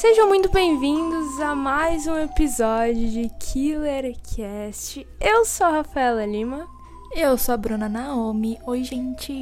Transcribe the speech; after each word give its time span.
Sejam 0.00 0.28
muito 0.28 0.48
bem-vindos 0.50 1.40
a 1.40 1.54
mais 1.56 2.06
um 2.06 2.16
episódio 2.18 3.08
de 3.10 3.28
Killer 3.40 4.14
Cast. 4.34 5.04
Eu 5.20 5.44
sou 5.44 5.66
a 5.66 5.70
Rafaela 5.70 6.24
Lima. 6.24 6.68
Eu 7.16 7.36
sou 7.36 7.54
a 7.54 7.56
Bruna 7.56 7.88
Naomi. 7.88 8.56
Oi, 8.64 8.84
gente. 8.84 9.32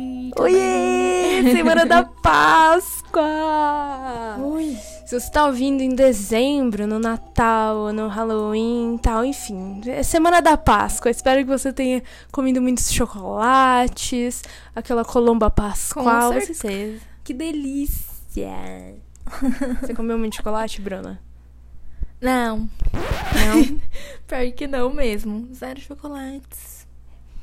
bem? 0.41 1.53
Semana 1.55 1.85
da 1.85 2.05
Páscoa! 2.05 3.23
Oi. 4.41 4.79
Se 5.07 5.21
você 5.21 5.31
tá 5.31 5.45
ouvindo 5.47 5.83
em 5.83 5.95
dezembro, 5.95 6.87
no 6.87 6.99
Natal, 6.99 7.93
no 7.93 8.09
Halloween 8.09 8.99
tal, 9.03 9.25
enfim. 9.25 9.83
É 9.87 10.03
Semana 10.03 10.41
da 10.41 10.57
Páscoa. 10.57 11.11
Espero 11.11 11.43
que 11.43 11.51
você 11.51 11.71
tenha 11.73 12.03
comido 12.33 12.63
muitos 12.63 12.91
chocolates, 12.91 14.43
aquela 14.75 15.05
colomba 15.05 15.51
Com 15.51 15.57
pascual. 15.57 16.33
Você- 16.33 16.55
certeza. 16.55 17.03
Que 17.23 17.35
delícia! 17.35 19.06
Você 19.81 19.95
comeu 19.95 20.19
muito 20.19 20.37
chocolate, 20.37 20.81
Bruna? 20.81 21.21
Não. 22.21 22.69
Não? 23.35 23.81
Pior 24.27 24.53
que 24.53 24.67
não 24.67 24.93
mesmo. 24.93 25.49
Zero 25.55 25.81
chocolates. 25.81 26.87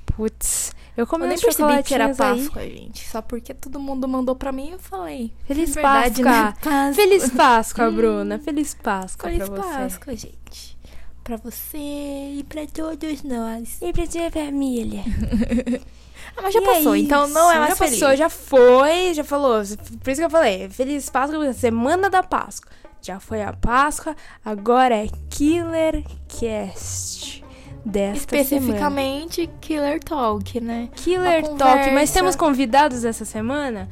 Putz, 0.06 0.74
eu 0.96 1.08
comi 1.08 1.24
Eu 1.24 1.30
nem 1.30 1.40
percebi 1.40 1.84
que 1.84 1.94
era 1.94 2.10
chocolatinhos 2.10 2.18
aí. 2.18 2.46
Páscoa, 2.46 2.62
gente. 2.64 3.10
Só 3.10 3.22
porque 3.22 3.54
todo 3.54 3.80
mundo 3.80 4.08
mandou 4.08 4.36
pra 4.36 4.52
mim, 4.52 4.72
eu 4.72 4.80
falei. 4.80 5.34
Feliz 5.46 5.74
Verdade, 5.74 6.24
Páscoa! 6.24 6.32
né? 6.32 6.54
Páscoa. 6.62 6.94
Feliz 6.94 7.30
Páscoa, 7.30 7.92
Bruna. 7.92 8.40
Feliz 8.40 8.74
Páscoa 8.76 9.30
Feliz 9.30 9.50
pra 9.50 9.62
você. 9.62 9.70
Páscoa, 9.70 10.16
gente. 10.16 10.78
Pra 11.24 11.38
você 11.38 11.78
e 11.78 12.46
pra 12.48 12.68
todos 12.68 13.24
nós. 13.24 13.82
E 13.82 13.94
pra 13.94 14.06
tua 14.06 14.30
família. 14.30 15.04
Ah, 16.36 16.42
mas 16.42 16.54
já 16.54 16.62
E 16.62 16.66
passou, 16.66 16.96
é 16.96 17.00
então 17.00 17.28
não 17.28 17.52
é 17.52 17.60
mais 17.60 17.70
Já 17.72 17.76
feliz. 17.76 18.00
passou, 18.00 18.16
já 18.16 18.30
foi, 18.30 19.14
já 19.14 19.24
falou. 19.24 19.62
Por 20.04 20.10
isso 20.12 20.22
que 20.22 20.26
eu 20.26 20.30
falei, 20.30 20.70
Feliz 20.70 21.10
Páscoa, 21.10 21.54
Semana 21.54 22.10
da 22.10 22.24
Páscoa. 22.24 22.72
Já 23.02 23.20
foi 23.20 23.44
a 23.44 23.52
Páscoa, 23.54 24.16
agora 24.46 24.96
é 24.96 25.08
Killer 25.30 26.04
Cast 26.28 27.44
desta 27.86 28.30
semana. 28.30 28.44
Especificamente 28.44 29.50
Killer 29.60 30.00
Talk, 30.04 30.60
né? 30.62 30.90
Killer 30.96 31.44
Talk, 31.56 31.92
mas 31.92 32.12
temos 32.12 32.36
convidados 32.36 33.04
essa 33.04 33.26
semana? 33.26 33.90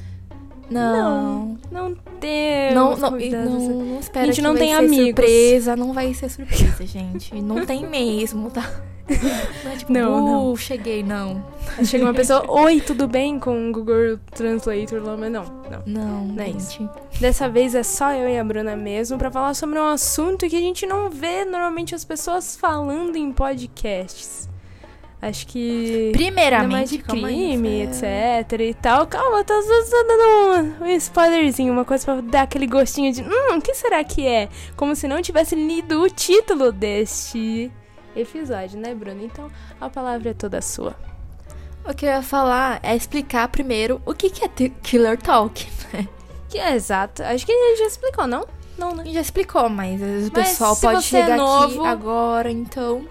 Não. 0.69 1.57
Não 1.69 1.97
temos 2.21 2.99
Não, 3.01 3.11
não, 3.11 3.19
não, 3.19 3.59
não 3.85 3.99
espera 3.99 4.27
Gente, 4.27 4.41
não 4.41 4.55
tem 4.55 4.73
amigos. 4.73 5.05
surpresa, 5.07 5.75
não 5.75 5.91
vai 5.91 6.13
ser 6.13 6.29
surpresa, 6.29 6.85
gente. 6.85 7.35
Não 7.41 7.65
tem 7.65 7.85
mesmo, 7.85 8.49
tá? 8.49 8.69
Não 9.65 9.71
é 9.71 9.75
tipo, 9.75 9.91
Não, 9.91 10.25
não. 10.25 10.51
"Uh, 10.53 10.55
cheguei, 10.57 11.03
não. 11.03 11.43
Chega 11.83 12.05
uma 12.05 12.13
pessoa, 12.13 12.49
oi, 12.49 12.79
tudo 12.79 13.07
bem? 13.07 13.37
Com 13.39 13.69
o 13.69 13.71
Google 13.73 14.17
Translator 14.33 15.03
lá, 15.03 15.17
mas 15.17 15.31
não, 15.31 15.43
não. 15.69 15.83
Não, 15.85 16.25
Não 16.27 16.43
é 16.43 16.47
gente. 16.47 16.87
Dessa 17.19 17.49
vez 17.49 17.75
é 17.75 17.83
só 17.83 18.13
eu 18.13 18.29
e 18.29 18.37
a 18.39 18.43
Bruna 18.43 18.75
mesmo 18.77 19.17
pra 19.17 19.29
falar 19.29 19.53
sobre 19.53 19.77
um 19.77 19.85
assunto 19.87 20.47
que 20.47 20.55
a 20.55 20.59
gente 20.61 20.85
não 20.85 21.09
vê 21.09 21.43
normalmente 21.43 21.93
as 21.93 22.05
pessoas 22.05 22.55
falando 22.55 23.17
em 23.17 23.33
podcasts. 23.33 24.47
Acho 25.21 25.45
que. 25.45 26.09
Primeiramente, 26.13 26.71
mais 26.71 26.89
de 26.89 26.97
crime, 26.97 27.81
é. 27.81 28.39
etc 28.39 28.59
e 28.59 28.73
tal. 28.73 29.05
Calma, 29.05 29.43
tô 29.43 29.53
só, 29.61 29.83
só 29.83 30.03
dando 30.03 30.23
um, 30.23 30.85
um 30.85 30.87
spoilerzinho, 30.95 31.71
uma 31.71 31.85
coisa 31.85 32.03
pra 32.05 32.21
dar 32.21 32.41
aquele 32.43 32.65
gostinho 32.65 33.13
de. 33.13 33.21
Hum, 33.21 33.57
o 33.57 33.61
que 33.61 33.73
será 33.75 34.03
que 34.03 34.25
é? 34.25 34.49
Como 34.75 34.95
se 34.95 35.07
não 35.07 35.21
tivesse 35.21 35.53
lido 35.53 36.01
o 36.01 36.09
título 36.09 36.71
deste 36.71 37.71
episódio, 38.15 38.79
né, 38.79 38.95
Bruna? 38.95 39.23
Então 39.23 39.51
a 39.79 39.89
palavra 39.89 40.31
é 40.31 40.33
toda 40.33 40.59
sua. 40.61 40.95
O 41.87 41.93
que 41.93 42.05
eu 42.05 42.09
ia 42.09 42.21
falar 42.23 42.79
é 42.81 42.95
explicar 42.95 43.47
primeiro 43.47 44.01
o 44.05 44.13
que, 44.13 44.29
que 44.29 44.43
é 44.45 44.69
Killer 44.83 45.17
Talk. 45.21 45.67
Que 46.49 46.57
é 46.59 46.75
exato. 46.75 47.23
Acho 47.23 47.45
que 47.45 47.51
a 47.53 47.69
gente 47.69 47.79
já 47.79 47.85
explicou, 47.85 48.27
não? 48.27 48.45
Não, 48.77 48.93
né? 48.93 49.03
A 49.03 49.05
gente 49.05 49.13
já 49.13 49.21
explicou, 49.21 49.69
mas 49.69 50.01
o 50.27 50.31
pessoal 50.31 50.75
pode 50.75 51.01
você 51.05 51.15
é 51.17 51.21
chegar 51.21 51.37
novo- 51.37 51.79
aqui 51.79 51.87
agora, 51.87 52.51
então. 52.51 53.07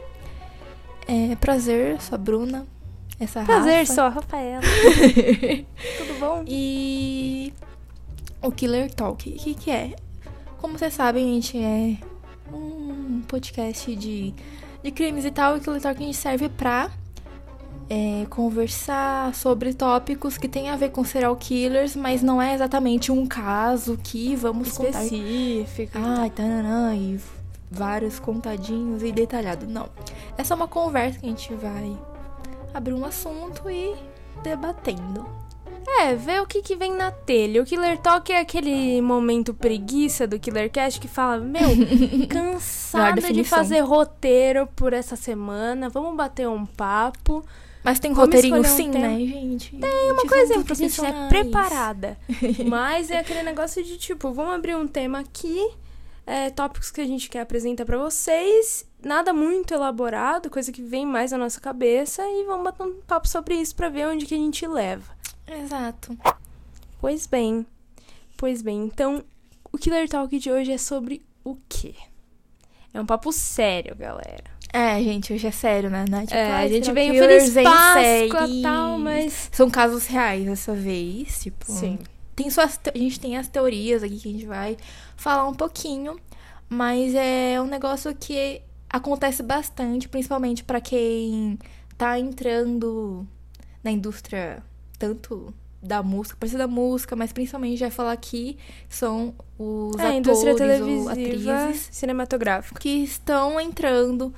É 1.12 1.34
prazer, 1.34 2.00
sou 2.00 2.15
a 2.15 2.19
Bruna. 2.19 2.65
Essa 3.19 3.43
Prazer, 3.43 3.81
Rafa. 3.81 3.94
sou 3.94 4.04
a 4.04 4.09
Rafaela. 4.10 4.62
Tudo 5.98 6.21
bom? 6.21 6.44
E 6.47 7.53
o 8.41 8.53
Killer 8.53 8.94
Talk, 8.94 9.28
o 9.28 9.32
que, 9.34 9.54
que 9.54 9.72
é? 9.72 9.97
Como 10.59 10.78
vocês 10.78 10.94
sabem, 10.94 11.28
a 11.28 11.34
gente 11.34 11.59
é 11.59 11.97
um 12.54 13.22
podcast 13.26 13.97
de, 13.97 14.32
de 14.84 14.91
crimes 14.93 15.25
e 15.25 15.32
tal, 15.32 15.56
e 15.56 15.59
o 15.59 15.60
Killer 15.60 15.82
Talk 15.82 16.00
a 16.00 16.06
gente 16.06 16.16
serve 16.16 16.48
pra 16.48 16.93
é, 17.88 18.25
conversar 18.31 19.34
sobre 19.34 19.75
tópicos 19.75 20.38
que 20.38 20.47
tem 20.47 20.71
a 20.71 20.77
ver 20.77 20.91
com 20.91 21.03
serial 21.03 21.34
killers, 21.34 21.97
mas 21.97 22.22
não 22.22 22.41
é 22.41 22.54
exatamente 22.54 23.10
um 23.10 23.27
caso 23.27 23.98
que 24.00 24.37
vamos 24.37 24.78
contar. 24.78 25.03
Específico. 25.03 25.98
Ai, 25.98 26.31
tananã, 26.31 26.94
e 26.94 27.19
vários 27.70 28.19
contadinhos 28.19 29.03
e 29.03 29.12
detalhado. 29.12 29.66
Não. 29.66 29.88
É 30.36 30.44
só 30.44 30.54
uma 30.54 30.69
conversa 30.69 31.19
que 31.19 31.26
a 31.26 31.28
gente 31.28 31.54
vai 31.54 31.97
abrir 32.75 32.94
um 32.94 33.04
assunto 33.04 33.70
e 33.70 33.94
debatendo. 34.42 35.26
É, 36.00 36.14
ver 36.14 36.41
o 36.41 36.47
que, 36.47 36.62
que 36.62 36.76
vem 36.76 36.94
na 36.94 37.10
telha. 37.10 37.62
O 37.62 37.64
Killer 37.64 37.98
Talk 37.98 38.30
é 38.30 38.41
aquele 38.41 39.00
momento 39.00 39.54
preguiça 39.54 40.26
do 40.26 40.38
Killer 40.38 40.70
Cast 40.70 41.00
que 41.00 41.09
fala: 41.09 41.38
Meu, 41.38 41.69
cansada 42.28 43.32
de 43.32 43.44
fazer 43.44 43.80
roteiro 43.80 44.66
por 44.76 44.92
essa 44.92 45.16
semana, 45.16 45.88
vamos 45.88 46.16
bater 46.16 46.48
um 46.48 46.66
papo. 46.66 47.44
Mas 47.82 47.98
tem 47.98 48.12
Vamos 48.12 48.26
roteirinho 48.26 48.60
um 48.60 48.64
sim, 48.64 48.91
né, 48.91 49.19
gente? 49.19 49.76
Tem 49.76 50.12
uma 50.12 50.26
coisa 50.26 50.54
porque 50.54 50.72
a 50.72 50.76
gente 50.76 51.03
é 51.03 51.28
preparada. 51.28 52.19
Mas 52.69 53.10
é 53.10 53.19
aquele 53.19 53.42
negócio 53.42 53.82
de 53.82 53.97
tipo, 53.97 54.32
vamos 54.32 54.54
abrir 54.54 54.76
um 54.76 54.86
tema 54.86 55.20
aqui, 55.20 55.66
é, 56.30 56.48
tópicos 56.48 56.92
que 56.92 57.00
a 57.00 57.06
gente 57.06 57.28
quer 57.28 57.41
apresentar 57.41 57.84
pra 57.84 57.98
vocês, 57.98 58.86
nada 59.02 59.32
muito 59.32 59.74
elaborado, 59.74 60.48
coisa 60.48 60.70
que 60.70 60.80
vem 60.80 61.04
mais 61.04 61.32
na 61.32 61.38
nossa 61.38 61.60
cabeça, 61.60 62.22
e 62.22 62.44
vamos 62.44 62.62
bater 62.62 62.84
um 62.84 63.00
papo 63.00 63.26
sobre 63.26 63.56
isso 63.56 63.74
pra 63.74 63.88
ver 63.88 64.06
onde 64.06 64.26
que 64.26 64.34
a 64.34 64.38
gente 64.38 64.64
leva. 64.64 65.12
Exato. 65.44 66.16
Pois 67.00 67.26
bem, 67.26 67.66
pois 68.36 68.62
bem, 68.62 68.84
então 68.84 69.24
o 69.72 69.76
Killer 69.76 70.08
Talk 70.08 70.38
de 70.38 70.52
hoje 70.52 70.70
é 70.70 70.78
sobre 70.78 71.20
o 71.42 71.56
quê? 71.68 71.96
É 72.94 73.00
um 73.00 73.06
papo 73.06 73.32
sério, 73.32 73.97
galera. 73.97 74.44
É, 74.72 75.02
gente, 75.02 75.32
hoje 75.32 75.48
é 75.48 75.50
sério, 75.50 75.91
né? 75.91 76.04
Não 76.08 76.20
Tipo, 76.20 76.34
é, 76.34 76.52
a 76.52 76.68
gente 76.68 76.92
veio 76.92 77.12
feliz 77.14 77.54
Páscoa 77.54 78.47
e 78.47 78.62
tal, 78.62 78.98
mas... 79.00 79.50
São 79.50 79.68
casos 79.68 80.06
reais 80.06 80.44
dessa 80.44 80.74
vez, 80.74 81.42
tipo... 81.42 81.72
Sim. 81.72 81.98
Tem 82.41 82.51
suas 82.51 82.81
A 82.95 82.99
gente 82.99 83.21
tem 83.21 83.37
as 83.37 83.49
teorias 83.49 84.03
aqui 84.03 84.17
que 84.19 84.28
a 84.28 84.33
gente 84.33 84.47
vai 84.47 84.77
falar 85.17 85.47
um 85.47 85.55
pouquinho, 85.55 86.19
mas 86.69 87.15
é 87.15 87.61
um 87.61 87.67
negócio 87.67 88.15
que 88.15 88.62
acontece 88.89 89.43
bastante, 89.43 90.09
principalmente 90.09 90.65
pra 90.65 90.81
quem 90.81 91.59
tá 91.99 92.19
entrando 92.19 93.27
na 93.84 93.91
indústria 93.91 94.62
tanto 94.99 95.53
da 95.83 96.03
música, 96.03 96.47
ser 96.47 96.59
da 96.59 96.67
música, 96.67 97.15
mas 97.17 97.33
principalmente 97.33 97.77
já 97.78 97.87
vai 97.87 97.91
falar 97.91 98.12
aqui 98.12 98.59
são 98.89 99.34
os 99.59 99.97
É, 99.99 100.19
atores 100.19 100.81
ou 100.81 101.09
atrizes 101.09 101.89
cinematográfica. 101.91 102.78
que 102.81 103.03
estão 103.03 103.59
entrando, 103.61 104.34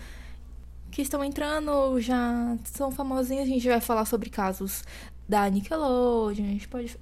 que 0.90 1.02
estão 1.02 1.24
entrando, 1.24 2.00
já 2.00 2.56
são 2.64 2.90
famosinhos. 2.90 3.44
A 3.44 3.46
gente 3.46 3.66
vai 3.66 3.80
falar 3.80 4.04
sobre 4.04 4.28
casos 4.30 4.84
da 5.28 5.48
Nickelodeon, 5.48 6.44
a 6.44 6.48
gente 6.48 6.68
pode 6.68 6.96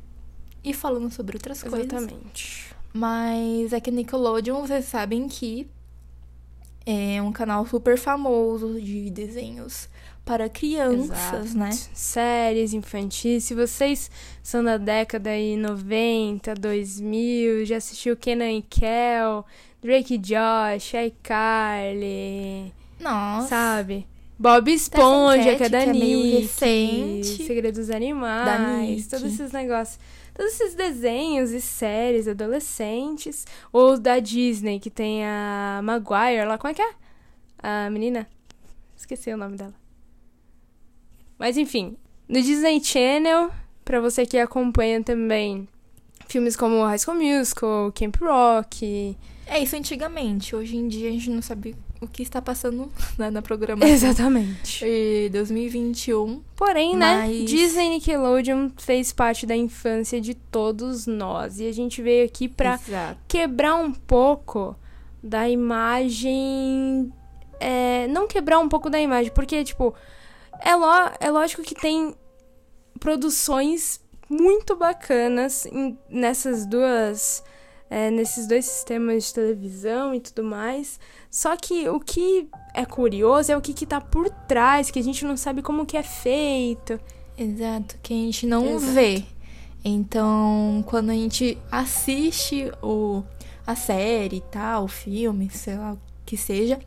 ir 0.64 0.74
falando 0.74 1.10
sobre 1.10 1.36
outras 1.36 1.62
coisas. 1.62 1.80
Exatamente. 1.92 2.74
Mas 2.92 3.72
é 3.72 3.80
que 3.80 3.90
Nickelodeon, 3.90 4.66
vocês 4.66 4.84
sabem 4.86 5.28
que 5.28 5.68
é 6.84 7.22
um 7.22 7.32
canal 7.32 7.66
super 7.66 7.96
famoso 7.96 8.80
de 8.80 9.10
desenhos 9.10 9.88
para 10.24 10.48
crianças, 10.48 11.46
Exato. 11.46 11.58
né? 11.58 11.70
Séries 11.94 12.72
infantis. 12.72 13.44
Se 13.44 13.54
vocês 13.54 14.10
são 14.42 14.62
da 14.62 14.76
década 14.76 15.30
aí 15.30 15.56
90, 15.56 16.54
2000, 16.54 17.64
já 17.64 17.76
assistiu 17.76 18.16
Kenan 18.16 18.52
e 18.52 18.62
Kel, 18.62 19.44
Drake 19.82 20.14
e 20.14 20.18
Josh, 20.18 20.92
iCarly, 20.94 22.72
Nossa. 22.98 23.48
sabe? 23.48 24.06
Bob 24.38 24.72
Esponja, 24.72 25.44
Cat, 25.44 25.56
que 25.58 25.64
é 25.64 25.68
da 25.68 25.84
que 25.84 25.90
é 25.90 25.92
meio 25.92 26.18
Nick, 26.22 26.36
recente. 26.38 27.46
Segredos 27.46 27.86
dos 27.86 27.94
Animais, 27.94 29.06
todos 29.06 29.26
esses 29.34 29.52
negócios. 29.52 29.98
Todos 30.40 30.54
esses 30.54 30.74
desenhos 30.74 31.50
e 31.50 31.60
séries 31.60 32.26
adolescentes. 32.26 33.46
Ou 33.70 33.98
da 33.98 34.18
Disney, 34.18 34.80
que 34.80 34.88
tem 34.88 35.22
a 35.22 35.82
Maguire 35.84 36.46
lá. 36.46 36.56
Como 36.56 36.70
é 36.70 36.74
que 36.74 36.80
é? 36.80 36.94
A 37.58 37.90
menina? 37.90 38.26
Esqueci 38.96 39.30
o 39.30 39.36
nome 39.36 39.58
dela. 39.58 39.74
Mas 41.38 41.58
enfim, 41.58 41.94
no 42.26 42.40
Disney 42.40 42.82
Channel, 42.82 43.50
pra 43.84 44.00
você 44.00 44.24
que 44.24 44.38
acompanha 44.38 45.04
também 45.04 45.68
filmes 46.26 46.56
como 46.56 46.86
High 46.86 46.98
School 47.00 47.18
Musical, 47.18 47.92
Camp 47.92 48.16
Rock. 48.16 49.18
É 49.46 49.62
isso 49.62 49.76
antigamente. 49.76 50.56
Hoje 50.56 50.74
em 50.74 50.88
dia 50.88 51.10
a 51.10 51.12
gente 51.12 51.28
não 51.28 51.42
sabe 51.42 51.76
o 52.00 52.08
que 52.08 52.22
está 52.22 52.40
passando 52.40 52.90
né, 53.18 53.30
na 53.30 53.42
programação. 53.42 53.92
Exatamente. 53.92 54.84
E 54.84 55.28
2021. 55.30 56.42
Porém, 56.56 56.96
né? 56.96 57.26
Mas- 57.26 57.44
Disney 57.50 57.86
e 57.86 57.90
Nickelodeon 57.90 58.70
fez 58.78 59.12
parte 59.12 59.44
da 59.46 59.54
infância 59.56 60.20
de 60.20 60.34
todos 60.34 61.06
nós. 61.06 61.60
E 61.60 61.66
a 61.68 61.72
gente 61.72 62.00
veio 62.00 62.24
aqui 62.24 62.48
pra 62.48 62.74
Exato. 62.86 63.18
quebrar 63.28 63.74
um 63.76 63.92
pouco 63.92 64.74
da 65.22 65.48
imagem. 65.48 67.12
é, 67.62 68.06
não 68.08 68.26
quebrar 68.26 68.58
um 68.58 68.68
pouco 68.70 68.88
da 68.88 68.98
imagem, 68.98 69.30
porque, 69.34 69.62
tipo, 69.62 69.94
é, 70.64 70.74
lo- 70.74 71.10
é 71.20 71.30
lógico 71.30 71.62
que 71.62 71.74
tem 71.74 72.14
produções 72.98 74.00
muito 74.28 74.76
bacanas 74.76 75.66
em- 75.66 75.98
nessas 76.08 76.64
duas. 76.66 77.42
É, 77.90 78.10
nesses 78.10 78.46
dois 78.46 78.64
sistemas 78.64 79.24
de 79.24 79.34
televisão 79.34 80.14
e 80.14 80.20
tudo 80.20 80.44
mais. 80.44 80.98
Só 81.30 81.56
que 81.56 81.88
o 81.88 81.98
que 82.00 82.48
é 82.72 82.84
curioso 82.86 83.50
é 83.52 83.56
o 83.56 83.60
que, 83.60 83.74
que 83.74 83.84
tá 83.84 84.00
por 84.00 84.30
trás, 84.30 84.90
que 84.90 84.98
a 85.00 85.02
gente 85.02 85.24
não 85.24 85.36
sabe 85.36 85.60
como 85.60 85.84
que 85.84 85.96
é 85.96 86.02
feito. 86.02 86.98
Exato, 87.36 87.96
que 88.02 88.14
a 88.14 88.16
gente 88.16 88.46
não 88.46 88.64
Exato. 88.76 88.92
vê. 88.92 89.24
Então, 89.84 90.84
quando 90.86 91.10
a 91.10 91.14
gente 91.14 91.56
assiste 91.70 92.70
o, 92.82 93.22
a 93.66 93.74
série 93.74 94.36
e 94.36 94.40
tal, 94.42 94.84
o 94.84 94.88
filme, 94.88 95.48
sei 95.50 95.76
lá 95.76 95.94
o 95.94 95.98
que 96.26 96.36
seja, 96.36 96.78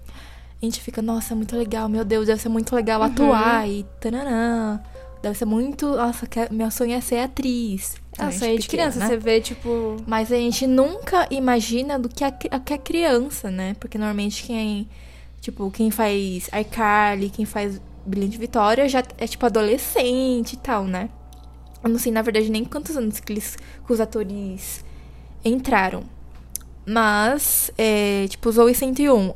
a 0.61 0.65
gente 0.65 0.79
fica, 0.79 1.01
nossa, 1.01 1.35
muito 1.35 1.57
legal, 1.57 1.89
meu 1.89 2.05
Deus, 2.05 2.27
deve 2.27 2.41
ser 2.41 2.49
muito 2.49 2.73
legal 2.75 3.01
Uhum. 3.01 3.07
atuar 3.07 3.67
e 3.67 3.83
tananã. 3.99 4.81
Deve 5.23 5.37
ser 5.37 5.45
muito. 5.45 5.87
Nossa, 5.87 6.27
que- 6.27 6.53
meu 6.53 6.69
sonho 6.69 6.93
é 6.93 6.99
ser 7.01 7.19
atriz. 7.19 7.95
Quando 8.11 8.21
a 8.21 8.25
Nossa, 8.25 8.39
gente 8.39 8.51
aí 8.51 8.57
de 8.59 8.67
criança, 8.67 8.99
né? 8.99 9.07
você 9.07 9.17
vê, 9.17 9.39
tipo. 9.41 9.97
Mas 10.05 10.31
a 10.31 10.35
gente 10.35 10.67
nunca 10.67 11.25
imagina 11.31 11.97
do 11.97 12.09
que 12.09 12.23
a 12.25 12.29
que 12.31 12.73
é 12.73 12.77
criança, 12.77 13.49
né? 13.49 13.73
Porque 13.79 13.97
normalmente 13.97 14.43
quem, 14.43 14.87
tipo, 15.39 15.71
quem 15.71 15.89
faz 15.89 16.49
iCarly, 16.59 17.29
quem 17.29 17.45
faz 17.45 17.79
Brilhante 18.05 18.37
Vitória 18.37 18.87
já 18.89 19.01
é 19.17 19.25
tipo 19.25 19.45
adolescente 19.45 20.53
e 20.53 20.57
tal, 20.57 20.83
né? 20.83 21.09
Eu 21.81 21.89
não 21.89 21.97
sei, 21.97 22.11
na 22.11 22.21
verdade, 22.21 22.51
nem 22.51 22.65
quantos 22.65 22.97
anos 22.97 23.19
que, 23.21 23.31
eles, 23.31 23.55
que 23.55 23.93
os 23.93 23.99
atores 24.01 24.83
entraram. 25.43 26.03
Mas, 26.85 27.71
é, 27.77 28.25
tipo, 28.27 28.51
Zoe 28.51 28.75
101, 28.75 29.33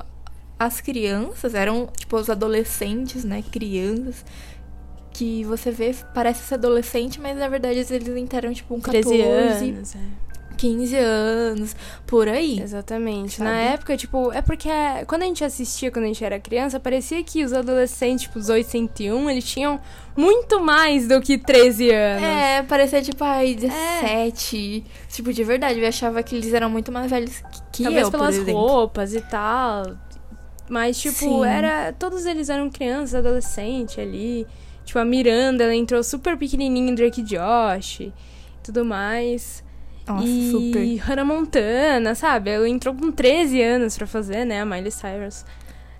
as 0.59 0.81
crianças 0.81 1.53
eram, 1.55 1.87
tipo, 1.97 2.17
os 2.17 2.29
adolescentes, 2.29 3.23
né? 3.23 3.41
Crianças. 3.51 4.25
Que 5.17 5.43
você 5.43 5.71
vê, 5.71 5.95
parece 6.13 6.43
ser 6.43 6.55
adolescente, 6.55 7.19
mas 7.19 7.35
na 7.35 7.47
verdade 7.47 7.79
eles 7.79 8.07
entraram, 8.07 8.53
tipo, 8.53 8.75
um 8.75 8.79
14, 8.79 9.09
13 9.09 9.23
anos. 9.23 9.95
é. 9.95 10.27
15 10.57 10.95
anos, 10.95 11.75
por 12.05 12.27
aí. 12.27 12.59
Exatamente. 12.59 13.37
Sabe? 13.37 13.49
Na 13.49 13.57
época, 13.57 13.95
tipo, 13.95 14.31
é 14.31 14.41
porque 14.41 14.69
quando 15.07 15.21
a 15.21 15.25
gente 15.25 15.43
assistia, 15.43 15.91
quando 15.91 16.05
a 16.05 16.07
gente 16.07 16.23
era 16.23 16.39
criança, 16.39 16.79
parecia 16.79 17.23
que 17.23 17.43
os 17.43 17.53
adolescentes, 17.53 18.23
tipo, 18.23 18.39
os 18.39 18.49
801, 18.49 19.29
eles 19.29 19.43
tinham 19.45 19.79
muito 20.15 20.59
mais 20.59 21.07
do 21.07 21.21
que 21.21 21.37
13 21.37 21.91
anos. 21.91 22.23
É, 22.23 22.63
parecia 22.63 23.01
tipo, 23.01 23.23
ai, 23.23 23.53
17. 23.53 24.83
Tipo, 25.09 25.31
de 25.31 25.43
verdade, 25.43 25.79
eu 25.79 25.87
achava 25.87 26.21
que 26.23 26.35
eles 26.35 26.53
eram 26.53 26.69
muito 26.69 26.91
mais 26.91 27.09
velhos 27.09 27.41
que, 27.71 27.83
Talvez 27.83 28.03
eu, 28.03 28.11
pelas 28.11 28.37
roupas 28.47 29.13
e 29.13 29.21
tal. 29.21 29.95
Mas, 30.69 30.99
tipo, 30.99 31.15
Sim. 31.15 31.45
era. 31.45 31.93
Todos 31.93 32.25
eles 32.25 32.49
eram 32.49 32.69
crianças, 32.69 33.15
adolescentes 33.15 33.97
ali. 33.99 34.45
Tipo, 34.87 34.99
a 34.99 35.05
Miranda, 35.05 35.65
ela 35.65 35.75
entrou 35.75 36.01
super 36.01 36.37
pequenininha 36.37 36.91
em 36.91 36.95
Drake 36.95 37.21
Josh 37.21 37.99
e 37.99 38.13
tudo 38.63 38.85
mais. 38.85 39.61
Nossa, 40.07 40.25
e 40.25 40.49
super. 40.49 40.97
Hannah 40.99 41.25
Montana, 41.25 42.15
sabe? 42.15 42.51
Ela 42.51 42.69
entrou 42.69 42.95
com 42.95 43.11
13 43.11 43.61
anos 43.61 43.97
pra 43.97 44.07
fazer, 44.07 44.45
né? 44.45 44.61
A 44.61 44.65
Miley 44.65 44.89
Cyrus. 44.89 45.45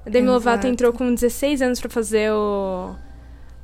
A 0.06 0.10
Demi 0.10 0.30
Lovato 0.30 0.60
Exato. 0.60 0.68
entrou 0.68 0.94
com 0.94 1.14
16 1.14 1.62
anos 1.62 1.82
pra 1.82 1.90
fazer 1.90 2.32
o 2.32 2.96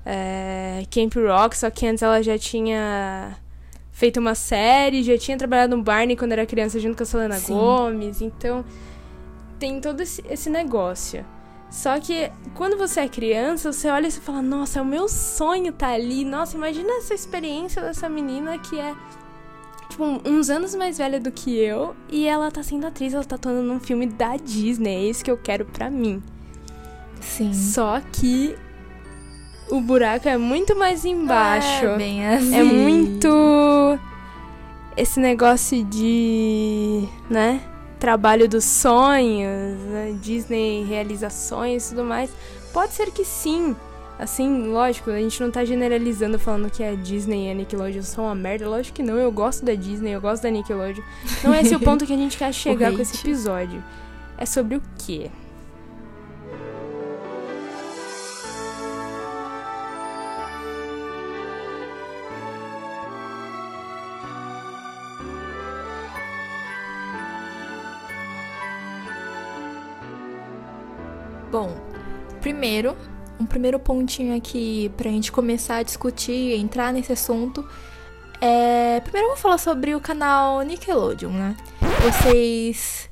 é, 0.05 0.83
Camp 0.91 1.15
Rock, 1.15 1.57
só 1.57 1.69
que 1.69 1.87
antes 1.87 2.03
ela 2.03 2.21
já 2.21 2.37
tinha 2.37 3.37
feito 3.93 4.19
uma 4.19 4.35
série, 4.35 5.03
já 5.03 5.17
tinha 5.17 5.37
trabalhado 5.37 5.77
no 5.77 5.81
Barney 5.81 6.17
quando 6.17 6.33
era 6.33 6.45
criança 6.45 6.81
junto 6.81 6.97
com 6.97 7.03
a 7.03 7.05
Selena 7.05 7.35
Sim. 7.35 7.53
Gomez. 7.53 8.21
Então, 8.21 8.65
tem 9.57 9.79
todo 9.79 10.01
esse, 10.01 10.21
esse 10.29 10.49
negócio. 10.49 11.25
Só 11.73 11.99
que 11.99 12.31
quando 12.53 12.77
você 12.77 12.99
é 12.99 13.07
criança, 13.07 13.73
você 13.73 13.89
olha 13.89 14.05
e 14.05 14.11
você 14.11 14.21
fala, 14.21 14.43
nossa, 14.43 14.77
é 14.77 14.81
o 14.81 14.85
meu 14.85 15.09
sonho 15.09 15.73
tá 15.73 15.87
ali. 15.87 16.23
Nossa, 16.23 16.55
imagina 16.55 16.99
essa 16.99 17.15
experiência 17.15 17.81
dessa 17.81 18.07
menina 18.07 18.59
que 18.59 18.79
é 18.79 18.93
tipo, 19.89 20.03
uns 20.23 20.51
anos 20.51 20.75
mais 20.75 20.99
velha 20.99 21.19
do 21.19 21.31
que 21.31 21.57
eu 21.57 21.95
e 22.07 22.27
ela 22.27 22.51
tá 22.51 22.61
sendo 22.61 22.85
atriz, 22.85 23.15
ela 23.15 23.23
tá 23.23 23.37
atuando 23.37 23.63
num 23.63 23.79
filme 23.79 24.05
da 24.05 24.37
Disney. 24.37 25.07
É 25.07 25.09
isso 25.09 25.25
que 25.25 25.31
eu 25.31 25.37
quero 25.37 25.65
pra 25.65 25.89
mim. 25.89 26.21
Sim. 27.19 27.51
Só 27.51 27.99
que 28.11 28.55
o 29.71 29.81
buraco 29.81 30.29
é 30.29 30.37
muito 30.37 30.75
mais 30.77 31.03
embaixo. 31.03 31.85
É, 31.85 31.97
bem 31.97 32.27
assim. 32.27 32.55
É 32.55 32.63
muito 32.63 33.97
esse 34.95 35.19
negócio 35.19 35.83
de, 35.85 37.07
né, 37.31 37.59
trabalho 38.03 38.50
dos 38.50 38.65
sonhos, 38.65 39.79
né, 39.85 40.13
Disney 40.21 40.83
realizações 40.83 41.85
e 41.85 41.89
tudo 41.91 42.03
mais. 42.03 42.29
Pode 42.73 42.91
ser 42.91 43.09
que 43.11 43.23
sim. 43.23 43.73
Assim, 44.19 44.67
lógico, 44.67 45.09
a 45.09 45.19
gente 45.19 45.41
não 45.41 45.50
tá 45.50 45.63
generalizando 45.63 46.38
falando 46.38 46.69
que 46.69 46.83
a 46.83 46.95
Disney 46.95 47.47
e 47.47 47.51
a 47.51 47.53
Nickelodeon 47.53 48.01
são 48.01 48.25
uma 48.25 48.35
merda. 48.35 48.67
Lógico 48.67 48.97
que 48.97 49.03
não, 49.03 49.15
eu 49.15 49.31
gosto 49.31 49.63
da 49.63 49.73
Disney, 49.73 50.11
eu 50.11 50.19
gosto 50.19 50.44
da 50.44 50.51
Nickelodeon. 50.51 51.01
Não 51.45 51.53
é 51.53 51.61
esse 51.61 51.73
o 51.73 51.79
ponto 51.79 52.05
que 52.05 52.11
a 52.11 52.17
gente 52.17 52.38
quer 52.38 52.51
chegar 52.53 52.91
com 52.91 53.01
esse 53.01 53.15
episódio. 53.15 53.81
É 54.38 54.45
sobre 54.45 54.75
o 54.75 54.81
quê? 54.97 55.31
Primeiro, 72.73 72.97
um 73.39 73.45
primeiro 73.45 73.79
pontinho 73.79 74.35
aqui 74.35 74.91
pra 74.97 75.09
gente 75.11 75.31
começar 75.31 75.77
a 75.77 75.83
discutir, 75.83 76.55
entrar 76.55 76.91
nesse 76.91 77.11
assunto. 77.11 77.63
É, 78.41 78.99
primeiro 79.01 79.27
eu 79.27 79.33
vou 79.33 79.37
falar 79.37 79.59
sobre 79.59 79.93
o 79.93 79.99
canal 79.99 80.61
Nickelodeon, 80.63 81.29
né? 81.29 81.55
Vocês 82.01 83.09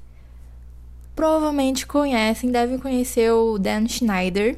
provavelmente 1.16 1.86
conhecem, 1.86 2.50
devem 2.50 2.80
conhecer 2.80 3.32
o 3.32 3.60
Dan 3.60 3.88
Schneider, 3.88 4.58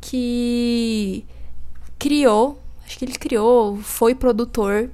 que 0.00 1.24
criou, 1.96 2.60
acho 2.84 2.98
que 2.98 3.04
ele 3.04 3.12
criou, 3.12 3.76
foi 3.76 4.14
produtor 4.14 4.90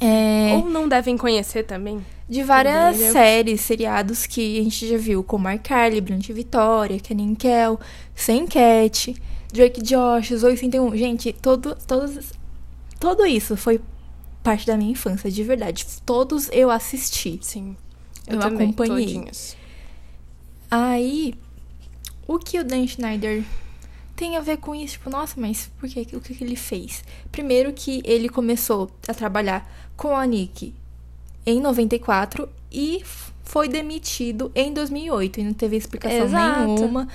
é, 0.00 0.54
Ou 0.56 0.68
não 0.68 0.88
devem 0.88 1.16
conhecer 1.16 1.62
também? 1.62 2.04
De 2.28 2.42
várias 2.42 2.96
Entendeu? 2.96 3.12
séries, 3.12 3.60
seriados 3.60 4.26
que 4.26 4.60
a 4.60 4.62
gente 4.62 4.88
já 4.88 4.96
viu, 4.96 5.22
como 5.22 5.50
iCarly, 5.50 6.00
Brilhante 6.00 6.32
Vitória, 6.32 6.98
Kenan 6.98 7.34
Kel, 7.34 7.78
Sem 8.14 8.46
Cat, 8.46 9.14
Drake 9.52 9.82
Josh, 9.82 10.32
Zoe 10.34 10.56
101. 10.56 10.96
Gente, 10.96 11.32
todo, 11.32 11.76
todos, 11.86 12.32
tudo 12.98 13.26
isso 13.26 13.56
foi 13.56 13.80
parte 14.42 14.66
da 14.66 14.76
minha 14.76 14.92
infância, 14.92 15.30
de 15.30 15.42
verdade. 15.42 15.84
Todos 16.06 16.48
eu 16.52 16.70
assisti. 16.70 17.38
Sim. 17.42 17.76
Eu 18.26 18.38
também, 18.38 18.68
acompanhei. 18.68 19.06
todinhos. 19.06 19.56
Aí, 20.70 21.34
o 22.26 22.38
que 22.38 22.58
o 22.58 22.64
Dan 22.64 22.86
Schneider 22.86 23.44
tem 24.16 24.36
a 24.36 24.40
ver 24.40 24.56
com 24.56 24.74
isso? 24.74 24.94
Tipo, 24.94 25.10
nossa, 25.10 25.38
mas 25.38 25.70
por 25.78 25.88
que? 25.88 26.16
O 26.16 26.20
que, 26.20 26.34
que 26.34 26.44
ele 26.44 26.56
fez? 26.56 27.04
Primeiro 27.30 27.72
que 27.72 28.00
ele 28.04 28.28
começou 28.28 28.90
a 29.06 29.12
trabalhar 29.12 29.70
com 29.96 30.16
a 30.16 30.24
Nick 30.26 30.74
em 31.46 31.60
94 31.60 32.48
e 32.70 33.02
foi 33.42 33.68
demitido 33.68 34.50
em 34.54 34.72
2008 34.72 35.40
e 35.40 35.42
não 35.44 35.52
teve 35.52 35.76
explicação 35.76 36.24
Exato. 36.24 36.66
nenhuma. 36.66 37.08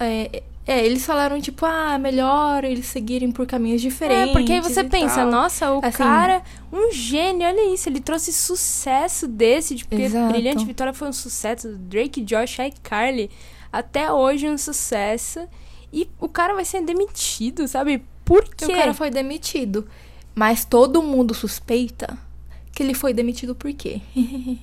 É, 0.00 0.42
é, 0.66 0.86
eles 0.86 1.04
falaram, 1.04 1.40
tipo, 1.40 1.66
ah, 1.66 1.98
melhor 1.98 2.64
eles 2.64 2.86
seguirem 2.86 3.32
por 3.32 3.46
caminhos 3.46 3.82
diferentes. 3.82 4.30
É, 4.30 4.32
porque 4.32 4.52
aí 4.52 4.60
você 4.60 4.84
pensa, 4.84 5.16
tal. 5.16 5.30
nossa, 5.30 5.72
o 5.72 5.80
Assim- 5.84 5.98
cara, 5.98 6.42
um 6.72 6.92
gênio, 6.92 7.46
olha 7.46 7.74
isso, 7.74 7.88
ele 7.88 8.00
trouxe 8.00 8.32
sucesso 8.32 9.26
desse, 9.26 9.74
tipo, 9.74 9.90
porque 9.90 10.04
Exato. 10.04 10.32
Brilhante 10.32 10.64
Vitória 10.64 10.94
foi 10.94 11.08
um 11.08 11.12
sucesso, 11.12 11.68
Drake, 11.76 12.22
Josh, 12.22 12.58
iCarly, 12.60 13.28
até 13.72 14.10
hoje 14.12 14.48
um 14.48 14.56
sucesso, 14.56 15.40
e 15.92 16.08
o 16.20 16.28
cara 16.28 16.54
vai 16.54 16.64
ser 16.64 16.80
demitido, 16.82 17.66
sabe? 17.66 18.04
Por 18.24 18.44
quê? 18.44 18.64
O 18.66 18.68
cara 18.68 18.94
foi 18.94 19.10
demitido. 19.10 19.86
Mas 20.34 20.64
todo 20.64 21.02
mundo 21.02 21.34
suspeita 21.34 22.16
que 22.72 22.82
ele 22.82 22.94
foi 22.94 23.12
demitido 23.12 23.54
por 23.54 23.72
quê? 23.72 24.00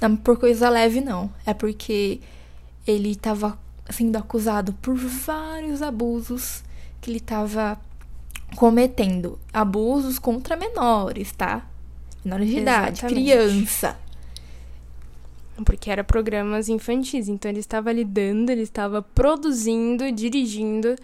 não 0.00 0.16
por 0.16 0.38
coisa 0.38 0.68
leve, 0.68 1.00
não. 1.00 1.32
É 1.44 1.54
porque 1.54 2.20
ele 2.86 3.12
estava 3.12 3.58
sendo 3.90 4.16
acusado 4.16 4.72
por 4.74 4.94
vários 4.96 5.82
abusos 5.82 6.62
que 7.00 7.10
ele 7.10 7.18
estava 7.18 7.80
cometendo. 8.56 9.38
Abusos 9.52 10.18
contra 10.18 10.56
menores, 10.56 11.32
tá? 11.32 11.68
Menores 12.24 12.48
de 12.48 12.58
idade, 12.58 13.02
criança. 13.02 13.98
Porque 15.64 15.90
era 15.90 16.04
programas 16.04 16.68
infantis. 16.68 17.28
Então 17.28 17.50
ele 17.50 17.60
estava 17.60 17.90
lidando, 17.92 18.50
ele 18.50 18.62
estava 18.62 19.00
produzindo, 19.00 20.10
dirigindo 20.12 20.96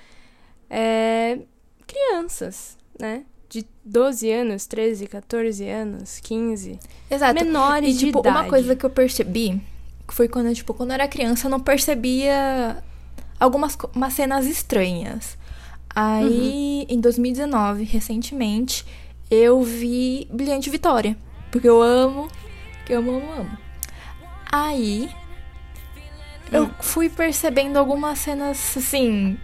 é, 0.68 1.38
crianças, 1.87 2.76
né? 2.99 3.25
De 3.52 3.66
12 3.85 4.32
anos, 4.32 4.64
13, 4.64 5.06
14 5.06 5.68
anos, 5.68 6.18
15. 6.21 6.78
Exato. 7.11 7.35
Menores 7.35 7.97
E, 7.97 7.99
tipo, 7.99 8.23
de 8.23 8.28
idade. 8.28 8.35
uma 8.35 8.49
coisa 8.49 8.75
que 8.75 8.87
eu 8.87 8.88
percebi 8.88 9.61
foi 10.09 10.26
quando, 10.26 10.54
tipo, 10.54 10.73
quando 10.73 10.88
eu 10.88 10.94
era 10.94 11.06
criança, 11.06 11.49
eu 11.49 11.50
não 11.50 11.61
percebia 11.61 12.82
algumas 13.38 13.76
umas 13.94 14.14
cenas 14.14 14.47
estranhas. 14.47 15.37
Aí, 15.94 16.87
em 16.88 16.99
2019, 16.99 17.85
recentemente, 17.85 18.87
eu 19.30 19.62
vi 19.62 20.26
Brilhante 20.32 20.71
Vitória. 20.71 21.14
Porque 21.50 21.68
eu 21.68 21.82
amo, 21.82 22.28
que 22.87 22.94
eu 22.94 23.00
amo, 23.00 23.16
amo, 23.16 23.32
amo. 23.32 23.59
Aí, 24.50 25.11
eu 26.50 26.71
fui 26.80 27.11
percebendo 27.11 27.76
algumas 27.76 28.18
cenas, 28.18 28.75
assim, 28.78 29.37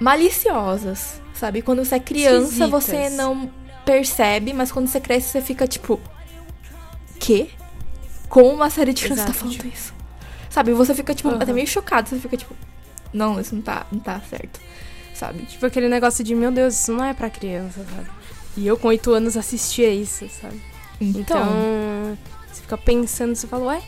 maliciosas, 0.00 1.20
sabe? 1.44 1.60
Quando 1.60 1.84
você 1.84 1.96
é 1.96 2.00
criança, 2.00 2.66
você 2.66 2.92
Esquisitas. 2.96 3.12
não 3.18 3.50
percebe, 3.84 4.54
mas 4.54 4.72
quando 4.72 4.86
você 4.88 4.98
cresce, 4.98 5.28
você 5.28 5.42
fica 5.42 5.66
tipo, 5.66 6.00
quê? 7.20 7.48
Como 8.30 8.48
uma 8.48 8.70
série 8.70 8.94
de 8.94 9.02
crianças 9.02 9.26
tá 9.26 9.32
falando 9.34 9.52
tipo- 9.52 9.68
isso? 9.68 9.92
Sabe? 10.48 10.72
Você 10.72 10.94
fica, 10.94 11.14
tipo, 11.14 11.28
Aham. 11.28 11.38
até 11.42 11.52
meio 11.52 11.66
chocado, 11.66 12.08
você 12.08 12.18
fica 12.18 12.36
tipo, 12.36 12.54
não, 13.12 13.38
isso 13.38 13.54
não 13.54 13.60
tá, 13.62 13.86
não 13.92 14.00
tá 14.00 14.20
certo, 14.30 14.58
sabe? 15.14 15.42
Tipo 15.44 15.66
aquele 15.66 15.88
negócio 15.88 16.24
de, 16.24 16.34
meu 16.34 16.50
Deus, 16.50 16.74
isso 16.74 16.92
não 16.92 17.04
é 17.04 17.12
pra 17.12 17.28
criança, 17.28 17.84
sabe? 17.94 18.08
E 18.56 18.66
eu 18.66 18.76
com 18.78 18.88
8 18.88 19.12
anos 19.12 19.36
assistia 19.36 19.90
isso, 19.92 20.26
sabe? 20.40 20.60
Então, 21.00 21.20
Então, 21.20 22.18
você 22.50 22.62
fica 22.62 22.78
pensando, 22.78 23.34
você 23.34 23.46
fala, 23.46 23.66
ué? 23.66 23.82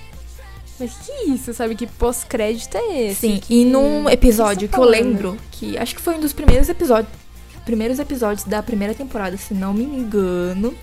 Mas 0.78 0.92
que 1.06 1.30
isso, 1.30 1.54
sabe? 1.54 1.74
Que 1.74 1.86
pós-crédito 1.86 2.76
é 2.76 3.04
esse? 3.08 3.20
sim, 3.20 3.38
Que- 3.38 3.62
e 3.62 3.64
num 3.64 4.10
episódio 4.10 4.68
que 4.68 4.74
que 4.74 4.76
você 4.76 4.82
eu 4.82 4.84
tá 4.84 4.90
lembro, 4.90 5.36
que 5.52 5.78
acho 5.78 5.94
que 5.94 6.02
foi 6.02 6.16
um 6.16 6.20
dos 6.20 6.34
primeiros 6.34 6.68
episódios, 6.68 7.10
primeiros 7.66 7.98
episódios 7.98 8.44
da 8.46 8.62
primeira 8.62 8.94
temporada, 8.94 9.36
se 9.36 9.52
não 9.52 9.74
me 9.74 9.84
engano, 9.84 10.74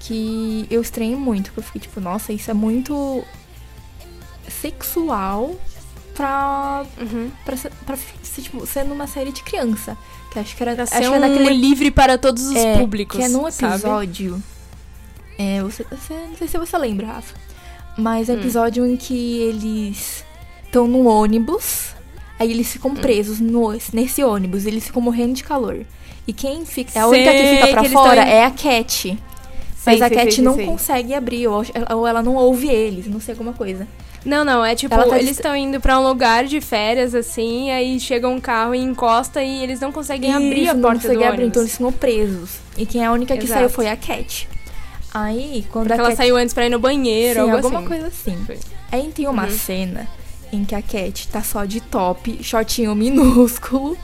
que 0.00 0.66
eu 0.70 0.80
estranhei 0.80 1.14
muito, 1.16 1.52
que 1.52 1.58
eu 1.58 1.62
fiquei 1.62 1.80
tipo, 1.82 2.00
nossa, 2.00 2.32
isso 2.32 2.50
é 2.50 2.54
muito 2.54 3.22
sexual 4.48 5.54
pra, 6.14 6.84
Uhum. 7.00 7.30
pra, 7.44 7.56
ser, 7.56 7.70
pra 7.84 7.96
ser, 7.96 8.42
tipo, 8.42 8.66
ser 8.66 8.84
numa 8.84 9.06
série 9.06 9.32
de 9.32 9.42
criança. 9.42 9.96
Que 10.32 10.38
acho 10.38 10.56
que 10.56 10.62
era, 10.62 10.74
Pra 10.74 10.84
acho 10.84 10.92
ser 10.94 11.00
que 11.02 11.08
um 11.08 11.20
daquele 11.20 11.54
livre 11.54 11.90
para 11.90 12.18
todos 12.18 12.42
os 12.48 12.56
é, 12.56 12.76
públicos, 12.78 13.16
Que 13.16 13.22
é 13.24 13.28
num 13.28 13.46
episódio. 13.48 14.42
É, 15.38 15.62
você, 15.62 15.84
você- 15.84 16.26
não 16.28 16.36
sei 16.36 16.48
se 16.48 16.58
você 16.58 16.76
lembra, 16.78 17.06
Rafa. 17.06 17.34
Mas 17.96 18.28
é 18.28 18.32
um 18.32 18.36
Hum. 18.36 18.40
episódio 18.40 18.86
em 18.86 18.96
que 18.96 19.38
eles 19.38 20.24
estão 20.64 20.86
no 20.86 21.06
ônibus. 21.06 21.94
Aí 22.38 22.50
eles 22.50 22.70
ficam 22.72 22.92
Hum. 22.92 22.94
presos 22.94 23.40
no, 23.40 23.76
nesse 23.92 24.22
ônibus. 24.22 24.64
Eles 24.66 24.84
ficam 24.86 25.02
morrendo 25.02 25.34
de 25.34 25.44
calor. 25.44 25.84
E 26.26 26.32
quem 26.32 26.64
fica. 26.64 27.00
A 27.02 27.06
única 27.08 27.30
que 27.32 27.38
Sei 27.38 27.56
fica 27.56 27.68
pra 27.68 27.82
que 27.82 27.88
fora 27.88 28.22
é 28.22 28.44
a 28.44 28.50
Cat. 28.50 28.92
Sei, 29.08 29.18
Mas 29.86 30.02
a 30.02 30.08
sei, 30.08 30.16
Cat 30.16 30.34
sei, 30.34 30.44
não 30.44 30.54
sei. 30.54 30.66
consegue 30.66 31.14
abrir, 31.14 31.46
ou, 31.48 31.62
ou 31.94 32.06
ela 32.06 32.22
não 32.22 32.34
ouve 32.34 32.68
eles, 32.68 33.06
não 33.06 33.20
sei 33.20 33.32
alguma 33.32 33.52
coisa. 33.52 33.86
Não, 34.24 34.44
não, 34.44 34.62
é 34.64 34.74
tipo, 34.74 34.94
tá 34.94 35.18
eles 35.18 35.30
estão 35.30 35.56
indo 35.56 35.80
pra 35.80 35.98
um 35.98 36.02
lugar 36.06 36.44
de 36.44 36.60
férias, 36.60 37.14
assim, 37.14 37.70
aí 37.70 37.98
chega 38.00 38.28
um 38.28 38.40
carro 38.40 38.74
e 38.74 38.78
encosta 38.80 39.42
e 39.42 39.62
eles 39.62 39.80
não 39.80 39.90
conseguem 39.92 40.34
abrir 40.34 40.62
Isso, 40.64 40.70
a 40.72 40.74
não 40.74 40.82
porta 40.82 40.98
do 40.98 41.02
consegue 41.02 41.24
abrir, 41.24 41.42
ônibus. 41.44 41.48
então 41.50 41.62
eles 41.62 41.72
ficam 41.72 41.92
presos. 41.92 42.50
E 42.76 42.84
quem 42.84 43.02
é 43.02 43.06
a 43.06 43.12
única 43.12 43.36
que 43.36 43.44
Exato. 43.44 43.60
saiu 43.60 43.70
foi 43.70 43.88
a 43.88 43.96
Cat. 43.96 44.48
Aí, 45.14 45.64
quando 45.72 45.86
Porque 45.86 45.92
a 46.00 46.04
ela 46.04 46.08
Cat 46.10 46.16
saiu 46.18 46.36
antes 46.36 46.52
pra 46.52 46.66
ir 46.66 46.70
no 46.70 46.78
banheiro, 46.80 47.34
Sim, 47.44 47.50
algo 47.50 47.56
alguma 47.56 47.78
assim. 47.78 47.88
coisa 47.88 48.06
assim. 48.08 48.36
Foi. 48.44 48.58
Aí 48.92 49.10
tem 49.14 49.26
uma 49.28 49.44
Uhum. 49.44 49.50
cena 49.50 50.08
em 50.52 50.64
que 50.64 50.74
a 50.74 50.82
Cat 50.82 51.28
tá 51.28 51.42
só 51.42 51.64
de 51.64 51.80
top, 51.80 52.42
shortinho 52.42 52.94
minúsculo. 52.94 53.96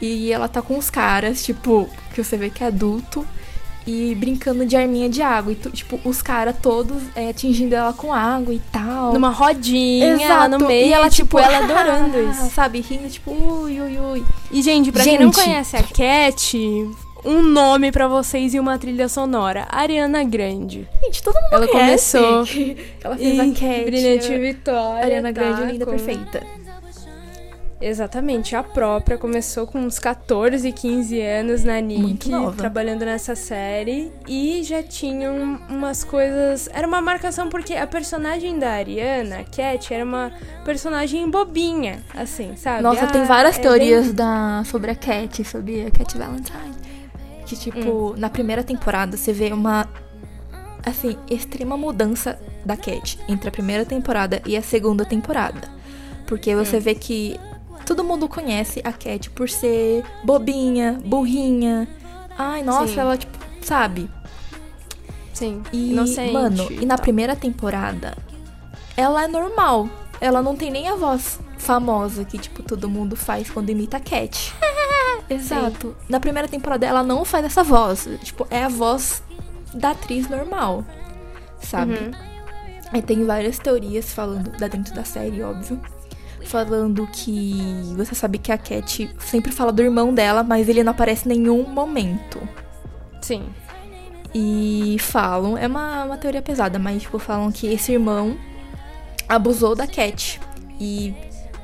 E 0.00 0.32
ela 0.32 0.48
tá 0.48 0.60
com 0.60 0.76
os 0.76 0.90
caras, 0.90 1.44
tipo, 1.44 1.88
que 2.12 2.22
você 2.22 2.36
vê 2.36 2.50
que 2.50 2.64
é 2.64 2.66
adulto. 2.66 3.26
E 3.84 4.14
brincando 4.14 4.64
de 4.64 4.76
arminha 4.76 5.08
de 5.08 5.22
água. 5.22 5.52
E, 5.52 5.56
tipo, 5.56 5.98
os 6.04 6.22
caras 6.22 6.54
todos 6.62 7.02
é, 7.16 7.30
atingindo 7.30 7.74
ela 7.74 7.92
com 7.92 8.12
água 8.12 8.54
e 8.54 8.60
tal. 8.70 9.12
Numa 9.12 9.30
rodinha, 9.30 10.14
Exato. 10.14 10.58
no 10.58 10.66
meio, 10.68 10.88
e 10.88 10.92
ela, 10.92 11.10
tipo, 11.10 11.38
ela 11.38 11.58
adorando 11.64 12.30
isso. 12.30 12.48
Sabe, 12.50 12.80
rindo, 12.80 13.08
tipo, 13.08 13.32
ui, 13.32 13.80
ui, 13.80 13.98
ui. 13.98 14.24
E, 14.52 14.62
gente, 14.62 14.92
pra 14.92 15.02
quem 15.02 15.18
não 15.18 15.32
Gente. 15.32 15.44
conhece 15.44 15.76
a 15.76 15.82
Cat, 15.82 16.56
um 17.24 17.42
nome 17.42 17.92
pra 17.92 18.08
vocês 18.08 18.52
e 18.54 18.60
uma 18.60 18.78
trilha 18.78 19.08
sonora. 19.08 19.66
Ariana 19.70 20.24
Grande. 20.24 20.88
Gente, 21.02 21.22
todo 21.22 21.34
mundo 21.34 21.52
Ela 21.52 21.68
conhece. 21.68 22.18
começou 22.18 22.76
ela 23.04 23.16
fez 23.16 23.38
a 23.40 23.44
Cat. 23.44 23.84
Brilhante 23.84 24.38
Vitória. 24.38 25.04
Ariana 25.04 25.32
tá, 25.32 25.40
Grande, 25.40 25.72
linda, 25.72 25.84
com- 25.84 25.90
perfeita. 25.92 26.42
Exatamente, 27.84 28.54
a 28.54 28.62
própria 28.62 29.18
começou 29.18 29.66
com 29.66 29.80
uns 29.80 29.98
14, 29.98 30.70
15 30.70 31.20
anos 31.20 31.64
na 31.64 31.80
Nick, 31.80 32.30
trabalhando 32.56 33.04
nessa 33.04 33.34
série 33.34 34.12
e 34.28 34.62
já 34.62 34.84
tinham 34.84 35.58
umas 35.68 36.04
coisas. 36.04 36.68
Era 36.72 36.86
uma 36.86 37.00
marcação 37.00 37.48
porque 37.48 37.74
a 37.74 37.84
personagem 37.84 38.56
da 38.56 38.70
Ariana, 38.70 39.40
a 39.40 39.44
Cat, 39.44 39.92
era 39.92 40.04
uma 40.04 40.30
personagem 40.64 41.28
bobinha, 41.28 42.04
assim, 42.14 42.54
sabe? 42.54 42.84
Nossa, 42.84 43.02
Ah, 43.06 43.08
tem 43.08 43.24
várias 43.24 43.58
é 43.58 43.60
teorias 43.62 44.12
da, 44.12 44.62
sobre 44.64 44.92
a 44.92 44.94
Cat, 44.94 45.42
sobre 45.42 45.84
a 45.84 45.90
Cat 45.90 46.16
Valentine. 46.16 46.91
Que, 47.56 47.68
Hum. 47.70 47.72
tipo, 47.72 48.14
na 48.16 48.30
primeira 48.30 48.62
temporada 48.64 49.16
você 49.16 49.32
vê 49.32 49.52
uma, 49.52 49.86
assim, 50.84 51.16
extrema 51.30 51.76
mudança 51.76 52.38
da 52.64 52.76
Cat 52.76 53.18
entre 53.28 53.48
a 53.48 53.52
primeira 53.52 53.84
temporada 53.84 54.40
e 54.46 54.56
a 54.56 54.62
segunda 54.62 55.04
temporada. 55.04 55.68
Porque 56.26 56.54
você 56.54 56.78
Hum. 56.78 56.80
vê 56.80 56.94
que 56.94 57.38
todo 57.84 58.02
mundo 58.02 58.28
conhece 58.28 58.80
a 58.84 58.92
Cat 58.92 59.28
por 59.30 59.48
ser 59.50 60.02
bobinha, 60.24 60.98
burrinha. 61.04 61.86
Ai, 62.38 62.62
nossa, 62.62 62.86
Sim. 62.94 63.00
ela, 63.00 63.16
tipo, 63.18 63.36
sabe? 63.60 64.08
Sim, 65.34 65.62
E, 65.72 65.92
inocente. 65.92 66.32
mano, 66.32 66.68
e 66.70 66.86
na 66.86 66.96
tal. 66.96 67.02
primeira 67.02 67.34
temporada, 67.36 68.16
ela 68.96 69.24
é 69.24 69.28
normal. 69.28 69.88
Ela 70.20 70.40
não 70.40 70.54
tem 70.54 70.70
nem 70.70 70.88
a 70.88 70.94
voz 70.94 71.40
famosa 71.58 72.24
que, 72.24 72.38
tipo, 72.38 72.62
todo 72.62 72.88
mundo 72.88 73.16
faz 73.16 73.50
quando 73.50 73.70
imita 73.70 73.96
a 73.96 74.00
Cat. 74.00 74.54
Exato. 75.28 75.96
Na 76.08 76.20
primeira 76.20 76.48
temporada, 76.48 76.86
ela 76.86 77.02
não 77.02 77.24
faz 77.24 77.44
essa 77.44 77.62
voz. 77.62 78.08
Tipo, 78.22 78.46
é 78.50 78.64
a 78.64 78.68
voz 78.68 79.22
da 79.74 79.90
atriz 79.90 80.28
normal. 80.28 80.84
Sabe? 81.60 81.94
Uhum. 81.94 82.10
Aí 82.92 83.00
tem 83.00 83.24
várias 83.24 83.58
teorias 83.58 84.12
falando, 84.12 84.50
da 84.58 84.68
dentro 84.68 84.94
da 84.94 85.04
série, 85.04 85.42
óbvio. 85.42 85.80
Falando 86.44 87.06
que 87.06 87.58
você 87.96 88.14
sabe 88.14 88.36
que 88.36 88.52
a 88.52 88.58
Cat 88.58 89.08
sempre 89.18 89.52
fala 89.52 89.72
do 89.72 89.82
irmão 89.82 90.12
dela, 90.12 90.42
mas 90.42 90.68
ele 90.68 90.82
não 90.82 90.92
aparece 90.92 91.26
em 91.26 91.38
nenhum 91.38 91.62
momento. 91.62 92.46
Sim. 93.22 93.44
E 94.34 94.96
falam, 94.98 95.56
é 95.56 95.66
uma, 95.66 96.04
uma 96.04 96.16
teoria 96.18 96.42
pesada, 96.42 96.78
mas 96.78 97.02
tipo, 97.02 97.18
falam 97.18 97.50
que 97.52 97.66
esse 97.66 97.92
irmão 97.92 98.36
abusou 99.28 99.74
da 99.74 99.86
Cat. 99.86 100.40
E 100.78 101.14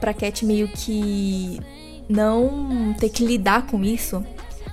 pra 0.00 0.14
Cat 0.14 0.46
meio 0.46 0.68
que 0.68 1.60
não 2.08 2.94
ter 2.98 3.08
que 3.10 3.24
lidar 3.24 3.66
com 3.66 3.84
isso, 3.84 4.24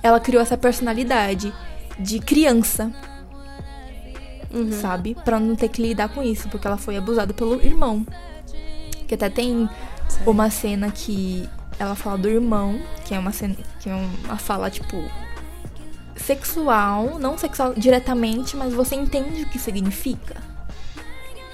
ela 0.02 0.18
criou 0.20 0.42
essa 0.42 0.56
personalidade 0.56 1.52
de 1.98 2.18
criança, 2.20 2.92
Uhum. 4.52 4.72
sabe? 4.72 5.14
Pra 5.24 5.38
não 5.40 5.54
ter 5.56 5.68
que 5.68 5.82
lidar 5.82 6.08
com 6.08 6.22
isso, 6.22 6.48
porque 6.48 6.66
ela 6.66 6.76
foi 6.78 6.96
abusada 6.96 7.34
pelo 7.34 7.60
irmão. 7.62 8.06
Que 9.06 9.14
até 9.14 9.28
tem 9.28 9.68
uma 10.24 10.48
cena 10.50 10.90
que 10.90 11.48
ela 11.78 11.94
fala 11.94 12.16
do 12.16 12.28
irmão, 12.28 12.80
que 13.04 13.14
é 13.14 13.18
uma 13.18 13.32
cena, 13.32 13.54
que 13.80 13.90
é 13.90 13.94
uma 13.94 14.36
fala 14.38 14.70
tipo 14.70 15.02
sexual, 16.16 17.18
não 17.18 17.36
sexual 17.36 17.74
diretamente, 17.76 18.56
mas 18.56 18.72
você 18.72 18.94
entende 18.94 19.42
o 19.42 19.46
que 19.48 19.58
significa. 19.58 20.36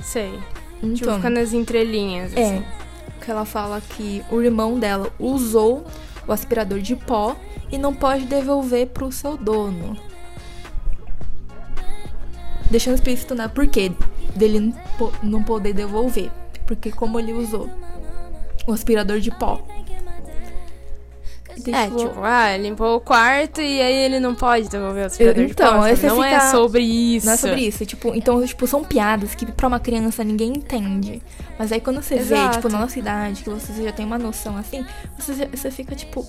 Sei. 0.01 0.39
Então, 0.83 0.95
Tipo, 0.95 1.15
fica 1.15 1.31
nas 1.31 1.53
entrelinhas, 1.53 2.33
é 2.37 2.43
assim. 2.45 2.65
Que 3.23 3.31
ela 3.31 3.45
fala 3.45 3.81
que 3.81 4.25
o 4.31 4.43
irmão 4.43 4.79
dela 4.79 5.11
usou 5.19 5.87
o 6.27 6.33
aspirador 6.33 6.81
de 6.81 6.97
pó 6.97 7.37
e 7.71 7.79
não 7.79 7.95
pode 7.95 8.27
devolver 8.27 8.89
pro 8.89 9.11
seu 9.13 9.37
dono. 9.37 9.97
Deixando 12.71 12.95
explícito, 12.95 13.35
né? 13.35 13.49
Por 13.49 13.67
quê 13.67 13.93
dele 14.35 14.75
não 15.23 15.43
poder 15.43 15.73
devolver? 15.73 16.31
Porque 16.67 16.91
como 16.91 17.19
ele 17.19 17.33
usou 17.33 17.69
o 18.67 18.73
aspirador 18.73 19.21
de 19.21 19.31
pó. 19.31 19.63
Então, 21.57 21.75
É, 21.75 21.89
tipo, 21.91 22.21
ah, 22.23 22.57
limpou 22.57 22.97
o 22.97 23.01
quarto 23.01 23.61
e 23.61 23.81
aí 23.81 23.95
ele 24.05 24.19
não 24.21 24.35
pode 24.35 24.69
devolver 24.69 25.03
o 25.05 25.07
aspirador 25.07 25.45
de 25.45 25.51
Então, 25.53 25.83
sabe? 25.83 25.97
você 25.97 26.07
Não 26.07 26.25
é 26.25 26.31
fica- 26.41 26.51
sobre 26.51 26.83
isso. 26.83 27.27
Não 27.27 27.33
é 27.33 27.37
sobre 27.37 27.61
isso. 27.61 27.87
Tipo, 27.87 28.15
então, 28.15 28.45
tipo, 28.47 28.67
são 28.67 28.83
piadas 28.83 29.35
que 29.35 29.45
pra 29.51 29.69
uma 29.69 29.79
criança 29.81 30.25
ninguém 30.25 30.51
entende. 30.57 31.23
Mas 31.59 31.71
aí 31.73 31.81
quando 31.81 32.03
você 32.03 32.17
vê, 32.17 32.35
Exato. 32.35 32.57
tipo, 32.57 32.69
na 32.69 32.79
nossa 32.81 32.99
idade, 32.99 33.43
que 33.43 33.51
você 33.51 33.85
já 33.85 33.93
tem 33.93 34.05
uma 34.07 34.19
noção 34.19 34.57
assim, 34.57 34.85
você, 35.19 35.35
já- 35.35 35.47
você 35.47 35.71
fica 35.71 35.95
tipo. 35.95 36.27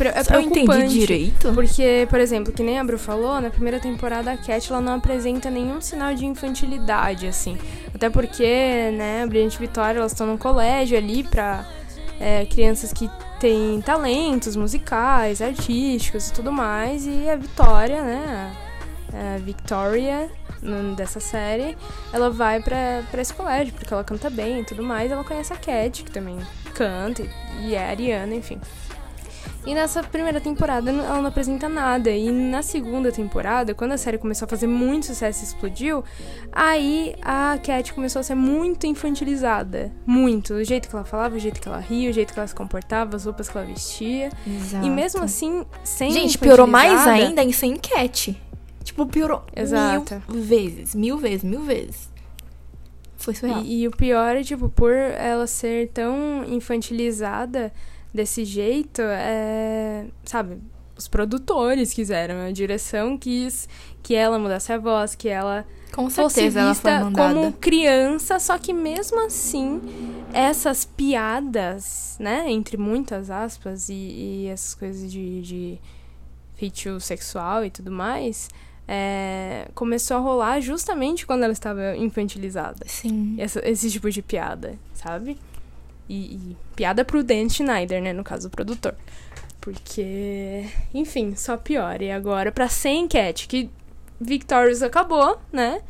é 0.00 0.34
Eu 0.34 0.40
entendi 0.40 0.64
preocupante. 0.64 0.88
direito? 0.98 1.52
Porque, 1.52 2.06
por 2.10 2.18
exemplo, 2.18 2.52
que 2.52 2.62
nem 2.62 2.78
a 2.78 2.84
Bru 2.84 2.98
falou, 2.98 3.40
na 3.40 3.50
primeira 3.50 3.78
temporada 3.78 4.32
a 4.32 4.36
Cat 4.36 4.70
ela 4.70 4.80
não 4.80 4.94
apresenta 4.94 5.48
nenhum 5.50 5.80
sinal 5.80 6.14
de 6.14 6.24
infantilidade, 6.26 7.26
assim. 7.26 7.56
Até 7.94 8.08
porque, 8.10 8.90
né, 8.96 9.22
a 9.22 9.26
Brilhante 9.26 9.58
Vitória, 9.58 9.98
elas 9.98 10.12
estão 10.12 10.26
num 10.26 10.38
colégio 10.38 10.96
ali 10.98 11.22
pra 11.22 11.64
é, 12.18 12.44
crianças 12.46 12.92
que 12.92 13.08
têm 13.40 13.80
talentos 13.80 14.54
musicais, 14.54 15.40
artísticos 15.42 16.28
e 16.28 16.32
tudo 16.32 16.52
mais. 16.52 17.06
E 17.06 17.28
a 17.28 17.36
Vitória, 17.36 18.02
né, 18.02 18.52
a 19.34 19.38
Victoria 19.38 20.30
dessa 20.94 21.18
série, 21.18 21.76
ela 22.12 22.28
vai 22.30 22.60
pra 22.62 23.02
esse 23.18 23.32
colégio, 23.32 23.72
porque 23.72 23.92
ela 23.92 24.04
canta 24.04 24.28
bem 24.28 24.60
e 24.60 24.64
tudo 24.64 24.82
mais. 24.82 25.10
Ela 25.10 25.24
conhece 25.24 25.52
a 25.52 25.56
Cat, 25.56 26.04
que 26.04 26.10
também 26.10 26.38
canta, 26.74 27.22
e- 27.22 27.30
e 27.68 27.74
é 27.74 27.88
ariana, 27.90 28.34
enfim. 28.34 28.60
E 29.66 29.74
nessa 29.74 30.02
primeira 30.02 30.40
temporada 30.40 30.90
ela 30.90 31.20
não 31.20 31.26
apresenta 31.26 31.68
nada. 31.68 32.10
E 32.10 32.30
na 32.30 32.62
segunda 32.62 33.12
temporada, 33.12 33.74
quando 33.74 33.92
a 33.92 33.98
série 33.98 34.16
começou 34.16 34.46
a 34.46 34.48
fazer 34.48 34.66
muito 34.66 35.06
sucesso 35.06 35.42
e 35.42 35.46
explodiu, 35.46 36.02
aí 36.50 37.14
a 37.20 37.58
Cat 37.62 37.92
começou 37.92 38.20
a 38.20 38.22
ser 38.22 38.34
muito 38.34 38.86
infantilizada. 38.86 39.92
Muito. 40.06 40.54
O 40.54 40.64
jeito 40.64 40.88
que 40.88 40.94
ela 40.94 41.04
falava, 41.04 41.36
o 41.36 41.38
jeito 41.38 41.60
que 41.60 41.68
ela 41.68 41.78
ria, 41.78 42.08
o 42.10 42.12
jeito 42.12 42.32
que 42.32 42.38
ela 42.38 42.48
se 42.48 42.54
comportava, 42.54 43.16
as 43.16 43.26
roupas 43.26 43.48
que 43.48 43.56
ela 43.56 43.66
vestia. 43.66 44.30
Exato. 44.46 44.86
E 44.86 44.90
mesmo 44.90 45.22
assim, 45.22 45.64
sem 45.84 46.10
Gente, 46.10 46.38
piorou 46.38 46.66
mais 46.66 47.06
ainda 47.06 47.42
em 47.42 47.52
sem 47.52 47.76
cat. 47.76 48.40
Tipo, 48.82 49.06
piorou 49.06 49.44
Exato. 49.54 50.22
mil 50.26 50.42
vezes, 50.42 50.94
mil 50.94 51.18
vezes, 51.18 51.44
mil 51.44 51.62
vezes. 51.62 52.10
Foi 53.18 53.34
surreal. 53.34 53.62
E, 53.62 53.82
e 53.82 53.88
o 53.88 53.90
pior 53.90 54.34
é, 54.36 54.42
tipo, 54.42 54.70
por 54.70 54.92
ela 54.92 55.46
ser 55.46 55.90
tão 55.90 56.44
infantilizada 56.48 57.70
desse 58.12 58.44
jeito, 58.44 59.00
é, 59.02 60.06
sabe, 60.24 60.58
os 60.96 61.08
produtores 61.08 61.92
quiseram, 61.94 62.46
a 62.46 62.50
direção 62.50 63.16
quis 63.16 63.68
que 64.02 64.14
ela 64.14 64.38
mudasse 64.38 64.72
a 64.72 64.78
voz, 64.78 65.14
que 65.14 65.28
ela 65.28 65.64
Com 65.92 66.10
fosse 66.10 66.34
certeza 66.34 66.60
ela 66.60 66.74
foi 66.74 66.90
mandada. 66.90 67.34
como 67.34 67.52
criança, 67.54 68.38
só 68.38 68.58
que 68.58 68.72
mesmo 68.72 69.24
assim, 69.24 69.80
essas 70.32 70.84
piadas, 70.84 72.16
né, 72.18 72.50
entre 72.50 72.76
muitas 72.76 73.30
aspas, 73.30 73.88
e, 73.88 73.94
e 73.94 74.46
essas 74.48 74.74
coisas 74.74 75.10
de, 75.10 75.40
de 75.42 75.78
feitio 76.56 77.00
sexual 77.00 77.64
e 77.64 77.70
tudo 77.70 77.90
mais, 77.90 78.48
é, 78.86 79.68
começou 79.74 80.16
a 80.16 80.20
rolar 80.20 80.60
justamente 80.60 81.24
quando 81.24 81.44
ela 81.44 81.52
estava 81.52 81.96
infantilizada. 81.96 82.84
Sim. 82.86 83.36
Esse 83.38 83.90
tipo 83.90 84.10
de 84.10 84.20
piada, 84.20 84.74
sabe? 84.92 85.38
E, 86.12 86.34
e 86.52 86.56
piada 86.74 87.04
pro 87.04 87.22
Dan 87.22 87.48
Schneider, 87.48 88.02
né, 88.02 88.12
no 88.12 88.24
caso 88.24 88.48
do 88.48 88.50
produtor. 88.50 88.94
Porque, 89.60 90.64
enfim, 90.92 91.34
só 91.36 91.56
piora. 91.56 92.02
E 92.02 92.10
agora, 92.10 92.50
pra 92.50 92.68
ser 92.68 92.90
enquete, 92.90 93.46
que 93.46 93.70
Victorious 94.20 94.82
acabou, 94.82 95.38
né? 95.52 95.80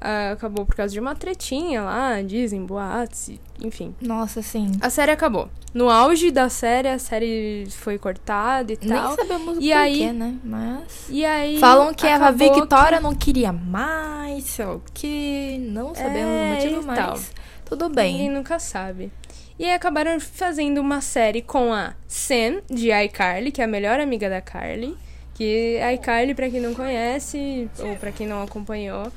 Ah, 0.00 0.30
acabou 0.32 0.64
por 0.64 0.76
causa 0.76 0.92
de 0.92 1.00
uma 1.00 1.14
tretinha 1.16 1.82
lá, 1.82 2.22
dizem, 2.22 2.64
boatos, 2.64 3.32
enfim. 3.60 3.94
Nossa, 4.00 4.40
sim. 4.40 4.70
A 4.80 4.88
série 4.88 5.10
acabou. 5.10 5.48
No 5.74 5.90
auge 5.90 6.30
da 6.30 6.48
série, 6.48 6.88
a 6.88 6.98
série 7.00 7.66
foi 7.70 7.98
cortada 7.98 8.72
e 8.72 8.78
Nem 8.80 8.90
tal. 8.96 9.16
sabemos 9.16 9.48
o 9.58 9.60
E 9.60 9.64
porquê, 9.64 9.72
aí- 9.72 10.12
né? 10.12 10.36
Mas. 10.44 11.06
E 11.10 11.24
aí. 11.24 11.58
Falam 11.58 11.92
que 11.92 12.06
a 12.06 12.30
Victoria 12.30 13.00
não 13.00 13.14
queria 13.14 13.52
mais, 13.52 14.44
sei 14.44 14.64
lá 14.64 14.74
o 14.76 14.82
que. 14.94 15.58
Não 15.68 15.92
sabemos 15.94 16.30
É, 16.30 16.52
o 16.52 16.54
motivo, 16.76 16.94
tal. 16.94 17.18
Tudo 17.64 17.88
Ninguém 17.88 18.16
bem. 18.18 18.30
nunca 18.30 18.58
sabe. 18.60 19.12
E 19.58 19.64
aí 19.64 19.72
acabaram 19.72 20.20
fazendo 20.20 20.80
uma 20.80 21.00
série 21.00 21.42
com 21.42 21.72
a 21.72 21.94
Sam, 22.06 22.62
de 22.70 22.92
iCarly, 22.92 23.50
que 23.50 23.60
é 23.60 23.64
a 23.64 23.68
melhor 23.68 23.98
amiga 23.98 24.30
da 24.30 24.40
Carly. 24.40 24.96
Que 25.34 25.78
a 25.82 25.92
iCarly, 25.94 26.34
pra 26.34 26.48
quem 26.48 26.60
não 26.60 26.74
conhece, 26.74 27.68
ou 27.80 27.96
pra 27.96 28.12
quem 28.12 28.26
não 28.26 28.40
acompanhou, 28.42 29.10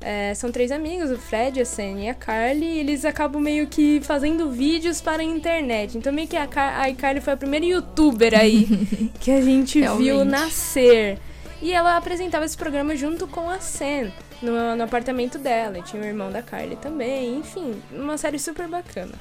é, 0.00 0.32
são 0.34 0.52
três 0.52 0.70
amigos, 0.70 1.10
o 1.10 1.18
Fred, 1.18 1.60
a 1.60 1.64
Sam 1.64 2.00
e 2.00 2.08
a 2.08 2.14
Carly. 2.14 2.64
E 2.64 2.78
eles 2.78 3.04
acabam 3.04 3.42
meio 3.42 3.66
que 3.66 4.00
fazendo 4.02 4.50
vídeos 4.50 5.00
para 5.00 5.20
a 5.20 5.24
internet. 5.24 5.98
Então 5.98 6.12
meio 6.12 6.28
que 6.28 6.36
a, 6.36 6.46
Car 6.46 6.80
a 6.80 6.88
iCarly 6.90 7.20
foi 7.20 7.32
a 7.32 7.36
primeira 7.36 7.66
youtuber 7.66 8.38
aí 8.38 8.66
que 9.20 9.32
a 9.32 9.40
gente 9.40 9.80
viu 9.96 10.24
nascer. 10.24 11.18
E 11.60 11.72
ela 11.72 11.96
apresentava 11.96 12.44
esse 12.44 12.56
programa 12.56 12.94
junto 12.94 13.26
com 13.26 13.50
a 13.50 13.58
Sam. 13.58 14.12
No, 14.40 14.76
no 14.76 14.84
apartamento 14.84 15.36
dela, 15.36 15.80
e 15.80 15.82
tinha 15.82 16.00
o 16.00 16.06
irmão 16.06 16.30
da 16.30 16.40
Carly 16.40 16.76
também, 16.76 17.38
enfim, 17.38 17.74
uma 17.90 18.16
série 18.16 18.38
super 18.38 18.68
bacana. 18.68 19.14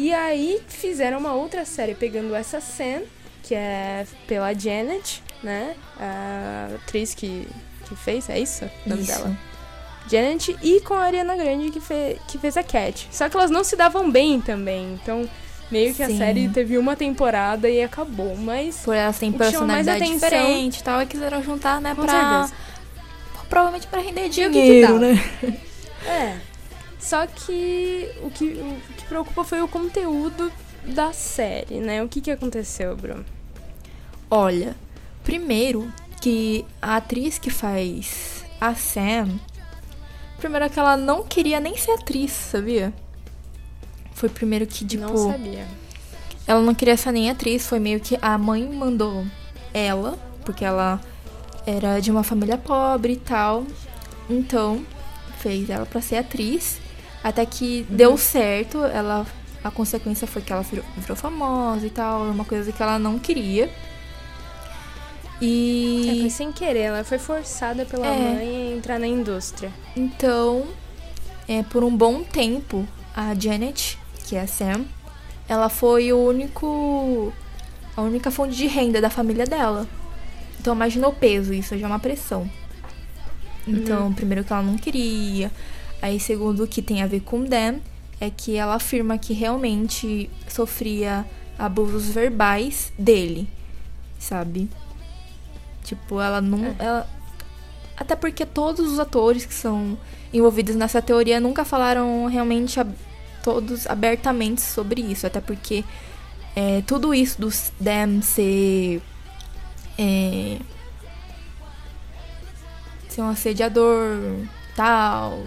E 0.00 0.14
aí 0.14 0.62
fizeram 0.66 1.18
uma 1.18 1.34
outra 1.34 1.64
série 1.66 1.94
pegando 1.94 2.34
essa 2.34 2.58
Sam, 2.58 3.02
que 3.42 3.54
é 3.54 4.06
pela 4.26 4.54
Janet, 4.54 5.22
né? 5.42 5.74
A 5.98 6.70
atriz 6.76 7.12
que, 7.14 7.46
que 7.86 7.94
fez, 7.96 8.30
é 8.30 8.38
isso? 8.38 8.64
O 8.86 8.88
nome 8.88 9.02
Isso. 9.02 9.12
dela? 9.12 9.36
Janet 10.10 10.56
e 10.62 10.80
com 10.80 10.94
a 10.94 11.00
Ariana 11.02 11.36
Grande 11.36 11.70
que, 11.70 11.80
fe, 11.80 12.16
que 12.26 12.38
fez 12.38 12.56
a 12.56 12.62
Cat. 12.62 13.08
Só 13.12 13.28
que 13.28 13.36
elas 13.36 13.50
não 13.50 13.62
se 13.62 13.76
davam 13.76 14.10
bem 14.10 14.40
também, 14.40 14.94
então 14.94 15.28
meio 15.70 15.94
que 15.94 16.02
a 16.02 16.06
Sim. 16.06 16.16
série 16.16 16.48
teve 16.48 16.78
uma 16.78 16.96
temporada 16.96 17.68
e 17.68 17.82
acabou, 17.82 18.34
mas 18.36 18.78
Por 18.78 18.94
elas 18.96 19.18
têm 19.18 19.30
personalidade 19.30 20.02
atenção- 20.02 20.28
diferente 20.30 20.80
e 20.80 20.82
tal, 20.82 21.02
e 21.02 21.06
quiseram 21.06 21.42
juntar, 21.42 21.78
né, 21.80 21.94
com 21.94 22.02
pra. 22.06 22.12
certeza. 22.46 22.60
Provavelmente 23.50 23.86
pra 23.86 24.00
render 24.00 24.28
dinheiro, 24.30 24.94
dá? 24.94 24.98
né? 24.98 25.22
É. 26.06 26.36
Só 27.00 27.26
que 27.26 28.10
o 28.22 28.30
que, 28.30 28.44
o 28.44 28.94
que 28.96 29.04
preocupa 29.06 29.42
foi 29.42 29.62
o 29.62 29.68
conteúdo 29.68 30.52
da 30.84 31.12
série, 31.12 31.80
né? 31.80 32.02
O 32.02 32.08
que, 32.08 32.20
que 32.20 32.30
aconteceu, 32.30 32.94
Bruno? 32.96 33.24
Olha, 34.30 34.76
primeiro 35.24 35.90
que 36.20 36.64
a 36.80 36.96
atriz 36.96 37.38
que 37.38 37.50
faz 37.50 38.44
a 38.60 38.74
Sam, 38.74 39.40
primeiro 40.38 40.68
que 40.68 40.78
ela 40.78 40.96
não 40.96 41.24
queria 41.24 41.58
nem 41.58 41.76
ser 41.76 41.92
atriz, 41.92 42.30
sabia? 42.30 42.92
Foi 44.12 44.28
primeiro 44.28 44.66
que, 44.66 44.84
tipo, 44.84 45.02
não 45.02 45.16
sabia. 45.30 45.66
ela 46.46 46.60
não 46.60 46.74
queria 46.74 46.96
ser 46.96 47.12
nem 47.12 47.30
atriz, 47.30 47.66
foi 47.66 47.78
meio 47.78 47.98
que 48.00 48.18
a 48.20 48.36
mãe 48.36 48.68
mandou 48.68 49.24
ela, 49.72 50.18
porque 50.44 50.64
ela 50.64 51.00
era 51.66 52.00
de 52.00 52.10
uma 52.10 52.22
família 52.22 52.58
pobre 52.58 53.14
e 53.14 53.16
tal. 53.16 53.64
Então, 54.28 54.84
fez 55.38 55.70
ela 55.70 55.86
pra 55.86 56.00
ser 56.00 56.16
atriz, 56.16 56.79
até 57.22 57.44
que 57.46 57.86
deu 57.88 58.16
certo, 58.16 58.78
ela 58.84 59.26
a 59.62 59.70
consequência 59.70 60.26
foi 60.26 60.40
que 60.40 60.52
ela 60.52 60.62
virou, 60.62 60.84
virou 60.96 61.16
famosa 61.16 61.86
e 61.86 61.90
tal, 61.90 62.22
uma 62.22 62.44
coisa 62.46 62.72
que 62.72 62.82
ela 62.82 62.98
não 62.98 63.18
queria. 63.18 63.64
É, 63.66 65.44
E 65.44 66.18
foi 66.20 66.30
sem 66.30 66.52
querer, 66.52 66.80
ela 66.80 67.04
foi 67.04 67.18
forçada 67.18 67.84
pela 67.84 68.06
É. 68.06 68.18
mãe 68.34 68.72
a 68.72 68.76
entrar 68.76 68.98
na 68.98 69.06
indústria. 69.06 69.70
Então, 69.96 70.66
é, 71.48 71.62
por 71.62 71.82
um 71.84 71.94
bom 71.94 72.22
tempo, 72.22 72.86
a 73.14 73.34
Janet, 73.34 73.98
que 74.26 74.36
é 74.36 74.40
a 74.42 74.46
Sam, 74.46 74.84
ela 75.48 75.68
foi 75.68 76.12
o 76.12 76.18
único. 76.18 77.32
a 77.96 78.02
única 78.02 78.30
fonte 78.30 78.54
de 78.56 78.66
renda 78.66 79.00
da 79.00 79.10
família 79.10 79.44
dela. 79.44 79.86
Então 80.58 80.74
imagina 80.74 81.08
o 81.08 81.12
peso, 81.12 81.52
isso 81.52 81.76
já 81.76 81.86
é 81.86 81.88
uma 81.88 81.98
pressão. 81.98 82.48
Então, 83.66 84.12
primeiro 84.12 84.44
que 84.44 84.52
ela 84.52 84.62
não 84.62 84.76
queria. 84.76 85.50
Aí, 86.02 86.18
segundo 86.18 86.64
o 86.64 86.68
que 86.68 86.80
tem 86.82 87.02
a 87.02 87.06
ver 87.06 87.20
com 87.20 87.44
Dan, 87.44 87.78
é 88.20 88.30
que 88.30 88.56
ela 88.56 88.74
afirma 88.74 89.18
que 89.18 89.32
realmente 89.32 90.30
sofria 90.48 91.26
abusos 91.58 92.08
verbais 92.08 92.92
dele, 92.98 93.48
sabe? 94.18 94.70
Tipo, 95.84 96.20
ela 96.20 96.40
não. 96.40 96.64
É. 96.64 96.74
ela- 96.78 97.08
até 97.96 98.16
porque 98.16 98.46
todos 98.46 98.90
os 98.90 98.98
atores 98.98 99.44
que 99.44 99.52
são 99.52 99.98
envolvidos 100.32 100.74
nessa 100.74 101.02
teoria 101.02 101.38
nunca 101.38 101.64
falaram 101.66 102.26
realmente 102.26 102.80
ab- 102.80 102.94
todos 103.42 103.86
abertamente 103.86 104.60
sobre 104.62 105.02
isso. 105.02 105.26
Até 105.26 105.38
porque 105.40 105.84
é, 106.56 106.82
tudo 106.86 107.12
isso 107.12 107.38
do 107.40 107.48
Dan 107.78 108.22
ser. 108.22 109.02
É, 109.98 110.58
ser 113.08 113.20
um 113.22 113.28
assediador 113.28 114.16
tal. 114.74 115.42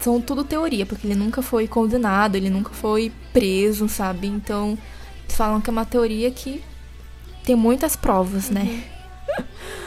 São 0.00 0.20
tudo 0.20 0.44
teoria, 0.44 0.86
porque 0.86 1.06
ele 1.06 1.14
nunca 1.14 1.42
foi 1.42 1.66
condenado, 1.66 2.36
ele 2.36 2.50
nunca 2.50 2.70
foi 2.72 3.10
preso, 3.32 3.88
sabe? 3.88 4.26
Então, 4.26 4.76
falam 5.28 5.60
que 5.60 5.68
é 5.68 5.72
uma 5.72 5.84
teoria 5.84 6.30
que 6.30 6.62
tem 7.44 7.54
muitas 7.56 7.96
provas, 7.96 8.50
né? 8.50 8.84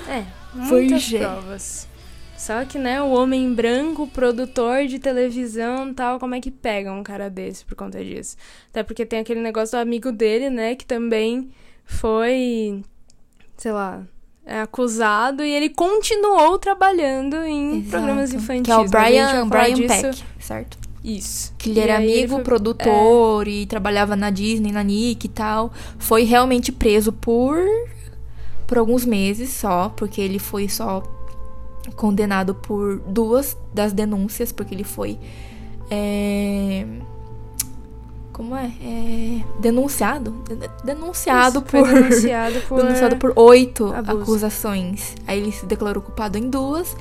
É, 0.07 0.23
Foi 0.67 0.81
muitas 0.81 1.03
gê- 1.03 1.19
provas. 1.19 1.87
Só 2.35 2.65
que, 2.65 2.79
né, 2.79 3.01
o 3.01 3.09
homem 3.11 3.53
branco, 3.53 4.07
produtor 4.07 4.87
de 4.87 4.97
televisão 4.97 5.93
tal, 5.93 6.19
como 6.19 6.33
é 6.35 6.41
que 6.41 6.49
pega 6.49 6.91
um 6.91 7.03
cara 7.03 7.29
desse 7.29 7.63
por 7.65 7.75
conta 7.75 8.03
disso? 8.03 8.35
Até 8.71 8.81
porque 8.81 9.05
tem 9.05 9.19
aquele 9.19 9.39
negócio 9.41 9.77
do 9.77 9.81
amigo 9.81 10.11
dele, 10.11 10.49
né, 10.49 10.73
que 10.75 10.85
também 10.85 11.51
foi, 11.85 12.81
sei 13.57 13.71
lá, 13.71 14.01
é, 14.01 14.18
acusado 14.61 15.43
e 15.43 15.51
ele 15.51 15.69
continuou 15.69 16.57
trabalhando 16.57 17.35
em 17.43 17.77
Exato. 17.79 17.89
programas 17.89 18.33
infantis. 18.33 18.65
Que 18.65 18.71
é 18.71 18.77
o 18.77 18.85
Brian, 18.87 19.47
Brian 19.47 19.73
disso- 19.75 19.87
Peck, 19.87 20.23
certo? 20.39 20.77
Isso. 21.03 21.53
que 21.57 21.69
ele 21.69 21.79
E 21.79 21.83
era 21.83 21.97
aí 21.97 22.05
ele 22.11 22.19
amigo, 22.19 22.35
foi- 22.35 22.43
produtor 22.43 23.47
e 23.47 23.65
trabalhava 23.65 24.15
na 24.15 24.29
Disney, 24.29 24.71
na 24.71 24.83
Nick 24.83 25.25
e 25.27 25.29
tal, 25.29 25.71
foi 25.97 26.23
realmente 26.23 26.71
preso 26.71 27.11
por 27.13 27.57
por 28.67 28.77
alguns 28.77 29.03
meses 29.05 29.49
só, 29.51 29.89
porque 29.95 30.21
ele 30.21 30.37
foi 30.37 30.69
só 30.69 31.01
condenado 31.95 32.53
por 32.53 32.99
duas 32.99 33.57
das 33.73 33.93
denúncias, 33.93 34.51
porque 34.51 34.75
ele 34.75 34.83
foi 34.83 35.17
é, 35.89 36.85
como 38.39 38.55
é? 38.55 38.71
É, 38.81 39.41
denunciado, 39.59 40.33
denunciado 40.81 41.57
Isso, 41.59 41.65
por 41.67 41.85
denunciado 41.85 42.61
por 42.69 42.81
denunciado 42.81 43.17
por 43.17 43.33
oito 43.35 43.93
abuso. 43.93 44.21
acusações. 44.21 45.13
Aí 45.27 45.39
ele 45.41 45.51
se 45.51 45.65
declarou 45.65 46.01
culpado 46.01 46.37
em 46.37 46.49
duas 46.49 46.95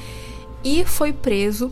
e 0.65 0.85
foi 0.85 1.13
preso 1.13 1.71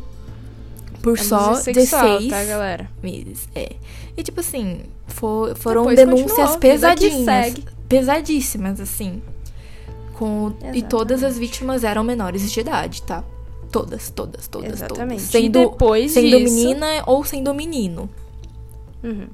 por 1.02 1.18
só 1.18 1.46
abuso 1.46 1.62
sexual, 1.64 2.18
16 2.20 2.30
tá, 2.30 2.44
galera? 2.44 2.88
meses. 3.02 3.48
É. 3.56 3.72
E 4.16 4.22
tipo 4.22 4.38
assim, 4.38 4.82
fo- 5.08 5.52
foram 5.56 5.82
Depois 5.86 5.96
denúncias 5.98 6.54
pesadinhas. 6.56 7.24
segue. 7.24 7.64
Pesadíssimas, 7.88 8.80
assim. 8.80 9.20
Com, 10.14 10.52
e 10.72 10.80
todas 10.80 11.24
as 11.24 11.36
vítimas 11.36 11.82
eram 11.82 12.04
menores 12.04 12.48
de 12.52 12.60
idade, 12.60 13.02
tá? 13.02 13.24
Todas, 13.72 14.10
todas, 14.10 14.46
todas, 14.46 14.74
Exatamente. 14.74 15.22
todas. 15.22 15.22
e 15.24 15.26
Sendo, 15.42 15.58
depois 15.70 16.12
sendo 16.12 16.38
disso, 16.38 16.54
menina 16.54 16.86
ou 17.04 17.24
sendo 17.24 17.52
menino. 17.52 18.08
Uhum. 19.02 19.26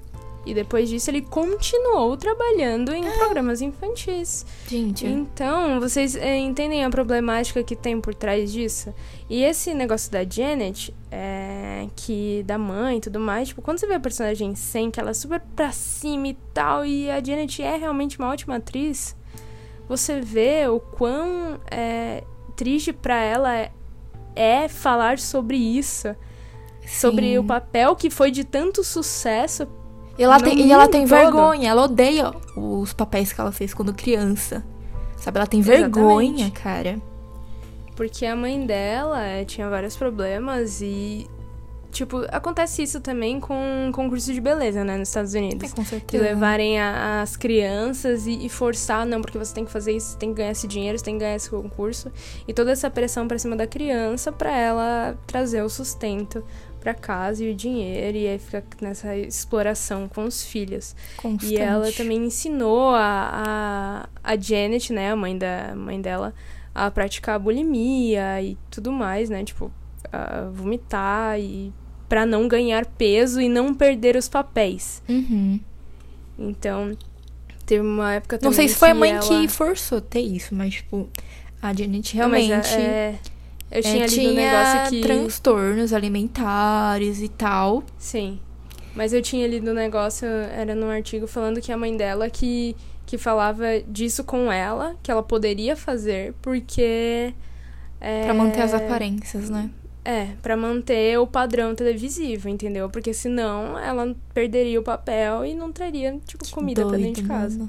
E 0.44 0.52
depois 0.52 0.88
disso 0.88 1.10
ele 1.10 1.22
continuou 1.22 2.16
trabalhando 2.16 2.92
em 2.92 3.02
programas 3.12 3.60
infantis. 3.60 4.44
Gente, 4.68 5.06
Então, 5.06 5.78
vocês 5.78 6.16
eh, 6.16 6.38
entendem 6.38 6.84
a 6.84 6.90
problemática 6.90 7.62
que 7.62 7.76
tem 7.76 8.00
por 8.00 8.12
trás 8.12 8.52
disso? 8.52 8.92
E 9.30 9.42
esse 9.44 9.72
negócio 9.72 10.10
da 10.10 10.24
Janet, 10.24 10.92
é, 11.10 11.86
que 11.94 12.42
da 12.44 12.58
mãe 12.58 12.96
e 12.96 13.00
tudo 13.00 13.20
mais, 13.20 13.48
tipo, 13.48 13.62
quando 13.62 13.78
você 13.78 13.86
vê 13.86 13.94
a 13.94 14.00
personagem 14.00 14.54
sem, 14.56 14.90
que 14.90 14.98
ela 14.98 15.10
é 15.10 15.14
super 15.14 15.40
pra 15.54 15.70
cima 15.70 16.28
e 16.28 16.34
tal, 16.52 16.84
e 16.84 17.08
a 17.08 17.22
Janet 17.22 17.62
é 17.62 17.76
realmente 17.76 18.18
uma 18.18 18.28
ótima 18.28 18.56
atriz, 18.56 19.16
você 19.88 20.20
vê 20.20 20.66
o 20.66 20.80
quão 20.80 21.60
é, 21.70 22.24
triste 22.56 22.92
pra 22.92 23.16
ela 23.22 23.54
é, 23.54 23.70
é 24.34 24.68
falar 24.68 25.18
sobre 25.18 25.56
isso. 25.56 26.14
Sobre 26.84 27.26
sim. 27.26 27.38
o 27.38 27.44
papel 27.44 27.94
que 27.94 28.10
foi 28.10 28.32
de 28.32 28.42
tanto 28.42 28.82
sucesso 28.82 29.68
E 30.18 30.22
ela 30.22 30.38
no 30.38 30.44
tem, 30.44 30.60
e 30.60 30.70
ela 30.72 30.88
tem 30.88 31.02
todo. 31.06 31.10
vergonha, 31.18 31.70
ela 31.70 31.82
odeia 31.84 32.32
os 32.56 32.92
papéis 32.92 33.32
que 33.32 33.40
ela 33.40 33.52
fez 33.52 33.72
quando 33.72 33.94
criança. 33.94 34.62
Sabe, 35.16 35.38
ela 35.38 35.46
tem 35.46 35.60
vergonha, 35.60 36.46
Exatamente. 36.46 36.60
cara. 36.60 36.98
Porque 37.96 38.26
a 38.26 38.34
mãe 38.34 38.66
dela 38.66 39.22
eh, 39.22 39.44
tinha 39.44 39.68
vários 39.68 39.96
problemas 39.96 40.80
e. 40.80 41.26
Tipo, 41.90 42.24
acontece 42.32 42.82
isso 42.82 43.02
também 43.02 43.38
com 43.38 43.90
concurso 43.92 44.32
de 44.32 44.40
beleza, 44.40 44.82
né, 44.82 44.96
nos 44.96 45.08
Estados 45.08 45.34
Unidos. 45.34 45.74
com 45.74 45.82
De 45.82 45.88
certeza. 45.88 46.24
levarem 46.24 46.80
a- 46.80 47.20
as 47.20 47.36
crianças 47.36 48.26
e, 48.26 48.46
e 48.46 48.48
forçar, 48.48 49.04
não, 49.04 49.20
porque 49.20 49.36
você 49.36 49.52
tem 49.54 49.62
que 49.66 49.70
fazer 49.70 49.92
isso, 49.92 50.12
você 50.12 50.16
tem 50.16 50.30
que 50.30 50.36
ganhar 50.36 50.52
esse 50.52 50.66
dinheiro, 50.66 50.98
você 50.98 51.04
tem 51.04 51.14
que 51.16 51.20
ganhar 51.20 51.36
esse 51.36 51.50
concurso. 51.50 52.10
E 52.48 52.54
toda 52.54 52.70
essa 52.72 52.88
pressão 52.88 53.28
pra 53.28 53.38
cima 53.38 53.54
da 53.54 53.66
criança 53.66 54.32
pra 54.32 54.56
ela 54.56 55.14
trazer 55.26 55.62
o 55.62 55.68
sustento 55.68 56.42
pra 56.82 56.92
casa 56.94 57.44
e 57.44 57.50
o 57.50 57.54
dinheiro. 57.54 58.16
E 58.16 58.26
aí 58.26 58.38
fica 58.38 58.64
nessa 58.80 59.16
exploração 59.16 60.08
com 60.08 60.24
os 60.24 60.44
filhos. 60.44 60.94
Constante. 61.16 61.54
E 61.54 61.56
ela 61.56 61.90
também 61.92 62.18
ensinou 62.18 62.90
a, 62.94 64.08
a, 64.24 64.32
a 64.32 64.36
Janet, 64.36 64.92
né, 64.92 65.12
a 65.12 65.16
mãe, 65.16 65.38
da, 65.38 65.74
mãe 65.76 66.00
dela, 66.00 66.34
a 66.74 66.90
praticar 66.90 67.38
bulimia 67.38 68.42
e 68.42 68.58
tudo 68.70 68.90
mais, 68.90 69.30
né? 69.30 69.44
Tipo, 69.44 69.70
a 70.12 70.48
vomitar 70.52 71.38
e 71.38 71.72
pra 72.08 72.26
não 72.26 72.48
ganhar 72.48 72.84
peso 72.84 73.40
e 73.40 73.48
não 73.48 73.72
perder 73.72 74.16
os 74.16 74.28
papéis. 74.28 75.02
Uhum. 75.08 75.60
Então, 76.38 76.96
teve 77.64 77.82
uma 77.82 78.14
época 78.14 78.38
também 78.38 78.50
Não 78.50 78.56
sei 78.56 78.68
se 78.68 78.74
foi 78.74 78.90
a 78.90 78.94
mãe 78.94 79.12
ela... 79.12 79.20
que 79.20 79.48
forçou 79.48 80.00
ter 80.00 80.20
isso, 80.20 80.54
mas, 80.54 80.74
tipo, 80.74 81.08
a 81.60 81.72
Janet 81.72 82.16
Não, 82.16 82.28
mas, 82.28 82.46
realmente. 82.46 82.74
é, 82.74 83.18
eu 83.72 83.78
é, 83.78 83.82
tinha 83.82 84.06
lido 84.06 84.12
tinha 84.12 84.30
um 84.30 84.34
negócio 84.34 84.90
que... 84.90 85.00
transtornos 85.00 85.92
alimentares 85.92 87.20
e 87.22 87.28
tal. 87.28 87.82
Sim. 87.98 88.38
Mas 88.94 89.12
eu 89.12 89.22
tinha 89.22 89.46
lido 89.48 89.70
um 89.70 89.74
negócio, 89.74 90.26
era 90.28 90.74
num 90.74 90.90
artigo 90.90 91.26
falando 91.26 91.60
que 91.60 91.72
a 91.72 91.76
mãe 91.76 91.96
dela 91.96 92.28
que, 92.28 92.76
que 93.06 93.16
falava 93.16 93.64
disso 93.88 94.22
com 94.22 94.52
ela, 94.52 94.94
que 95.02 95.10
ela 95.10 95.22
poderia 95.22 95.74
fazer, 95.74 96.34
porque. 96.42 97.32
É, 98.00 98.24
Pra 98.24 98.34
manter 98.34 98.60
as 98.60 98.74
aparências, 98.74 99.48
né? 99.48 99.70
É, 100.04 100.30
pra 100.42 100.56
manter 100.56 101.16
o 101.18 101.26
padrão 101.26 101.74
televisivo, 101.74 102.48
entendeu? 102.48 102.90
Porque 102.90 103.14
senão 103.14 103.78
ela 103.78 104.14
perderia 104.34 104.80
o 104.80 104.82
papel 104.82 105.44
e 105.46 105.54
não 105.54 105.70
traria, 105.70 106.18
tipo, 106.26 106.46
comida 106.50 106.84
pra 106.84 106.96
dentro 106.98 107.22
de 107.22 107.28
Doido, 107.28 107.28
casa. 107.28 107.68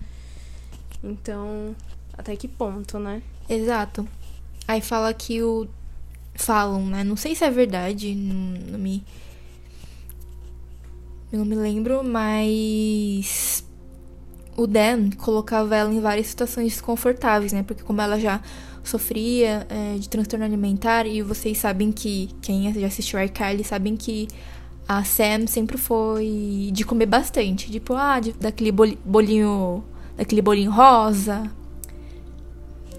Então, 1.03 1.75
até 2.17 2.35
que 2.35 2.47
ponto, 2.47 2.97
né? 2.97 3.21
Exato. 3.47 4.07
Aí 4.67 4.81
fala 4.81 5.13
que 5.13 5.41
o. 5.43 5.67
Falam, 6.35 6.85
né? 6.85 7.03
Não 7.03 7.15
sei 7.15 7.35
se 7.35 7.43
é 7.43 7.49
verdade, 7.49 8.15
não, 8.15 8.71
não 8.71 8.79
me. 8.79 9.03
Eu 11.31 11.39
não 11.39 11.45
me 11.45 11.55
lembro, 11.55 12.03
mas. 12.03 13.63
O 14.55 14.67
Dan 14.67 15.09
colocava 15.17 15.75
ela 15.75 15.91
em 15.91 15.99
várias 15.99 16.27
situações 16.27 16.73
desconfortáveis, 16.73 17.51
né? 17.53 17.63
Porque 17.63 17.81
como 17.83 17.99
ela 18.01 18.19
já 18.19 18.39
sofria 18.83 19.65
é, 19.69 19.97
de 19.97 20.07
transtorno 20.07 20.45
alimentar, 20.45 21.07
e 21.07 21.21
vocês 21.23 21.57
sabem 21.57 21.91
que, 21.91 22.29
quem 22.41 22.71
já 22.73 22.85
assistiu 22.85 23.19
iCarly, 23.23 23.63
sabem 23.63 23.95
que 23.95 24.27
a 24.87 25.03
Sam 25.03 25.47
sempre 25.47 25.77
foi 25.77 26.69
de 26.71 26.83
comer 26.83 27.07
bastante. 27.07 27.71
Tipo, 27.71 27.93
ah, 27.95 28.19
de- 28.19 28.33
daquele 28.33 28.71
boli- 28.71 28.99
bolinho. 29.03 29.83
Daquele 30.15 30.43
bolinho 30.43 30.69
rosa, 30.69 31.49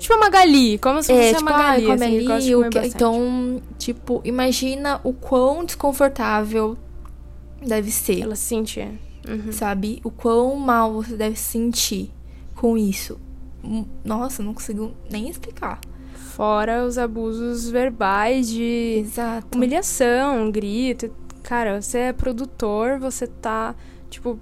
Tipo 0.05 0.15
a 0.17 0.19
Magali, 0.19 0.77
como 0.77 1.03
se 1.03 1.11
fosse 1.15 1.25
é, 1.29 1.31
a 1.31 1.35
tipo, 1.39 1.45
Magali, 1.51 1.91
ah, 1.91 1.95
assim, 1.95 2.31
ali, 2.31 2.55
o 2.57 2.69
que- 2.69 2.79
então, 2.79 3.63
tipo, 3.79 4.21
imagina 4.23 5.01
o 5.03 5.15
quão 5.15 5.65
desconfortável 5.65 6.77
deve 7.67 7.91
ser, 7.91 8.21
Ela 8.21 8.37
se 8.37 8.43
sentia. 8.45 8.93
Uhum. 9.27 9.51
sabe? 9.51 10.03
O 10.05 10.11
quão 10.11 10.55
mal 10.57 10.93
você 10.93 11.17
deve 11.17 11.37
se 11.37 11.45
sentir 11.53 12.11
com 12.55 12.77
isso. 12.77 13.19
Hum, 13.65 13.87
Nossa, 14.05 14.43
não 14.43 14.53
consigo 14.53 14.93
nem 15.11 15.31
explicar. 15.31 15.81
Fora 16.13 16.85
os 16.85 16.99
abusos 16.99 17.71
verbais 17.71 18.47
de 18.51 18.99
Exato. 19.07 19.57
humilhação, 19.57 20.51
grito. 20.51 21.11
Cara, 21.43 21.81
você 21.81 21.97
é 21.99 22.13
produtor, 22.13 22.99
você 22.99 23.27
tá, 23.27 23.75
tipo, 24.11 24.39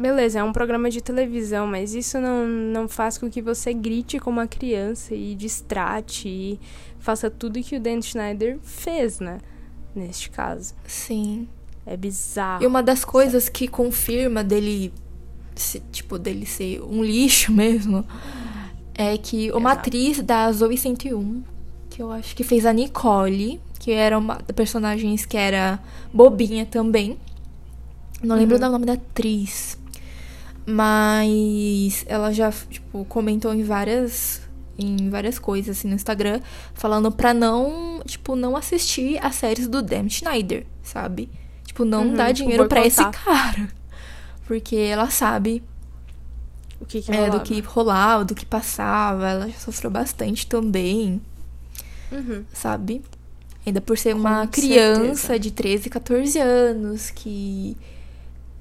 beleza, 0.00 0.38
é 0.38 0.44
um 0.44 0.52
programa 0.52 0.90
de 0.90 1.00
televisão, 1.00 1.66
mas 1.66 1.94
isso 1.94 2.18
não, 2.20 2.46
não 2.46 2.88
faz 2.88 3.18
com 3.18 3.28
que 3.30 3.42
você 3.42 3.72
grite 3.74 4.18
como 4.18 4.38
uma 4.40 4.46
criança 4.46 5.14
e 5.14 5.34
distrate 5.34 6.28
e 6.28 6.60
faça 6.98 7.30
tudo 7.30 7.60
que 7.62 7.76
o 7.76 7.80
Dan 7.80 8.00
Schneider 8.00 8.58
fez, 8.62 9.20
né? 9.20 9.38
Neste 9.94 10.30
caso. 10.30 10.74
Sim. 10.86 11.48
É 11.86 11.96
bizarro. 11.96 12.62
E 12.62 12.66
uma 12.66 12.82
das 12.82 13.04
coisas 13.04 13.48
que 13.48 13.66
confirma 13.66 14.44
dele, 14.44 14.92
se- 15.56 15.80
tipo, 15.90 16.18
dele 16.18 16.46
ser 16.46 16.80
um 16.82 17.02
lixo 17.02 17.50
mesmo, 17.52 18.04
é 18.94 19.16
que 19.18 19.50
uma 19.52 19.70
Exato. 19.72 19.80
atriz 19.88 20.22
da 20.22 20.52
Zoe 20.52 20.76
101, 20.76 21.42
que 21.88 22.02
eu 22.02 22.12
acho 22.12 22.36
que 22.36 22.44
fez 22.44 22.64
a 22.66 22.72
Nicole, 22.72 23.60
que 23.78 23.90
era 23.92 24.16
uma 24.18 24.34
das 24.36 24.54
personagens 24.54 25.24
que 25.26 25.36
era 25.36 25.80
bobinha 26.12 26.66
também. 26.66 27.18
Não 28.22 28.36
lembro 28.36 28.56
Uhum. 28.56 28.60
do 28.60 28.70
nome 28.70 28.84
da 28.86 28.92
atriz. 28.92 29.78
Mas 30.66 32.04
ela 32.08 32.32
já, 32.32 32.50
tipo, 32.52 33.04
comentou 33.06 33.52
em 33.54 33.62
várias 33.64 34.40
em 34.78 35.10
várias 35.10 35.38
coisas 35.38 35.76
assim 35.76 35.88
no 35.88 35.94
Instagram, 35.94 36.40
falando 36.72 37.12
pra 37.12 37.34
não, 37.34 38.00
tipo, 38.06 38.34
não 38.34 38.56
assistir 38.56 39.18
as 39.22 39.34
séries 39.34 39.68
do 39.68 39.82
Dan 39.82 40.08
Schneider, 40.08 40.64
sabe? 40.82 41.28
Tipo, 41.66 41.84
não 41.84 42.06
Uhum, 42.08 42.14
dar 42.16 42.28
tipo, 42.28 42.44
dinheiro 42.44 42.66
pra 42.66 42.86
esse 42.86 43.04
cara. 43.10 43.68
Porque 44.46 44.76
ela 44.76 45.10
sabe 45.10 45.62
O 46.80 46.86
que 46.86 47.02
que 47.02 47.12
é, 47.12 47.28
do 47.28 47.40
que 47.40 47.60
rolava, 47.60 48.24
do 48.24 48.34
que 48.34 48.46
passava. 48.46 49.28
Ela 49.28 49.48
já 49.48 49.58
sofreu 49.58 49.90
bastante 49.90 50.46
também, 50.46 51.20
Uhum. 52.10 52.44
sabe? 52.52 53.02
Ainda 53.66 53.82
por 53.82 53.98
ser 53.98 54.14
Com 54.14 54.20
uma 54.20 54.38
certeza. 54.46 54.50
criança 54.66 55.38
de 55.38 55.50
13, 55.50 55.90
14 55.90 56.38
anos 56.38 57.10
que. 57.10 57.76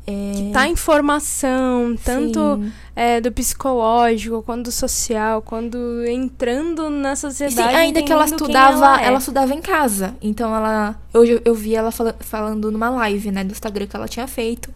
É, 0.10 0.32
Que 0.34 0.52
tá 0.52 0.68
em 0.68 0.76
formação, 0.76 1.96
tanto 2.04 2.40
sim. 2.64 2.72
é, 2.96 3.22
do 3.22 3.32
psicológico, 3.32 4.42
quanto 4.42 4.64
do 4.64 4.72
social, 4.72 5.42
quando 5.42 5.78
entrando 6.08 6.90
na 6.90 7.16
sociedade. 7.16 7.70
Sim, 7.70 7.76
ainda 7.76 8.02
que 8.02 8.12
ela 8.12 8.26
estudava, 8.26 8.78
ela, 8.78 9.02
ela, 9.04 9.16
é. 9.16 9.20
estudava 9.20 9.54
em 9.54 9.62
casa. 9.62 10.16
Então 10.22 10.56
ela. 10.56 10.96
Hoje 11.14 11.40
eu, 11.46 11.54
vi 11.54 11.76
ela 11.76 11.92
fala- 11.92 12.16
falando 12.20 12.72
numa 12.72 12.90
live, 12.90 13.30
né, 13.32 13.44
do 13.44 13.52
Instagram 13.52 13.86
que 13.86 13.96
ela 13.96 14.08
tinha 14.08 14.28
feito. 14.28 14.74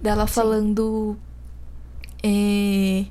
Dela 0.00 0.26
falando. 0.26 1.16
é, 2.22 3.04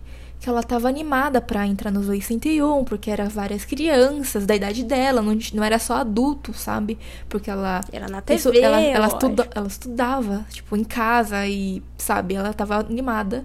que 0.46 0.50
ela 0.50 0.62
tava 0.62 0.88
animada 0.88 1.42
pra 1.42 1.66
entrar 1.66 1.90
no 1.90 2.04
Zoe 2.04 2.22
101, 2.22 2.84
porque 2.86 3.10
era 3.10 3.28
várias 3.28 3.66
crianças 3.66 4.46
da 4.46 4.56
idade 4.56 4.84
dela, 4.84 5.20
não, 5.20 5.36
não 5.56 5.64
era 5.64 5.80
só 5.80 5.96
adulto, 5.96 6.54
sabe? 6.54 7.00
Porque 7.28 7.50
ela. 7.50 7.82
Era 7.92 8.08
na 8.08 8.22
isso- 8.30 8.52
TV, 8.52 8.62
ela, 8.64 8.80
ela, 8.80 9.08
lógico. 9.08 9.26
estuda- 9.26 9.50
ela 9.56 9.68
estudava, 9.68 10.46
tipo, 10.52 10.78
em 10.78 10.84
casa 10.84 11.48
e, 11.48 11.82
sabe, 11.98 12.36
ela 12.36 12.54
tava 12.54 12.76
animada 12.76 13.44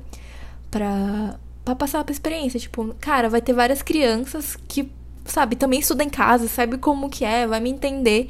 pra, 0.70 1.36
pra 1.64 1.74
passar 1.74 2.04
pra 2.04 2.12
experiência. 2.12 2.60
Tipo, 2.60 2.94
cara, 3.00 3.30
vai 3.30 3.40
ter 3.40 3.54
várias 3.54 3.80
crianças 3.80 4.56
que, 4.68 4.92
sabe, 5.24 5.56
também 5.56 5.80
estudam 5.80 6.06
em 6.06 6.10
casa, 6.10 6.48
sabe 6.48 6.76
como 6.76 7.08
que 7.08 7.24
é, 7.24 7.46
vai 7.46 7.60
me 7.60 7.70
entender. 7.70 8.28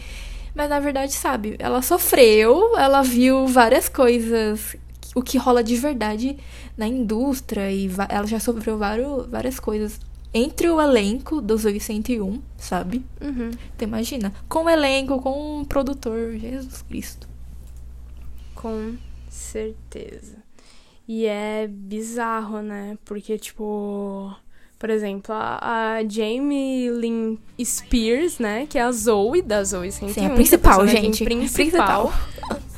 Mas 0.55 0.69
na 0.71 0.79
verdade, 0.79 1.13
sabe, 1.13 1.57
ela 1.59 1.83
sofreu, 1.83 2.77
ela 2.77 3.03
viu 3.03 3.49
várias 3.49 3.89
coisas, 3.89 4.77
o 5.15 5.23
que 5.23 5.39
rola 5.39 5.63
de 5.63 5.77
verdade 5.77 6.37
na 6.77 6.87
indústria 6.87 7.71
e 7.71 7.91
ela 8.09 8.27
já 8.27 8.39
sofreu 8.39 8.79
vários, 8.79 9.27
várias 9.27 9.59
coisas 9.59 9.99
entre 10.33 10.69
o 10.69 10.81
elenco 10.81 11.41
do 11.41 11.57
Zoe 11.57 11.81
101, 11.81 12.41
sabe? 12.57 13.05
Uhum. 13.21 13.51
Então 13.75 13.89
imagina, 13.89 14.33
com 14.49 14.65
o 14.65 14.71
elenco, 14.71 15.21
com 15.21 15.61
o 15.61 15.67
produtor, 15.67 16.37
Jesus 16.37 16.83
Cristo. 16.83 17.29
Com 18.55 18.97
certeza. 19.29 20.37
E 21.09 21.27
é 21.27 21.67
bizarro, 21.67 22.63
né? 22.63 22.97
Porque, 23.05 23.37
tipo. 23.37 24.33
Por 24.79 24.89
exemplo, 24.89 25.35
a, 25.35 25.59
a 25.97 26.09
Jamie 26.09 26.89
Lynn 26.89 27.37
Spears, 27.63 28.39
né? 28.39 28.67
Que 28.67 28.79
é 28.79 28.83
a 28.83 28.93
Zoe 28.93 29.43
da 29.43 29.63
Zoe 29.65 29.91
101. 29.91 30.15
Sim, 30.15 30.25
a 30.25 30.29
que 30.31 30.35
principal, 30.37 30.87
gente. 30.87 31.25
Principal. 31.25 32.13
Principal 32.13 32.61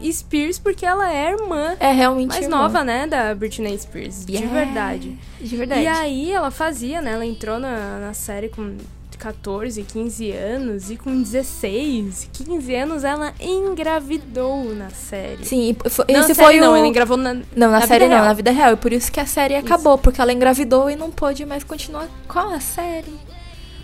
e 0.00 0.12
Spears 0.12 0.58
porque 0.58 0.84
ela 0.86 1.10
é 1.12 1.28
a 1.28 1.30
irmã 1.32 1.76
É 1.80 1.92
realmente 1.92 2.28
mais 2.28 2.44
irmã. 2.44 2.56
nova, 2.58 2.84
né? 2.84 3.06
Da 3.06 3.34
Britney 3.34 3.78
Spears. 3.78 4.24
De 4.24 4.32
Yeah. 4.34 4.52
verdade. 4.64 5.18
De 5.40 5.56
verdade. 5.56 5.82
E 5.82 5.86
aí 5.86 6.32
ela 6.32 6.50
fazia, 6.50 7.00
né? 7.02 7.12
Ela 7.12 7.26
entrou 7.26 7.58
na, 7.58 7.98
na 7.98 8.14
série 8.14 8.48
com 8.48 8.76
14, 9.18 9.82
15 9.82 10.30
anos 10.30 10.90
e 10.90 10.96
com 10.96 11.22
16, 11.22 12.28
15 12.32 12.74
anos 12.74 13.02
ela 13.02 13.32
engravidou 13.40 14.74
na 14.74 14.90
série. 14.90 15.44
Sim, 15.44 15.74
e 15.84 15.88
foi- 15.90 16.04
Não, 16.08 16.20
esse 16.20 16.34
série 16.34 16.46
foi 16.48 16.60
não, 16.60 16.72
o... 16.74 16.76
ela 16.76 16.86
engravou 16.86 17.16
na, 17.16 17.34
Não, 17.34 17.42
na, 17.56 17.68
na 17.80 17.86
série 17.86 18.04
não, 18.06 18.14
real. 18.14 18.24
na 18.26 18.32
vida 18.34 18.50
real. 18.50 18.72
E 18.74 18.76
por 18.76 18.92
isso 18.92 19.10
que 19.10 19.18
a 19.18 19.26
série 19.26 19.54
acabou, 19.54 19.96
porque 19.98 20.20
ela 20.20 20.32
engravidou 20.32 20.90
e 20.90 20.96
não 20.96 21.10
pôde 21.10 21.44
mais 21.46 21.64
continuar 21.64 22.08
com 22.28 22.38
a 22.38 22.60
série. 22.60 23.14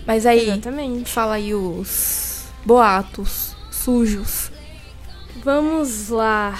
Mas 0.05 0.25
aí, 0.25 0.49
Exatamente. 0.49 1.09
fala 1.09 1.35
aí 1.35 1.53
os 1.55 2.43
boatos 2.65 3.55
sujos. 3.71 4.51
Vamos 5.41 6.09
lá. 6.09 6.59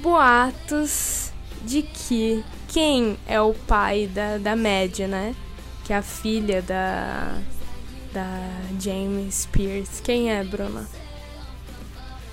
Boatos 0.00 1.32
de 1.64 1.82
que 1.82 2.44
quem 2.68 3.16
é 3.26 3.40
o 3.40 3.54
pai 3.54 4.06
da, 4.06 4.38
da 4.38 4.54
média, 4.54 5.08
né? 5.08 5.34
Que 5.84 5.92
é 5.92 5.96
a 5.96 6.02
filha 6.02 6.62
da. 6.62 7.38
Da 8.12 8.40
Jamie 8.80 9.30
Spears. 9.30 10.00
Quem 10.00 10.30
é, 10.30 10.42
Bruna? 10.42 10.88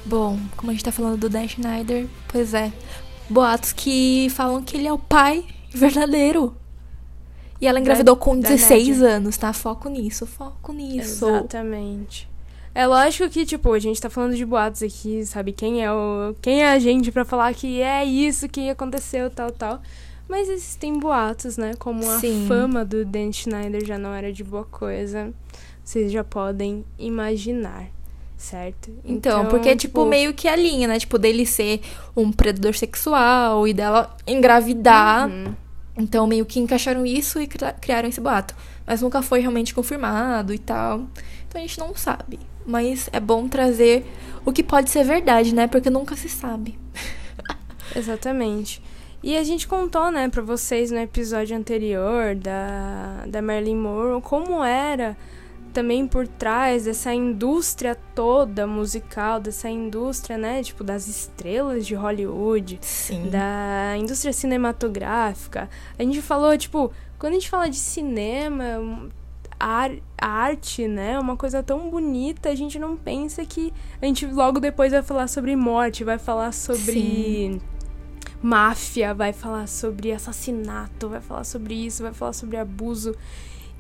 Bom, 0.06 0.40
como 0.56 0.72
a 0.72 0.74
gente 0.74 0.86
tá 0.86 0.92
falando 0.92 1.18
do 1.18 1.30
Dan 1.30 1.48
Schneider, 1.48 2.08
pois 2.28 2.54
é. 2.54 2.72
Boatos 3.30 3.74
que 3.74 4.28
falam 4.30 4.64
que 4.64 4.78
ele 4.78 4.88
é 4.88 4.94
o 4.94 5.00
pai 5.00 5.44
verdadeiro. 5.70 6.56
E 7.60 7.68
ela 7.68 7.80
engravidou 7.80 8.16
com 8.16 8.40
da 8.40 8.50
16 8.50 9.02
anos, 9.02 9.38
tá? 9.38 9.52
Foco 9.52 9.90
nisso, 9.90 10.26
foco 10.26 10.72
nisso. 10.72 11.28
Exatamente. 11.28 12.30
É 12.76 12.86
lógico 12.86 13.30
que, 13.30 13.46
tipo, 13.46 13.72
a 13.72 13.80
gente 13.80 14.02
tá 14.02 14.10
falando 14.10 14.36
de 14.36 14.46
boatos 14.46 14.84
aqui, 14.84 15.26
sabe? 15.26 15.54
Quem 15.54 15.82
é 15.82 15.90
o. 15.92 16.36
Quem 16.42 16.62
é 16.62 16.74
a 16.74 16.78
gente 16.78 17.10
pra 17.10 17.24
falar 17.24 17.54
que 17.54 17.82
é 17.82 18.04
isso 18.04 18.50
que 18.50 18.70
aconteceu, 18.70 19.30
tal, 19.30 19.50
tal. 19.50 19.82
Mas 20.28 20.50
existem 20.50 21.00
boatos, 21.00 21.56
né? 21.56 21.72
Como 21.80 22.02
a 22.10 22.20
Sim. 22.20 22.46
fama 22.50 22.84
do 22.84 23.06
Dan 23.06 23.32
Schneider 23.32 23.86
já 23.86 23.98
não 23.98 24.14
era 24.14 24.34
de 24.34 24.44
boa 24.44 24.66
coisa. 24.66 25.32
Vocês 25.84 26.12
já 26.12 26.24
podem 26.24 26.84
imaginar, 27.00 27.86
certo? 28.36 28.92
Então, 29.06 29.46
porque, 29.46 29.74
tipo, 29.76 30.04
meio 30.06 30.34
que 30.34 30.48
a 30.48 30.56
linha, 30.56 30.88
né? 30.88 31.00
Tipo, 31.00 31.18
dele 31.18 31.46
ser 31.46 31.80
um 32.14 32.30
predador 32.32 32.74
sexual 32.76 33.66
e 33.68 33.74
dela 33.74 34.18
engravidar. 34.28 35.30
Uhum. 35.30 35.54
Então, 35.98 36.28
meio 36.28 36.46
que 36.46 36.60
encaixaram 36.60 37.06
isso 37.06 37.40
e 37.40 37.48
cri- 37.48 37.74
criaram 37.80 38.10
esse 38.10 38.20
boato. 38.20 38.54
Mas 38.86 39.02
nunca 39.02 39.22
foi 39.22 39.40
realmente 39.40 39.74
confirmado 39.74 40.54
e 40.54 40.60
tal. 40.60 41.04
Então 41.48 41.62
a 41.62 41.66
gente 41.66 41.80
não 41.80 41.96
sabe. 41.96 42.38
Mas 42.66 43.10
é 43.14 43.20
bom 43.20 43.48
trazer 43.48 44.06
o 44.46 44.52
que 44.52 44.64
pode 44.64 44.90
ser 44.90 45.04
verdade, 45.04 45.54
né? 45.54 45.68
Porque 45.68 45.90
nunca 45.90 46.16
se 46.16 46.30
sabe. 46.30 46.78
Exatamente. 47.96 48.82
E 49.24 49.36
a 49.36 49.44
gente 49.44 49.68
contou, 49.68 50.12
né, 50.12 50.30
pra 50.30 50.42
vocês 50.42 50.92
no 50.92 51.00
episódio 51.00 51.58
anterior 51.58 52.36
da, 52.36 53.26
da 53.28 53.42
Marilyn 53.42 53.76
Monroe 53.76 54.22
como 54.22 54.64
era 54.64 55.18
também 55.76 56.08
por 56.08 56.26
trás 56.26 56.86
dessa 56.86 57.14
indústria 57.14 57.96
toda 58.16 58.66
musical, 58.66 59.42
dessa 59.42 59.70
indústria, 59.70 60.38
né, 60.38 60.64
tipo, 60.64 60.86
das 60.86 61.06
estrelas 61.08 61.86
de 61.86 61.94
Hollywood, 61.94 62.80
Sim. 62.82 63.30
da 63.30 63.98
indústria 63.98 64.32
cinematográfica. 64.32 65.70
A 66.00 66.04
gente 66.04 66.22
falou, 66.22 66.58
tipo, 66.58 66.94
quando 67.20 67.34
a 67.34 67.36
gente 67.36 67.50
fala 67.50 67.70
de 67.70 67.76
cinema, 67.76 69.10
a 69.60 69.68
ar- 69.68 70.02
a 70.18 70.28
arte, 70.28 70.88
né, 70.88 71.14
é 71.14 71.20
uma 71.20 71.38
coisa 71.38 71.64
tão 71.64 71.90
bonita, 71.90 72.50
a 72.50 72.56
gente 72.56 72.78
não 72.80 72.96
pensa 72.98 73.46
que 73.46 73.74
a 74.02 74.06
gente 74.06 74.26
logo 74.26 74.60
depois 74.60 74.92
vai 74.92 75.02
falar 75.04 75.28
sobre 75.28 75.56
morte, 75.56 76.04
vai 76.04 76.18
falar 76.18 76.52
sobre 76.52 76.94
Sim. 76.94 77.62
máfia, 78.42 79.14
vai 79.14 79.34
falar 79.34 79.68
sobre 79.68 80.12
assassinato, 80.12 81.10
vai 81.10 81.22
falar 81.22 81.44
sobre 81.44 81.74
isso, 81.74 82.04
vai 82.04 82.14
falar 82.14 82.34
sobre 82.34 82.58
abuso. 82.58 83.16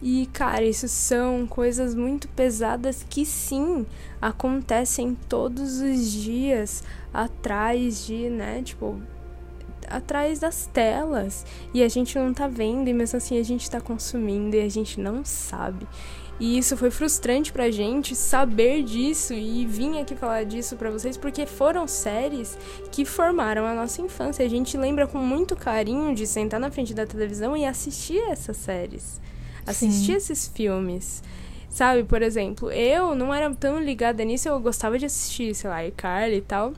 E, 0.01 0.27
cara, 0.33 0.63
isso 0.63 0.87
são 0.89 1.47
coisas 1.47 1.95
muito 1.95 2.27
pesadas 2.27 3.05
que 3.09 3.25
sim 3.25 3.85
acontecem 4.21 5.17
todos 5.29 5.79
os 5.79 6.11
dias 6.11 6.83
atrás 7.13 8.05
de, 8.05 8.29
né, 8.29 8.61
tipo, 8.61 8.99
atrás 9.89 10.39
das 10.39 10.67
telas. 10.67 11.45
E 11.73 11.83
a 11.83 11.87
gente 11.87 12.17
não 12.17 12.33
tá 12.33 12.47
vendo, 12.47 12.87
e 12.87 12.93
mesmo 12.93 13.17
assim 13.17 13.39
a 13.39 13.43
gente 13.43 13.69
tá 13.69 13.79
consumindo 13.79 14.55
e 14.55 14.61
a 14.61 14.69
gente 14.69 14.99
não 14.99 15.23
sabe. 15.23 15.87
E 16.37 16.57
isso 16.57 16.75
foi 16.75 16.91
frustrante 16.91 17.53
pra 17.53 17.71
gente 17.71 18.13
saber 18.13 18.83
disso 18.83 19.33
e 19.33 19.65
vir 19.65 19.97
aqui 19.97 20.15
falar 20.15 20.43
disso 20.43 20.75
pra 20.75 20.91
vocês, 20.91 21.15
porque 21.15 21.45
foram 21.45 21.87
séries 21.87 22.57
que 22.91 23.05
formaram 23.05 23.65
a 23.65 23.73
nossa 23.73 24.01
infância. 24.01 24.45
A 24.45 24.49
gente 24.49 24.77
lembra 24.77 25.07
com 25.07 25.17
muito 25.19 25.55
carinho 25.55 26.13
de 26.13 26.27
sentar 26.27 26.59
na 26.59 26.69
frente 26.69 26.93
da 26.93 27.05
televisão 27.05 27.55
e 27.55 27.65
assistir 27.65 28.19
essas 28.29 28.57
séries. 28.57 29.21
Assistir 29.65 30.11
Sim. 30.11 30.17
esses 30.17 30.47
filmes. 30.49 31.23
Sabe, 31.69 32.03
por 32.03 32.21
exemplo, 32.21 32.71
eu 32.71 33.15
não 33.15 33.33
era 33.33 33.53
tão 33.53 33.79
ligada 33.81 34.23
nisso, 34.23 34.47
eu 34.47 34.59
gostava 34.59 34.97
de 34.97 35.05
assistir, 35.05 35.53
sei 35.53 35.69
lá, 35.69 35.85
iCarly 35.85 36.37
e 36.37 36.41
tal, 36.41 36.73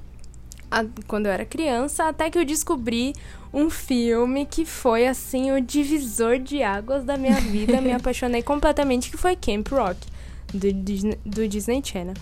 a- 0.71 0.85
quando 1.07 1.25
eu 1.27 1.31
era 1.31 1.45
criança, 1.45 2.05
até 2.07 2.29
que 2.29 2.37
eu 2.37 2.45
descobri 2.45 3.13
um 3.53 3.69
filme 3.69 4.45
que 4.45 4.65
foi, 4.65 5.07
assim, 5.07 5.51
o 5.51 5.61
divisor 5.61 6.37
de 6.37 6.61
águas 6.63 7.03
da 7.03 7.17
minha 7.17 7.39
vida, 7.39 7.79
me 7.81 7.91
apaixonei 7.93 8.41
completamente, 8.43 9.09
que 9.09 9.17
foi 9.17 9.35
Camp 9.35 9.67
Rock, 9.69 9.97
do 10.53 10.71
Disney, 10.71 11.17
do 11.25 11.47
Disney 11.47 11.81
Channel. 11.83 12.13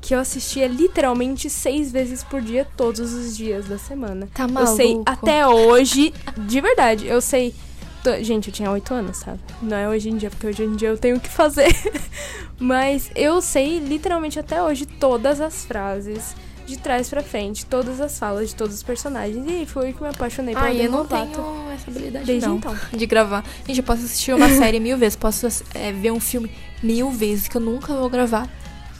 Que 0.00 0.14
eu 0.14 0.18
assistia 0.18 0.66
literalmente 0.66 1.50
seis 1.50 1.92
vezes 1.92 2.24
por 2.24 2.40
dia, 2.40 2.66
todos 2.74 3.12
os 3.12 3.36
dias 3.36 3.66
da 3.66 3.76
semana. 3.76 4.26
Tá 4.34 4.44
Eu 4.44 4.48
maluco. 4.48 4.74
sei 4.76 4.98
até 5.04 5.46
hoje, 5.46 6.14
de 6.38 6.60
verdade, 6.60 7.06
eu 7.06 7.20
sei. 7.20 7.54
to- 8.02 8.24
Gente, 8.24 8.48
eu 8.48 8.54
tinha 8.54 8.70
oito 8.70 8.94
anos, 8.94 9.18
sabe? 9.18 9.38
Não 9.60 9.76
é 9.76 9.86
hoje 9.86 10.08
em 10.08 10.16
dia, 10.16 10.30
porque 10.30 10.46
hoje 10.46 10.64
em 10.64 10.74
dia 10.74 10.88
eu 10.88 10.96
tenho 10.96 11.16
o 11.18 11.20
que 11.20 11.28
fazer. 11.28 11.68
Mas 12.58 13.10
eu 13.14 13.40
sei 13.42 13.78
literalmente 13.78 14.38
até 14.38 14.62
hoje 14.62 14.86
todas 14.86 15.38
as 15.40 15.64
frases 15.66 16.34
de 16.70 16.78
trás 16.78 17.08
pra 17.08 17.22
frente, 17.22 17.66
todas 17.66 18.00
as 18.00 18.18
falas 18.18 18.50
de 18.50 18.54
todos 18.54 18.76
os 18.76 18.82
personagens. 18.82 19.44
E 19.48 19.66
foi 19.66 19.92
que 19.92 20.02
me 20.02 20.08
apaixonei 20.08 20.54
pela 20.54 20.68
Demi 20.68 20.88
não 20.88 20.98
Lovato 20.98 21.32
tenho 21.32 21.70
essa 21.70 21.90
habilidade 21.90 22.24
desde 22.24 22.48
não, 22.48 22.56
então. 22.56 22.76
de 22.92 23.06
gravar. 23.06 23.44
Gente, 23.66 23.78
eu 23.78 23.84
posso 23.84 24.04
assistir 24.04 24.32
uma 24.34 24.48
série 24.56 24.80
mil 24.80 24.96
vezes, 24.96 25.16
posso 25.16 25.46
é, 25.74 25.92
ver 25.92 26.12
um 26.12 26.20
filme 26.20 26.50
mil 26.82 27.10
vezes, 27.10 27.48
que 27.48 27.56
eu 27.56 27.60
nunca 27.60 27.92
vou 27.92 28.08
gravar 28.08 28.48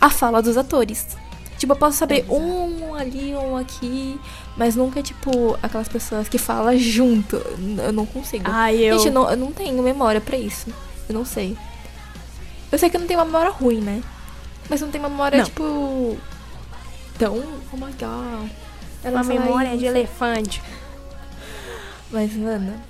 a 0.00 0.10
fala 0.10 0.42
dos 0.42 0.56
atores. 0.56 1.16
Tipo, 1.58 1.74
eu 1.74 1.76
posso 1.76 1.98
saber 1.98 2.20
Exato. 2.20 2.34
um 2.34 2.94
ali, 2.94 3.34
um 3.34 3.54
aqui, 3.54 4.18
mas 4.56 4.74
nunca, 4.76 5.02
tipo, 5.02 5.58
aquelas 5.62 5.88
pessoas 5.88 6.26
que 6.26 6.38
falam 6.38 6.76
junto. 6.78 7.36
Eu 7.84 7.92
não 7.92 8.06
consigo. 8.06 8.44
Ai, 8.46 8.76
eu. 8.76 8.96
Gente, 8.96 9.08
eu 9.08 9.12
não, 9.12 9.30
eu 9.30 9.36
não 9.36 9.52
tenho 9.52 9.82
memória 9.82 10.22
pra 10.22 10.38
isso. 10.38 10.72
Eu 11.06 11.14
não 11.14 11.24
sei. 11.24 11.56
Eu 12.72 12.78
sei 12.78 12.88
que 12.88 12.96
eu 12.96 13.00
não 13.00 13.06
tenho 13.06 13.20
uma 13.20 13.26
memória 13.26 13.50
ruim, 13.50 13.80
né? 13.80 14.02
Mas 14.70 14.80
não 14.80 14.88
tem 14.88 15.00
uma 15.00 15.10
memória, 15.10 15.38
Não. 15.38 15.44
tipo. 15.44 16.16
Tão. 17.20 17.36
Oh 17.70 17.76
my 17.76 17.92
god. 17.92 18.50
Ela 19.04 19.20
uma 19.20 19.24
memória 19.24 19.68
isso. 19.68 19.78
de 19.78 19.86
elefante. 19.86 20.62
Mas, 22.10 22.34
Ana. 22.34 22.82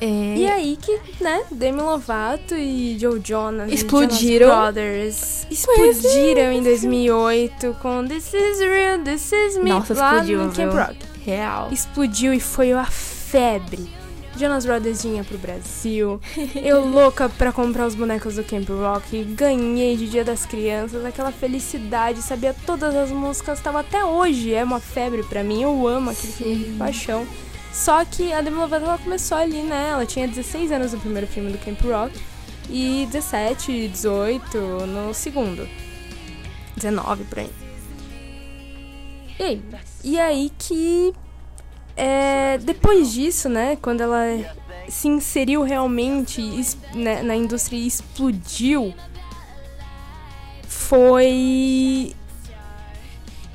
É... 0.00 0.34
E 0.36 0.46
aí 0.50 0.78
que, 0.80 0.98
né, 1.22 1.44
Demi 1.50 1.80
Lovato 1.80 2.56
e 2.56 2.98
Joe 2.98 3.20
Jonas 3.22 3.70
e 3.70 3.74
Explodiram. 3.74 4.48
Jonas 4.48 4.74
Brothers 4.74 5.46
explodiram 5.48 6.50
em 6.52 6.62
2008 6.62 7.76
com 7.80 8.04
This 8.08 8.34
Is 8.34 8.58
Real, 8.58 8.98
This 8.98 9.30
Is 9.30 9.58
Me 9.58 9.70
Nossa, 9.70 9.92
explodiu, 9.92 10.44
no 10.44 10.52
Camp? 10.52 10.72
Rock. 10.72 10.96
Real. 11.24 11.68
Explodiu 11.70 12.34
e 12.34 12.40
foi 12.40 12.72
a 12.72 12.84
febre. 12.84 14.01
Jonas 14.36 14.64
Brothers 14.64 15.02
vinha 15.02 15.22
pro 15.22 15.38
Brasil. 15.38 16.20
Eu 16.54 16.84
louca 16.84 17.28
pra 17.28 17.52
comprar 17.52 17.86
os 17.86 17.94
bonecos 17.94 18.36
do 18.36 18.44
Camp 18.44 18.68
Rock. 18.68 19.24
Ganhei 19.24 19.96
de 19.96 20.08
Dia 20.08 20.24
das 20.24 20.46
Crianças, 20.46 21.04
aquela 21.04 21.30
felicidade, 21.30 22.22
sabia 22.22 22.54
todas 22.66 22.94
as 22.94 23.10
músicas, 23.10 23.60
tava 23.60 23.80
até 23.80 24.04
hoje. 24.04 24.52
É 24.52 24.64
uma 24.64 24.80
febre 24.80 25.22
pra 25.22 25.42
mim, 25.42 25.62
eu 25.62 25.86
amo 25.86 26.10
aquele 26.10 26.32
filme 26.32 26.56
de 26.56 26.70
paixão. 26.72 27.26
Só 27.72 28.04
que 28.04 28.32
a 28.32 28.40
Demi 28.40 28.56
Lovato 28.56 28.84
ela 28.84 28.98
começou 28.98 29.38
ali, 29.38 29.62
né? 29.62 29.90
Ela 29.92 30.04
tinha 30.04 30.28
16 30.28 30.72
anos 30.72 30.92
no 30.92 31.00
primeiro 31.00 31.26
filme 31.26 31.50
do 31.50 31.58
Camp 31.58 31.80
Rock 31.82 32.18
e 32.68 33.06
17, 33.10 33.88
18 33.88 34.58
no 34.86 35.14
segundo. 35.14 35.66
19 36.76 37.24
por 37.24 37.38
aí. 37.38 37.50
E 39.38 39.42
aí, 39.42 39.62
e 40.04 40.20
aí 40.20 40.52
que 40.58 41.12
é, 41.96 42.58
depois 42.58 43.12
disso, 43.12 43.48
né, 43.48 43.76
quando 43.80 44.00
ela 44.00 44.24
se 44.88 45.08
inseriu 45.08 45.62
realmente 45.62 46.42
né, 46.94 47.22
na 47.22 47.36
indústria 47.36 47.76
e 47.76 47.86
explodiu, 47.86 48.94
foi 50.66 52.14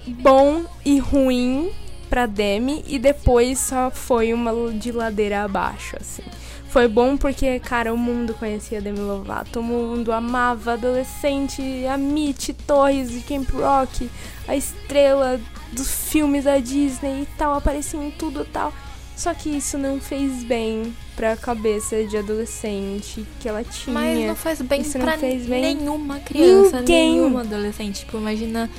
bom 0.07 0.63
e 0.85 0.97
ruim 0.99 1.71
pra 2.09 2.25
Demi 2.25 2.83
e 2.87 2.97
depois 2.97 3.59
só 3.59 3.91
foi 3.91 4.33
uma 4.33 4.53
de 4.71 4.91
ladeira 4.91 5.43
abaixo, 5.43 5.97
assim. 5.99 6.23
Foi 6.69 6.87
bom 6.87 7.17
porque, 7.17 7.59
cara, 7.59 7.93
o 7.93 7.97
mundo 7.97 8.33
conhecia 8.33 8.81
Demi 8.81 8.99
Lovato, 8.99 9.59
o 9.59 9.63
mundo 9.63 10.11
amava 10.11 10.73
adolescente, 10.73 11.61
a 11.85 11.97
Mitch 11.97 12.49
Torres 12.65 13.09
de 13.09 13.21
Camp 13.21 13.49
Rock, 13.51 14.09
a 14.47 14.55
estrela 14.55 15.39
dos 15.71 15.89
filmes 15.89 16.45
da 16.45 16.57
Disney 16.57 17.23
e 17.23 17.27
tal, 17.37 17.53
aparecia 17.53 17.99
em 17.99 18.11
tudo 18.11 18.41
e 18.41 18.45
tal. 18.45 18.73
Só 19.15 19.33
que 19.33 19.49
isso 19.49 19.79
não 19.79 19.99
fez 19.99 20.43
bem 20.43 20.95
pra 21.15 21.35
cabeça 21.35 22.05
de 22.05 22.15
adolescente 22.15 23.25
que 23.39 23.49
ela 23.49 23.63
tinha. 23.63 23.91
Mas 23.91 24.27
não 24.27 24.35
faz 24.35 24.61
bem 24.61 24.81
isso 24.81 24.99
pra 24.99 25.17
bem 25.17 25.39
nenhuma 25.47 26.19
criança, 26.19 26.81
Ninguém. 26.81 27.13
nenhuma 27.13 27.41
adolescente. 27.41 28.01
Tipo, 28.01 28.17
imagina 28.17 28.69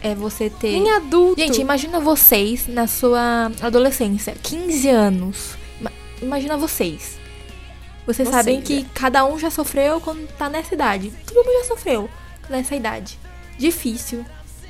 é, 0.00 0.14
você 0.14 0.48
ter. 0.48 0.70
Nem 0.70 0.88
adulto. 0.92 1.40
Gente, 1.40 1.60
imagina 1.60 1.98
vocês 1.98 2.68
na 2.68 2.86
sua 2.86 3.50
adolescência, 3.60 4.36
15 4.40 4.88
anos. 4.88 5.56
Imagina 6.22 6.56
vocês. 6.56 7.18
Vocês 8.06 8.28
sabem 8.28 8.62
que 8.62 8.84
cada 8.94 9.24
um 9.26 9.38
já 9.38 9.50
sofreu 9.50 10.00
quando 10.00 10.26
tá 10.28 10.48
nessa 10.48 10.74
idade. 10.74 11.12
Todo 11.26 11.44
mundo 11.44 11.58
já 11.62 11.64
sofreu 11.64 12.08
nessa 12.48 12.74
idade. 12.74 13.18
Difícil, 13.58 14.24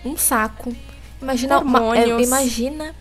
um 0.05 0.17
saco, 0.17 0.75
Imagina, 1.21 1.59
uma, 1.61 1.97
é, 1.99 2.09
imagina 2.23 2.95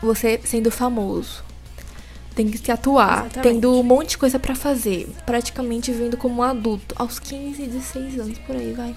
você 0.00 0.40
sendo 0.44 0.70
famoso. 0.70 1.42
Tem 2.34 2.48
que 2.48 2.56
se 2.58 2.70
atuar, 2.70 3.26
Exatamente. 3.26 3.42
tendo 3.42 3.78
um 3.78 3.82
monte 3.82 4.10
de 4.10 4.18
coisa 4.18 4.38
para 4.38 4.54
fazer. 4.54 5.08
Praticamente 5.26 5.90
vivendo 5.90 6.16
como 6.16 6.40
um 6.40 6.42
adulto. 6.42 6.94
Aos 6.96 7.18
15, 7.18 7.66
16 7.66 8.20
anos, 8.20 8.38
por 8.38 8.54
aí, 8.54 8.72
vai. 8.72 8.94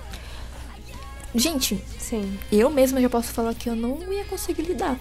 Gente, 1.34 1.84
Sim. 1.98 2.38
eu 2.52 2.70
mesma 2.70 3.02
já 3.02 3.10
posso 3.10 3.32
falar 3.32 3.56
que 3.56 3.68
eu 3.68 3.76
não 3.76 3.98
ia 4.14 4.26
conseguir 4.26 4.64
lidar. 4.64 5.00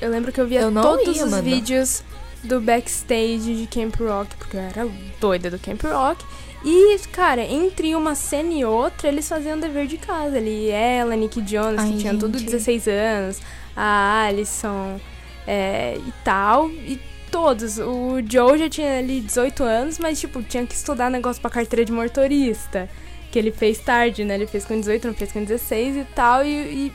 Eu 0.00 0.10
lembro 0.10 0.30
que 0.30 0.40
eu 0.40 0.46
via 0.46 0.60
eu 0.60 0.72
todos 0.72 1.16
ia, 1.16 1.24
os 1.24 1.30
mano. 1.30 1.42
vídeos 1.42 2.04
do 2.44 2.60
backstage 2.60 3.54
de 3.54 3.66
Camp 3.66 3.96
Rock, 3.96 4.36
porque 4.36 4.56
eu 4.56 4.60
era 4.60 4.88
doida 5.20 5.50
do 5.50 5.58
Camp 5.58 5.82
Rock. 5.82 6.24
E, 6.64 6.98
cara, 7.12 7.42
entre 7.42 7.94
uma 7.94 8.14
cena 8.14 8.52
e 8.52 8.64
outra, 8.64 9.08
eles 9.08 9.28
faziam 9.28 9.58
dever 9.58 9.86
de 9.86 9.98
casa. 9.98 10.38
Ali, 10.38 10.70
ela, 10.70 11.14
Nick 11.14 11.40
Jones, 11.42 11.78
Ai, 11.78 11.92
que 11.92 11.98
tinha 11.98 12.16
tudo 12.16 12.38
16 12.40 12.88
anos, 12.88 13.40
a 13.76 14.24
Alison 14.24 14.98
é, 15.46 15.98
e 15.98 16.12
tal. 16.24 16.70
E 16.70 16.98
todos. 17.30 17.78
O 17.78 18.16
Joe 18.26 18.58
já 18.58 18.70
tinha 18.70 18.98
ali 18.98 19.20
18 19.20 19.62
anos, 19.62 19.98
mas, 19.98 20.18
tipo, 20.18 20.42
tinha 20.42 20.66
que 20.66 20.74
estudar 20.74 21.10
negócio 21.10 21.42
pra 21.42 21.50
carteira 21.50 21.84
de 21.84 21.92
motorista. 21.92 22.88
Que 23.30 23.38
ele 23.38 23.52
fez 23.52 23.78
tarde, 23.78 24.24
né? 24.24 24.34
Ele 24.34 24.46
fez 24.46 24.64
com 24.64 24.78
18, 24.78 25.06
não 25.06 25.14
fez 25.14 25.32
com 25.32 25.44
16 25.44 25.96
e 25.96 26.04
tal. 26.14 26.44
E, 26.44 26.48
e, 26.48 26.92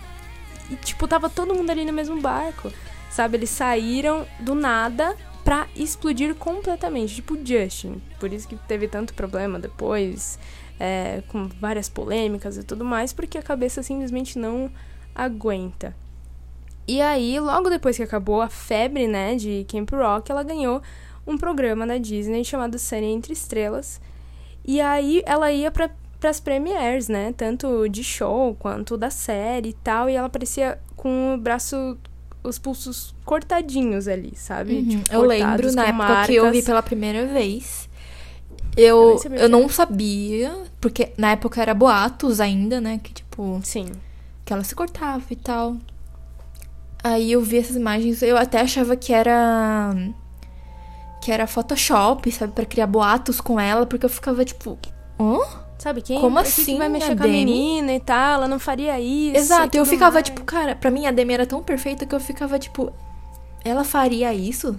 e 0.72 0.76
tipo, 0.78 1.08
tava 1.08 1.30
todo 1.30 1.54
mundo 1.54 1.70
ali 1.70 1.86
no 1.86 1.94
mesmo 1.94 2.20
barco. 2.20 2.72
Sabe? 3.12 3.38
Eles 3.38 3.52
saíram 3.52 4.26
do 4.40 4.56
nada 4.56 5.16
pra 5.50 5.68
explodir 5.76 6.36
completamente, 6.36 7.16
tipo 7.16 7.36
Justin. 7.44 8.00
Por 8.20 8.32
isso 8.32 8.48
que 8.48 8.56
teve 8.56 8.88
tanto 8.88 9.16
problema 9.16 9.58
depois, 9.58 10.38
é, 10.80 11.24
com 11.28 11.48
várias 11.60 11.90
polêmicas 11.90 12.56
e 12.56 12.64
tudo 12.64 12.86
mais, 12.86 13.14
porque 13.14 13.36
a 13.36 13.42
cabeça 13.42 13.82
simplesmente 13.82 14.38
não 14.38 14.72
aguenta. 15.16 15.96
E 16.88 17.02
aí, 17.02 17.40
logo 17.40 17.68
depois 17.68 17.98
que 17.98 18.04
acabou 18.04 18.44
a 18.44 18.48
febre, 18.48 19.08
né, 19.08 19.34
de 19.34 19.66
Camp 19.68 19.90
Rock, 19.92 20.32
ela 20.32 20.44
ganhou 20.44 20.84
um 21.26 21.36
programa 21.36 21.88
da 21.88 21.98
Disney 21.98 22.46
chamado 22.46 22.78
Sunny 22.78 23.08
Entre 23.08 23.34
Estrelas. 23.34 24.00
E 24.64 24.80
aí 24.80 25.24
ela 25.26 25.52
ia 25.52 25.72
para 25.72 25.90
as 26.30 26.40
premieres, 26.40 27.10
né, 27.10 27.34
tanto 27.36 27.90
de 27.90 28.04
show 28.04 28.54
quanto 28.60 28.96
da 28.96 29.10
série 29.10 29.70
e 29.70 29.74
tal, 29.74 30.12
e 30.12 30.14
ela 30.14 30.28
aparecia 30.28 30.80
com 30.96 31.34
o 31.34 31.38
braço 31.40 31.98
os 32.44 32.58
pulsos 32.58 33.14
cortadinhos 33.26 34.08
ali, 34.08 34.34
sabe? 34.36 34.76
Uhum. 34.76 34.90
Tipo, 34.90 35.14
eu 35.14 35.22
lembro 35.22 35.72
na 35.74 35.84
época 35.84 35.94
marcas. 35.94 36.28
que 36.28 36.36
eu 36.36 36.52
vi 36.52 36.64
pela 36.64 36.82
primeira 36.82 37.26
vez. 37.28 37.90
Eu, 38.78 39.20
eu, 39.26 39.36
eu 39.36 39.50
não 39.50 39.68
sabia, 39.68 40.56
porque 40.80 41.12
na 41.18 41.32
época 41.32 41.62
era 41.62 41.74
boatos 41.74 42.40
ainda, 42.40 42.80
né? 42.80 43.00
Que 43.04 43.14
tipo. 43.14 43.60
Sim. 43.64 43.88
Que 44.46 44.54
ela 44.54 44.64
se 44.64 44.74
cortava 44.74 45.24
e 45.30 45.36
tal. 45.36 45.78
Aí 47.04 47.32
eu 47.32 47.42
vi 47.42 47.58
essas 47.58 47.76
imagens, 47.76 48.22
eu 48.22 48.38
até 48.38 48.62
achava 48.62 48.96
que 48.96 49.14
era. 49.14 49.94
Que 51.22 51.32
era 51.32 51.46
Photoshop, 51.46 52.32
sabe? 52.32 52.54
para 52.54 52.66
criar 52.66 52.88
boatos 52.88 53.42
com 53.42 53.60
ela, 53.60 53.86
porque 53.86 54.06
eu 54.06 54.10
ficava 54.10 54.46
tipo. 54.46 54.78
Hã? 55.20 55.69
Sabe 55.80 56.02
quem? 56.02 56.20
Como 56.20 56.38
assim? 56.38 56.74
Que 56.74 56.78
vai 56.78 56.90
mexer 56.90 57.16
com 57.16 57.24
a 57.24 57.28
menina 57.28 57.94
e 57.94 58.02
tal, 58.02 58.34
ela 58.34 58.48
não 58.50 58.60
faria 58.60 59.00
isso. 59.00 59.38
Exato, 59.38 59.78
eu 59.78 59.86
ficava 59.86 60.16
mais. 60.16 60.26
tipo, 60.26 60.44
cara, 60.44 60.76
pra 60.76 60.92
mim 60.92 61.08
a 61.08 61.12
Demi 61.12 61.34
era 61.34 61.46
tão 61.46 61.64
perfeita 61.64 62.06
que 62.06 62.14
eu 62.14 62.20
ficava 62.20 62.60
tipo, 62.60 62.92
ela 63.64 63.86
faria 63.86 64.34
isso? 64.34 64.78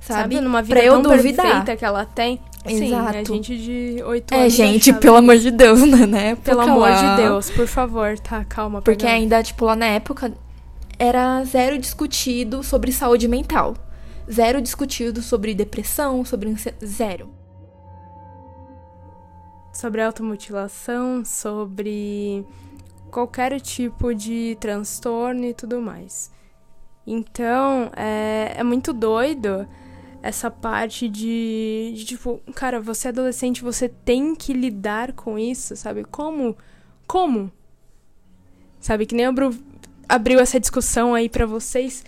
Sabe? 0.00 0.20
sabe 0.20 0.40
numa 0.40 0.62
vida 0.62 0.76
pra 0.76 0.84
eu 0.84 1.02
duvidar. 1.02 1.44
perfeita 1.44 1.76
que 1.76 1.84
ela 1.84 2.04
tem. 2.04 2.40
Exato. 2.64 3.12
Sim, 3.12 3.18
a 3.18 3.24
gente 3.24 3.58
de 3.58 4.02
8 4.04 4.32
é, 4.32 4.36
anos. 4.36 4.46
É, 4.46 4.56
gente, 4.56 4.92
pelo 4.92 5.16
amor 5.16 5.36
de 5.38 5.50
Deus, 5.50 5.80
né? 5.90 6.06
né? 6.06 6.34
Pelo 6.36 6.60
amor 6.60 6.90
lá. 6.90 7.16
de 7.16 7.22
Deus, 7.22 7.50
por 7.50 7.66
favor, 7.66 8.16
tá, 8.20 8.44
calma. 8.44 8.80
Porque 8.80 9.04
ainda, 9.04 9.42
tipo, 9.42 9.64
lá 9.64 9.74
na 9.74 9.86
época 9.86 10.32
era 11.00 11.42
zero 11.42 11.76
discutido 11.78 12.62
sobre 12.62 12.92
saúde 12.92 13.26
mental. 13.26 13.74
Zero 14.32 14.60
discutido 14.60 15.20
sobre 15.20 15.52
depressão, 15.52 16.24
sobre 16.24 16.48
ansiedade. 16.48 16.86
Zero 16.86 17.41
sobre 19.82 20.00
automutilação, 20.00 21.24
sobre 21.24 22.46
qualquer 23.10 23.60
tipo 23.60 24.14
de 24.14 24.56
transtorno 24.60 25.44
e 25.44 25.52
tudo 25.52 25.82
mais. 25.82 26.30
Então, 27.04 27.90
é, 27.96 28.54
é 28.58 28.62
muito 28.62 28.92
doido 28.92 29.66
essa 30.22 30.48
parte 30.48 31.08
de, 31.08 31.94
de, 31.96 32.04
tipo, 32.04 32.40
cara, 32.54 32.80
você 32.80 33.08
é 33.08 33.10
adolescente, 33.10 33.60
você 33.60 33.88
tem 33.88 34.36
que 34.36 34.52
lidar 34.52 35.14
com 35.14 35.36
isso, 35.36 35.74
sabe? 35.74 36.04
Como? 36.04 36.56
Como? 37.04 37.50
Sabe, 38.78 39.04
que 39.04 39.16
nem 39.16 39.26
abriu, 39.26 40.38
essa 40.38 40.60
discussão 40.60 41.12
aí 41.12 41.28
para 41.28 41.44
vocês. 41.44 42.04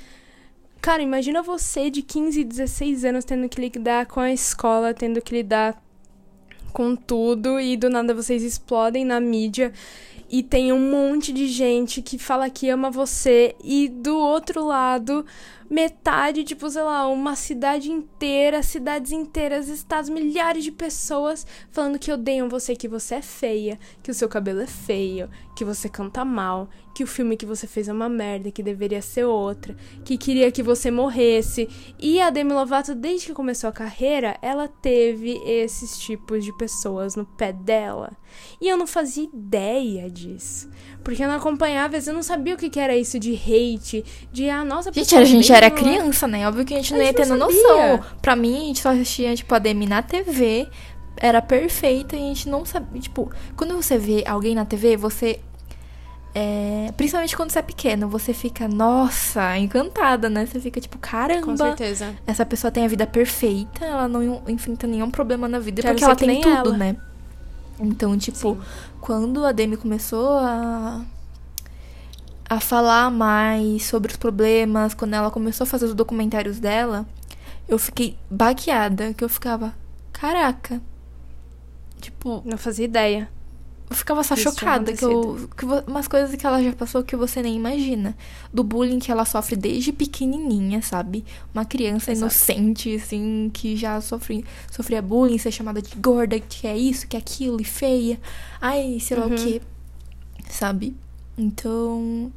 Cara, 0.81 1.03
imagina 1.03 1.43
você 1.43 1.91
de 1.91 2.03
15, 2.03 2.45
16 2.45 3.05
anos 3.05 3.25
tendo 3.25 3.49
que 3.49 3.61
lidar 3.61 4.07
com 4.07 4.21
a 4.21 4.33
escola, 4.33 4.95
tendo 4.95 5.21
que 5.21 5.35
lidar 5.35 5.84
com 6.75 6.97
tudo 6.97 7.61
e 7.61 7.77
do 7.77 7.89
nada 7.89 8.13
vocês 8.13 8.43
explodem 8.43 9.05
na 9.05 9.21
mídia. 9.21 9.73
E 10.29 10.43
tem 10.43 10.73
um 10.73 10.91
monte 10.91 11.33
de 11.33 11.47
gente 11.47 12.03
que 12.03 12.19
fala 12.19 12.51
que 12.51 12.69
ama 12.69 12.91
você 12.91 13.55
e 13.63 13.89
do 13.89 14.19
outro 14.19 14.67
lado 14.67 15.25
metade, 15.75 16.45
tipo, 16.45 16.71
sei 16.71 16.83
lá, 16.83 17.09
uma 17.09 17.35
cidade 17.35 17.91
inteira, 17.91 18.63
cidades 18.63 19.11
inteiras, 19.11 19.69
estados, 19.69 20.09
milhares 20.09 20.63
de 20.63 20.71
pessoas 20.71 21.45
falando 21.73 21.99
que 21.99 22.13
odeiam 22.13 22.49
você, 22.49 22.77
que 22.77 22.87
você 22.87 23.17
é 23.17 23.23
feia, 23.23 23.77
que 24.01 24.09
o 24.09 24.15
seu 24.15 24.29
cabelo 24.29 24.61
é 24.61 24.69
feio, 24.69 25.29
que 25.57 25.65
você 25.65 25.89
canta 25.89 26.25
mal, 26.25 26.69
que 26.95 27.03
o 27.03 27.09
filme 27.09 27.37
que 27.37 27.45
você 27.45 27.67
fez 27.67 27.89
é 27.89 27.93
uma 27.93 28.09
merda, 28.09 28.53
que 28.53 28.63
deveria 28.63 29.03
ser 29.03 29.25
outra, 29.25 29.77
que 30.05 30.17
queria 30.17 30.53
que 30.53 30.63
você 30.63 30.93
morresse. 30.93 31.69
E 31.99 32.21
a 32.21 32.31
Demi 32.31 32.53
Lovato, 32.53 32.95
desde 32.95 33.27
que 33.27 33.35
começou 33.35 33.69
a 33.69 33.73
carreira, 33.73 34.39
ela 34.41 34.69
teve 34.69 35.41
esses 35.45 35.99
tipos 35.99 36.45
de 36.45 36.57
pessoas 36.57 37.17
no 37.17 37.27
pé 37.27 37.53
dela. 37.53 38.13
E 38.61 38.69
eu 38.69 38.77
não 38.77 38.87
fazia 38.87 39.25
ideia 39.25 40.09
disso. 40.09 40.71
Porque 41.03 41.23
eu 41.23 41.29
não 41.29 41.37
acompanhava, 41.37 41.87
às 41.87 41.93
vezes 41.93 42.09
eu 42.09 42.15
não 42.15 42.23
sabia 42.23 42.55
o 42.55 42.57
que, 42.57 42.79
era 42.79 42.97
isso 42.97 43.19
de 43.19 43.35
hate, 43.35 44.05
de 44.33 44.49
ah, 44.49 44.65
nossa, 44.65 44.93
Gente, 44.93 45.15
a 45.15 45.25
gente 45.25 45.53
era 45.53 45.64
criança, 45.71 46.27
né? 46.27 46.47
Óbvio 46.49 46.65
que 46.65 46.75
a 46.75 46.77
gente 46.77 46.93
não 46.95 47.03
ia 47.03 47.13
ter 47.15 47.27
noção. 47.27 48.01
Pra 48.23 48.35
mim, 48.37 48.57
a 48.57 48.67
gente 48.67 48.81
só 48.81 48.91
assistia, 48.91 49.35
tipo, 49.35 49.55
a 49.55 49.59
Demi 49.59 49.87
na 49.87 50.03
TV, 50.03 50.69
era 51.17 51.41
perfeita 51.43 52.17
e 52.17 52.19
a 52.19 52.23
gente 52.29 52.49
não 52.49 52.65
sabia. 52.65 53.01
Tipo, 53.01 53.31
quando 53.57 53.75
você 53.75 53.97
vê 53.99 54.25
alguém 54.27 54.55
na 54.55 54.65
TV, 54.65 54.97
você 54.97 55.41
É, 56.37 56.91
principalmente 56.97 57.37
quando 57.37 57.53
você 57.53 57.61
é 57.61 57.63
pequeno, 57.63 58.09
você 58.09 58.35
fica, 58.35 58.67
nossa, 58.67 59.57
encantada, 59.57 60.29
né? 60.29 60.45
Você 60.47 60.59
fica 60.59 60.81
tipo, 60.81 60.97
Com 60.97 61.01
caramba, 61.01 61.57
certeza. 61.57 62.13
essa 62.27 62.45
pessoa 62.45 62.73
tem 62.73 62.85
a 62.85 62.89
vida 62.89 63.07
perfeita, 63.07 63.85
ela 63.85 64.09
não 64.09 64.43
enfrenta 64.49 64.85
nenhum 64.85 65.13
problema 65.13 65.47
na 65.47 65.61
vida, 65.61 65.81
Quero 65.81 65.95
porque 65.95 66.05
ela 66.05 66.17
tem 66.17 66.41
tudo, 66.41 66.71
ela. 66.71 66.77
né? 66.77 66.97
Então, 67.79 68.19
tipo, 68.19 68.55
Sim. 68.55 68.61
quando 69.01 69.45
a 69.47 69.53
Demi 69.53 69.77
começou 69.77 70.39
a 70.39 71.03
a 72.55 72.61
falar 72.61 73.11
mais 73.11 73.85
sobre 73.87 74.11
os 74.11 74.17
problemas, 74.17 74.95
quando 74.95 75.15
ela 75.15 75.31
começou 75.31 75.65
a 75.65 75.67
fazer 75.69 75.87
os 75.87 75.95
documentários 75.95 76.59
dela, 76.59 77.07
eu 77.69 77.79
fiquei 77.79 78.17
baqueada, 78.31 79.13
que 79.15 79.23
eu 79.25 79.29
ficava, 79.29 79.75
caraca. 80.13 80.81
Tipo, 82.01 82.43
Não 82.45 82.59
fazia 82.59 82.85
ideia. 82.85 83.29
eu 83.89 83.97
ficava 83.97 84.23
só 84.23 84.35
Isso 84.35 84.43
chocada 84.51 84.93
que, 84.93 85.05
eu, 85.05 85.49
que 85.57 85.65
umas 85.87 86.07
coisas 86.07 86.35
que 86.37 86.47
ela 86.47 86.63
já 86.63 86.73
passou 86.73 87.03
que 87.03 87.17
você 87.17 87.41
nem 87.43 87.57
imagina. 87.57 88.15
Do 88.53 88.63
bullying 88.63 88.99
que 88.99 89.11
ela 89.11 89.25
sofre 89.25 89.57
desde 89.57 89.91
pequenininha, 89.93 90.83
sabe? 90.83 91.25
Uma 91.55 91.65
criança 91.65 92.13
Exato. 92.13 92.33
inocente, 92.33 92.95
assim, 92.97 93.51
que 93.55 93.75
já 93.77 94.01
sofre, 94.03 94.45
sofria 94.71 95.01
bullying, 95.01 95.39
ser 95.39 95.51
chamada 95.51 95.81
de 95.81 95.95
gorda, 95.97 96.39
que 96.39 96.67
é 96.67 96.77
isso, 96.77 97.07
que 97.09 97.17
é 97.17 97.19
aquilo, 97.21 97.61
e 97.61 97.65
feia. 97.65 98.21
Ai, 98.61 98.99
sei 99.01 99.17
lá 99.17 99.27
Uhum. 99.27 99.33
o 99.33 99.37
quê. 99.37 99.63
Sabe? 100.51 100.95
Então. 101.39 102.31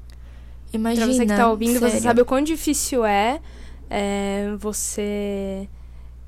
Imagina. 0.74 1.06
Pra 1.06 1.16
você 1.16 1.26
que 1.26 1.36
tá 1.36 1.50
ouvindo, 1.50 1.80
você 1.80 1.90
sério. 1.90 2.02
sabe 2.02 2.22
o 2.22 2.26
quão 2.26 2.42
difícil 2.42 3.06
é, 3.06 3.40
é, 3.90 4.54
você 4.58 5.70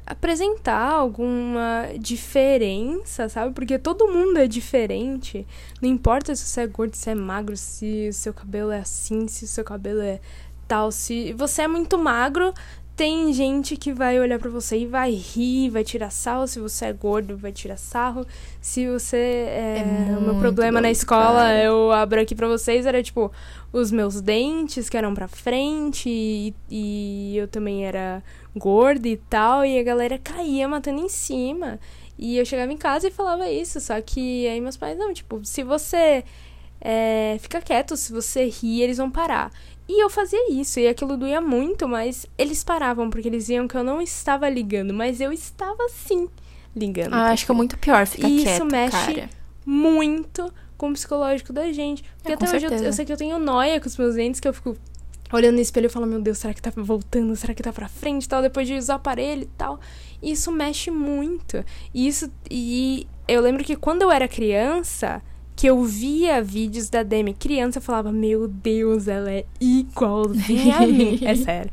apresentar 0.05 0.91
alguma 0.91 1.87
diferença, 1.99 3.29
sabe? 3.29 3.53
Porque 3.53 3.77
todo 3.77 4.07
mundo 4.07 4.37
é 4.37 4.47
diferente. 4.47 5.45
Não 5.79 5.87
importa 5.87 6.35
se 6.35 6.45
você 6.45 6.61
é 6.61 6.67
gordo, 6.67 6.95
se 6.95 7.11
é 7.11 7.15
magro, 7.15 7.55
se 7.55 8.07
o 8.09 8.13
seu 8.13 8.33
cabelo 8.33 8.71
é 8.71 8.79
assim, 8.79 9.27
se 9.27 9.45
o 9.45 9.47
seu 9.47 9.63
cabelo 9.63 10.01
é 10.01 10.19
tal. 10.67 10.91
Se 10.91 11.31
você 11.33 11.63
é 11.63 11.67
muito 11.67 11.97
magro, 11.97 12.53
tem 12.99 13.31
gente 13.31 13.77
que 13.77 13.93
vai 13.93 14.19
olhar 14.19 14.37
pra 14.37 14.49
você 14.49 14.79
e 14.79 14.85
vai 14.85 15.11
rir, 15.11 15.69
vai 15.69 15.85
tirar 15.85 16.09
sarro. 16.09 16.45
Se 16.45 16.59
você 16.59 16.87
é 16.87 16.91
gordo, 16.91 17.37
vai 17.37 17.49
tirar 17.49 17.77
sarro. 17.77 18.27
Se 18.59 18.89
você 18.89 19.15
é. 19.15 19.85
É 20.09 20.17
o 20.17 20.21
meu 20.21 20.35
problema 20.35 20.81
na 20.81 20.91
escola, 20.91 21.43
cara. 21.43 21.63
eu 21.63 21.93
abro 21.93 22.19
aqui 22.19 22.35
pra 22.35 22.45
vocês, 22.45 22.85
era 22.85 23.01
tipo 23.01 23.31
os 23.71 23.89
meus 23.89 24.19
dentes 24.19 24.89
que 24.89 24.97
eram 24.97 25.13
pra 25.13 25.29
frente 25.29 26.09
e, 26.09 26.53
e 26.69 27.37
eu 27.37 27.47
também 27.47 27.85
era 27.85 28.21
gorda 28.53 29.07
e 29.07 29.15
tal, 29.15 29.63
e 29.63 29.79
a 29.79 29.83
galera 29.83 30.19
caía 30.19 30.67
matando 30.67 30.99
em 30.99 31.07
cima. 31.07 31.79
E 32.17 32.35
eu 32.35 32.43
chegava 32.43 32.73
em 32.73 32.77
casa 32.77 33.07
e 33.07 33.11
falava 33.11 33.49
isso, 33.49 33.79
só 33.79 34.01
que 34.01 34.45
aí 34.45 34.59
meus 34.59 34.75
pais, 34.75 34.97
não, 34.97 35.13
tipo, 35.13 35.39
se 35.45 35.63
você 35.63 36.25
é, 36.81 37.37
fica 37.39 37.61
quieto, 37.61 37.95
se 37.95 38.11
você 38.11 38.49
rir, 38.49 38.81
eles 38.81 38.97
vão 38.97 39.09
parar. 39.09 39.53
E 39.89 40.03
eu 40.03 40.07
fazia 40.07 40.51
isso, 40.51 40.79
e 40.79 40.87
aquilo 40.87 41.17
doía 41.17 41.41
muito, 41.41 41.87
mas 41.87 42.27
eles 42.37 42.63
paravam, 42.63 43.09
porque 43.09 43.27
eles 43.27 43.47
viam 43.47 43.67
que 43.67 43.75
eu 43.75 43.83
não 43.83 43.99
estava 43.99 44.47
ligando, 44.47 44.93
mas 44.93 45.19
eu 45.19 45.33
estava 45.33 45.89
sim 45.89 46.29
ligando. 46.75 47.15
Ah, 47.15 47.31
acho 47.31 47.43
que 47.43 47.51
é 47.51 47.55
muito 47.55 47.75
pior 47.75 48.05
ficar 48.05 48.29
Isso 48.29 48.45
quieto, 48.45 48.65
mexe 48.65 49.13
cara. 49.15 49.29
muito 49.65 50.53
com 50.77 50.91
o 50.91 50.93
psicológico 50.93 51.51
da 51.51 51.71
gente. 51.71 52.03
Porque 52.17 52.31
É, 52.31 52.35
até 52.35 52.55
hoje 52.55 52.67
eu, 52.67 52.71
eu 52.71 52.93
sei 52.93 53.03
que 53.03 53.11
eu 53.11 53.17
tenho 53.17 53.39
noia 53.39 53.81
com 53.81 53.87
os 53.87 53.97
meus 53.97 54.13
dentes, 54.13 54.39
que 54.39 54.47
eu 54.47 54.53
fico 54.53 54.77
olhando 55.33 55.55
no 55.55 55.61
espelho 55.61 55.87
e 55.87 55.89
falo, 55.89 56.05
meu 56.05 56.21
Deus, 56.21 56.37
será 56.37 56.53
que 56.53 56.61
tá 56.61 56.71
voltando? 56.75 57.35
Será 57.35 57.55
que 57.55 57.63
tá 57.63 57.73
pra 57.73 57.87
frente 57.87 58.25
e 58.25 58.29
tal? 58.29 58.43
Depois 58.43 58.67
de 58.67 58.75
usar 58.75 58.93
o 58.93 58.97
aparelho 58.97 59.41
e 59.41 59.49
tal. 59.57 59.79
E 60.21 60.31
isso 60.31 60.51
mexe 60.51 60.91
muito. 60.91 61.65
E 61.93 62.07
isso. 62.07 62.31
E 62.49 63.07
eu 63.27 63.41
lembro 63.41 63.63
que 63.63 63.75
quando 63.75 64.03
eu 64.03 64.11
era 64.11 64.27
criança, 64.27 65.19
que 65.59 65.67
eu 65.67 65.83
via 65.83 66.41
vídeos 66.41 66.89
da 66.89 67.03
Demi 67.03 67.33
criança, 67.33 67.79
eu 67.79 67.81
falava, 67.81 68.13
meu 68.13 68.47
Deus, 68.47 69.09
ela 69.09 69.29
é 69.29 69.45
igualzinha 69.59 70.77
a 70.77 70.87
mim. 70.87 71.19
É 71.21 71.35
sério. 71.35 71.69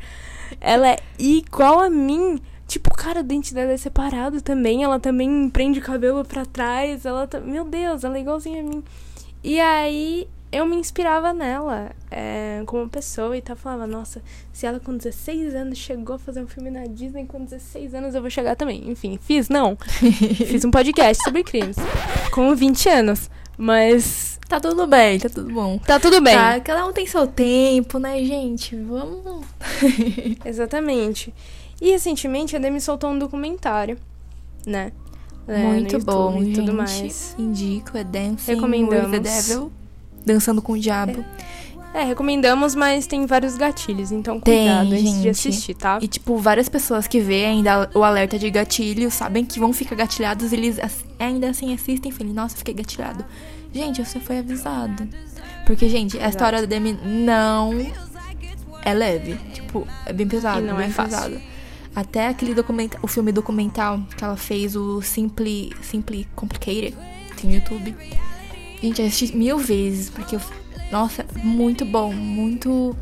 Ela 0.61 0.89
é 0.89 0.99
igual 1.17 1.79
a 1.79 1.89
mim. 1.89 2.41
Tipo, 2.67 2.93
cara, 2.93 3.21
o 3.21 3.23
dente 3.23 3.55
dela 3.55 3.71
é 3.71 3.77
separado 3.77 4.41
também. 4.41 4.83
Ela 4.83 4.99
também 4.99 5.49
prende 5.51 5.79
o 5.79 5.83
cabelo 5.83 6.25
pra 6.25 6.45
trás. 6.45 7.07
Ela 7.07 7.29
tá... 7.29 7.39
Meu 7.39 7.65
Deus, 7.65 8.03
ela 8.03 8.19
é 8.19 8.23
igualzinha 8.23 8.61
a 8.61 8.65
mim. 8.65 8.83
E 9.45 9.61
aí 9.61 10.27
eu 10.51 10.67
me 10.67 10.75
inspirava 10.75 11.33
nela 11.33 11.93
é, 12.11 12.65
como 12.67 12.89
pessoa 12.89 13.37
e 13.37 13.41
tá 13.41 13.55
falava, 13.55 13.87
nossa, 13.87 14.21
se 14.53 14.67
ela 14.67 14.81
com 14.81 14.97
16 14.97 15.55
anos 15.55 15.79
chegou 15.79 16.17
a 16.17 16.19
fazer 16.19 16.41
um 16.41 16.49
filme 16.49 16.71
na 16.71 16.87
Disney, 16.87 17.25
com 17.25 17.45
16 17.45 17.95
anos 17.95 18.17
eu 18.17 18.21
vou 18.21 18.31
chegar 18.31 18.57
também. 18.57 18.91
Enfim, 18.91 19.17
fiz 19.23 19.49
não. 19.49 19.77
fiz 20.45 20.65
um 20.65 20.73
podcast 20.73 21.23
sobre 21.23 21.45
crimes. 21.45 21.77
Com 22.33 22.53
20 22.53 22.89
anos. 22.89 23.31
Mas 23.57 24.37
Tá 24.49 24.61
tudo 24.61 24.87
bem, 24.87 25.19
tá 25.19 25.29
tudo 25.29 25.53
bom. 25.53 25.77
tá 25.79 25.99
tudo 25.99 26.21
bem. 26.21 26.35
Tá, 26.35 26.61
cada 26.61 26.87
um 26.87 26.93
tem 26.93 27.05
seu 27.07 27.27
tempo, 27.27 27.99
né, 27.99 28.19
gente? 28.25 28.77
Vamos. 28.77 29.45
Exatamente. 30.45 31.35
E 31.81 31.91
recentemente 31.91 32.55
a 32.55 32.59
Demi 32.59 32.81
soltou 32.81 33.11
um 33.11 33.19
documentário, 33.19 33.99
né? 34.65 34.93
É, 35.49 35.59
Muito 35.59 35.99
bom, 35.99 36.43
e 36.43 36.53
tudo 36.53 36.73
mais. 36.73 37.35
Indico, 37.39 37.97
é 37.97 38.03
Dancing 38.05 38.55
Recomendamos. 38.55 39.11
with 39.11 39.11
the 39.11 39.19
Devil. 39.21 39.73
Dançando 40.25 40.61
com 40.61 40.73
o 40.73 40.79
Diabo. 40.79 41.21
É, 41.21 41.25
recomendamos, 42.05 42.75
mas 42.75 43.07
tem 43.07 43.27
vários 43.27 43.57
gatilhos, 43.57 44.11
então 44.13 44.39
Tem, 44.41 44.67
cuidado 44.69 44.87
antes 44.93 45.03
de 45.05 45.11
gente. 45.13 45.29
assistir, 45.29 45.75
tá? 45.75 45.99
E, 46.03 46.09
tipo, 46.09 46.37
várias 46.39 46.69
pessoas 46.69 47.07
que 47.07 47.21
vê 47.21 47.45
ainda 47.47 47.91
o 47.95 48.03
alerta 48.05 48.39
de 48.39 48.51
gatilho 48.51 49.11
sabem 49.11 49.45
que 49.45 49.59
vão 49.61 49.73
ficar 49.73 49.95
gatilhados 49.97 50.53
eles 50.53 50.79
ass- 50.79 51.05
ainda 51.19 51.49
assim 51.51 51.73
assistem 51.75 52.11
e 52.11 52.15
falam, 52.15 52.33
nossa, 52.33 52.57
fiquei 52.57 52.75
gatilhado. 52.75 53.25
Gente, 53.73 54.05
você 54.05 54.19
foi 54.21 54.39
avisado. 54.39 55.09
Porque, 55.67 55.89
gente, 55.89 56.17
a 56.17 56.21
Exato. 56.21 56.31
história 56.31 56.61
da 56.61 56.67
Demi 56.67 56.93
não 57.05 57.73
é 58.83 58.95
leve. 58.95 59.37
Tipo, 59.53 59.87
é 60.07 60.13
bem 60.13 60.27
pesado. 60.29 60.61
E 60.61 60.63
não 60.69 60.77
bem 60.77 60.87
é 60.87 60.91
fácil. 60.91 61.17
pesado. 61.19 61.41
Até 61.95 62.29
aquele 62.29 62.55
documentário, 62.55 63.03
o 63.05 63.09
filme 63.09 63.33
documental 63.33 64.01
que 64.17 64.23
ela 64.23 64.37
fez, 64.37 64.77
o 64.77 65.01
Simply, 65.03 65.73
Simply 65.83 66.29
Complicated, 66.37 66.95
tem 67.41 67.51
no 67.51 67.57
YouTube. 67.57 67.95
Gente, 68.83 69.01
eu 69.01 69.07
assisti 69.09 69.35
mil 69.37 69.59
vezes, 69.59 70.11
porque 70.11 70.37
eu, 70.37 70.41
nossa, 70.91 71.25
muito 71.43 71.85
bom, 71.85 72.13
muito, 72.13 72.97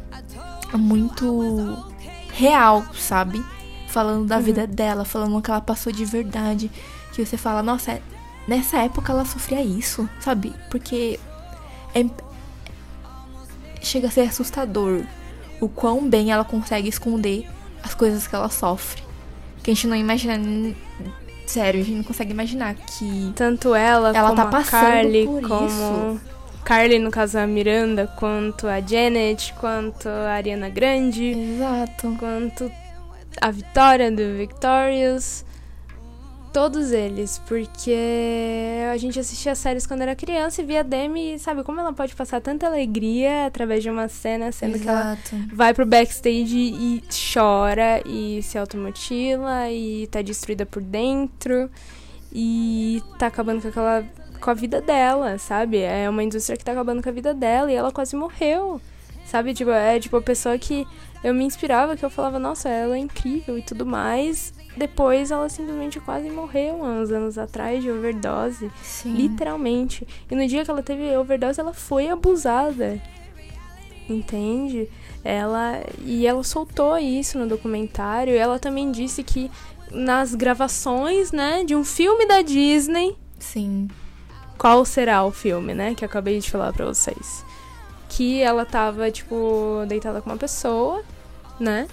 muito 0.74 1.84
real, 2.32 2.84
sabe? 2.94 3.44
Falando 3.88 4.26
da 4.26 4.36
Uhum. 4.36 4.42
vida 4.42 4.66
dela, 4.66 5.04
falando 5.04 5.36
o 5.36 5.42
que 5.42 5.50
ela 5.50 5.60
passou 5.60 5.92
de 5.92 6.04
verdade. 6.04 6.70
Que 7.12 7.24
você 7.24 7.36
fala, 7.36 7.62
nossa, 7.62 7.92
é- 7.92 8.02
nessa 8.48 8.78
época 8.78 9.12
ela 9.12 9.24
sofria 9.24 9.62
isso, 9.62 10.08
sabe? 10.20 10.52
Porque 10.70 11.18
é, 11.94 12.04
chega 13.80 14.08
a 14.08 14.10
ser 14.10 14.22
assustador 14.22 15.02
o 15.60 15.68
quão 15.68 16.08
bem 16.08 16.32
ela 16.32 16.44
consegue 16.44 16.88
esconder 16.88 17.48
as 17.82 17.94
coisas 17.94 18.26
que 18.26 18.34
ela 18.34 18.48
sofre. 18.48 19.02
Que 19.62 19.70
a 19.70 19.74
gente 19.74 19.86
não 19.86 19.96
imagina. 19.96 20.34
Sério, 21.46 21.80
a 21.80 21.84
gente 21.84 21.96
não 21.98 22.02
consegue 22.04 22.32
imaginar 22.32 22.74
que. 22.74 23.32
Tanto 23.36 23.74
ela, 23.74 24.08
Ela 24.16 24.30
como 24.30 24.36
tá 24.36 24.42
a 24.42 24.46
passando 24.50 24.80
Carly, 24.80 25.24
por 25.26 25.42
como 25.48 25.66
isso. 25.66 26.20
Carly, 26.64 26.98
no 26.98 27.10
caso 27.10 27.38
a 27.38 27.46
Miranda, 27.46 28.06
quanto 28.06 28.66
a 28.66 28.80
Janet, 28.80 29.52
quanto 29.60 30.08
a 30.08 30.32
Ariana 30.32 30.70
Grande, 30.70 31.32
Exato. 31.32 32.16
quanto 32.18 32.72
a 33.40 33.50
Vitória 33.50 34.10
do 34.10 34.36
Victorious. 34.38 35.44
Todos 36.54 36.92
eles, 36.92 37.42
porque 37.48 37.96
a 38.90 38.96
gente 38.96 39.18
assistia 39.18 39.56
séries 39.56 39.86
quando 39.86 40.02
era 40.02 40.14
criança 40.14 40.62
e 40.62 40.64
via 40.64 40.80
a 40.80 40.82
Demi, 40.84 41.36
sabe 41.36 41.64
como 41.64 41.80
ela 41.80 41.92
pode 41.92 42.14
passar 42.14 42.40
tanta 42.40 42.66
alegria 42.66 43.44
através 43.46 43.82
de 43.82 43.90
uma 43.90 44.06
cena, 44.08 44.52
sendo 44.52 44.78
que 44.78 44.88
ela 44.88 45.14
Exato. 45.14 45.36
vai 45.52 45.74
pro 45.74 45.84
backstage 45.84 46.56
e 46.56 47.02
chora 47.32 48.00
e 48.06 48.40
se 48.42 48.56
automutila 48.56 49.68
e 49.68 50.06
tá 50.06 50.22
destruída 50.22 50.64
por 50.64 50.80
dentro 50.80 51.68
e 52.32 53.02
tá 53.18 53.26
acabando 53.26 53.60
com 53.60 53.68
aquela 53.68 54.04
com 54.44 54.50
a 54.50 54.54
vida 54.54 54.78
dela, 54.82 55.38
sabe? 55.38 55.78
É 55.78 56.08
uma 56.08 56.22
indústria 56.22 56.54
que 56.54 56.64
tá 56.64 56.72
acabando 56.72 57.02
com 57.02 57.08
a 57.08 57.12
vida 57.12 57.32
dela 57.32 57.72
e 57.72 57.74
ela 57.74 57.90
quase 57.90 58.14
morreu. 58.14 58.78
Sabe? 59.24 59.54
Tipo, 59.54 59.70
é 59.70 59.98
tipo 59.98 60.18
a 60.18 60.22
pessoa 60.22 60.58
que 60.58 60.86
eu 61.24 61.32
me 61.32 61.44
inspirava, 61.44 61.96
que 61.96 62.04
eu 62.04 62.10
falava, 62.10 62.38
nossa, 62.38 62.68
ela 62.68 62.94
é 62.94 62.98
incrível 62.98 63.56
e 63.56 63.62
tudo 63.62 63.86
mais. 63.86 64.52
Depois 64.76 65.30
ela 65.30 65.48
simplesmente 65.48 65.98
quase 65.98 66.28
morreu 66.28 66.84
há 66.84 66.88
uns 66.88 67.10
anos 67.10 67.38
atrás 67.38 67.82
de 67.82 67.90
overdose. 67.90 68.70
Sim. 68.82 69.14
Literalmente. 69.14 70.06
E 70.30 70.34
no 70.34 70.46
dia 70.46 70.62
que 70.62 70.70
ela 70.70 70.82
teve 70.82 71.16
overdose, 71.16 71.58
ela 71.58 71.72
foi 71.72 72.10
abusada. 72.10 73.00
Entende? 74.06 74.90
Ela 75.24 75.82
e 76.04 76.26
ela 76.26 76.44
soltou 76.44 76.98
isso 76.98 77.38
no 77.38 77.46
documentário. 77.46 78.34
E 78.34 78.36
ela 78.36 78.58
também 78.58 78.92
disse 78.92 79.22
que 79.22 79.50
nas 79.90 80.34
gravações, 80.34 81.32
né, 81.32 81.64
de 81.64 81.74
um 81.74 81.82
filme 81.82 82.26
da 82.26 82.42
Disney, 82.42 83.16
Sim. 83.38 83.88
Qual 84.58 84.84
será 84.84 85.24
o 85.24 85.30
filme, 85.30 85.74
né, 85.74 85.94
que 85.94 86.04
eu 86.04 86.06
acabei 86.06 86.38
de 86.40 86.50
falar 86.50 86.72
pra 86.72 86.86
vocês. 86.86 87.44
Que 88.08 88.40
ela 88.40 88.64
tava 88.64 89.10
tipo 89.10 89.84
deitada 89.88 90.20
com 90.20 90.30
uma 90.30 90.36
pessoa, 90.36 91.02
né? 91.58 91.88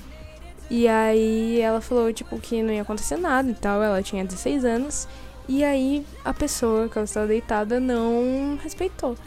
E 0.70 0.88
aí 0.88 1.59
ela 1.59 1.82
falou 1.82 2.14
tipo 2.14 2.39
que 2.39 2.62
não 2.64 2.74
ia 2.74 2.84
acontecer 2.84 3.18
nada 3.18 3.49
e 3.49 3.55
tal, 3.55 3.82
ela 3.82 4.01
tinha 4.01 4.24
16 4.24 4.64
anos. 4.64 5.07
E 5.47 5.64
aí 5.64 6.05
a 6.24 6.34
pessoa 6.34 6.88
que 6.88 6.97
ela 6.97 7.05
estava 7.05 7.28
deitada 7.28 7.80
não 7.80 8.57
respeitou. 8.64 9.18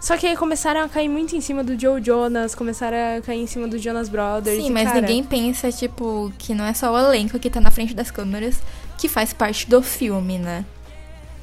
Só 0.00 0.16
que 0.16 0.26
aí 0.26 0.36
começaram 0.36 0.82
a 0.82 0.88
cair 0.88 1.08
muito 1.08 1.34
em 1.34 1.40
cima 1.40 1.64
do 1.64 1.78
Joe 1.78 2.00
Jonas, 2.02 2.54
começaram 2.54 3.18
a 3.18 3.20
cair 3.20 3.40
em 3.40 3.46
cima 3.48 3.66
do 3.66 3.78
Jonas 3.78 4.08
Brothers. 4.08 4.62
Sim, 4.62 4.70
mas 4.70 4.84
cara, 4.88 5.00
ninguém 5.00 5.24
pensa, 5.24 5.72
tipo, 5.72 6.32
que 6.38 6.54
não 6.54 6.64
é 6.64 6.72
só 6.72 6.92
o 6.92 6.98
elenco 6.98 7.38
que 7.38 7.50
tá 7.50 7.60
na 7.60 7.70
frente 7.70 7.94
das 7.94 8.10
câmeras 8.10 8.60
que 8.96 9.08
faz 9.08 9.32
parte 9.32 9.68
do 9.68 9.82
filme, 9.82 10.38
né? 10.38 10.64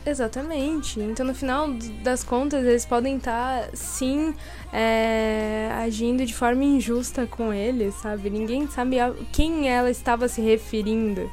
Exatamente. 0.06 1.00
Então, 1.00 1.26
no 1.26 1.34
final 1.34 1.68
das 2.04 2.24
contas, 2.24 2.64
eles 2.64 2.86
podem 2.86 3.18
estar, 3.18 3.70
sim, 3.74 4.36
é, 4.72 5.72
agindo 5.84 6.26
de 6.26 6.34
forma 6.34 6.64
injusta 6.64 7.26
com 7.26 7.52
ele, 7.52 7.92
sabe? 7.92 8.30
Ninguém 8.30 8.68
sabe 8.68 9.00
a 9.00 9.12
quem 9.32 9.68
ela 9.68 9.90
estava 9.90 10.28
se 10.28 10.42
referindo, 10.42 11.30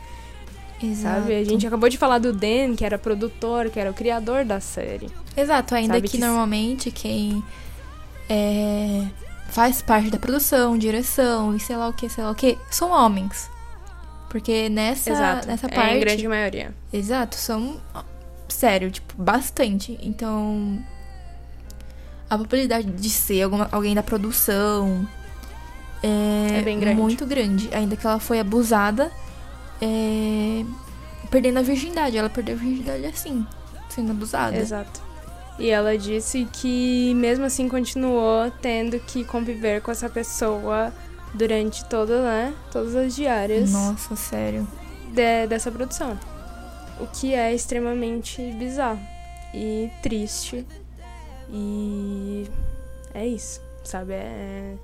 sabe? 1.03 1.35
A 1.35 1.45
gente 1.45 1.67
acabou 1.67 1.89
de 1.89 1.99
falar 1.99 2.19
do 2.19 2.33
Dan, 2.33 2.75
que 2.75 2.85
era 2.85 2.97
produtor, 2.99 3.69
que 3.69 3.79
era 3.79 3.91
o 3.91 3.95
criador 3.95 4.45
da 4.45 4.59
série. 4.59 5.09
Exato, 5.37 5.75
ainda 5.75 6.01
que, 6.01 6.09
que- 6.09 6.19
normalmente 6.19 6.91
quem 6.91 7.43
é, 8.31 9.05
faz 9.51 9.83
parte 9.83 10.11
da 10.11 10.19
produção, 10.19 10.79
direção 10.79 11.55
e 11.55 11.61
sei 11.61 11.77
lá 11.77 11.89
o 11.89 11.93
que, 11.93 12.09
sei 12.09 12.25
lá 12.25 12.31
o 12.31 12.35
que, 12.35 12.59
são 12.71 12.91
homens. 12.91 13.51
Porque 14.31 14.71
nessa, 14.71 15.11
Exato. 15.11 15.47
nessa 15.47 15.67
é 15.67 15.69
parte. 15.75 15.95
em 15.97 16.01
grande 16.01 16.27
maioria. 16.27 16.75
Exato, 16.91 17.37
são. 17.37 17.77
Sério, 18.63 18.93
tipo, 18.93 19.21
bastante. 19.21 19.99
Então. 20.01 20.79
A 22.31 22.39
probabilidade 22.39 22.87
de 22.93 23.11
ser 23.11 23.43
alguma- 23.43 23.69
alguém 23.73 23.93
da 23.93 24.03
produção 24.05 25.05
é, 26.01 26.59
É 26.59 26.63
bem 26.63 26.79
grande. 26.79 27.01
muito 27.01 27.27
grande. 27.27 27.69
Ainda 27.75 27.97
que 27.97 28.07
ela 28.07 28.21
foi 28.21 28.39
abusada, 28.39 29.11
é, 29.81 30.65
perdendo 31.29 31.59
a 31.59 31.63
virgindade. 31.63 32.17
Ela 32.17 32.31
perdeu 32.31 32.55
a 32.55 32.59
virgindade 32.59 33.05
assim, 33.05 33.45
sendo 33.89 34.13
abusada. 34.13 34.57
Exato. 34.57 35.03
E 35.59 35.69
ela 35.69 35.99
disse 35.99 36.49
que 36.53 37.13
mesmo 37.15 37.45
assim 37.45 37.69
continuou 37.69 38.49
tendo 38.63 38.99
que 39.01 39.25
conviver 39.25 39.83
com 39.83 39.91
essa 39.91 40.09
pessoa 40.09 40.93
durante 41.35 41.85
toda, 41.87 42.23
né, 42.23 42.55
todas 42.73 42.95
as 42.95 43.15
diárias 43.17 43.71
Nossa, 43.73 44.15
sério. 44.17 44.67
de- 45.13 45.47
dessa 45.49 45.71
produção. 45.71 46.17
O 47.03 47.07
que 47.09 47.35
é 47.35 47.53
extremamente 47.53 48.41
bizarro 48.53 49.01
e 49.53 49.91
triste. 50.03 50.65
E 51.51 52.47
é 53.13 53.27
isso, 53.27 53.61
sabe? 53.85 54.15
É... 54.15 54.75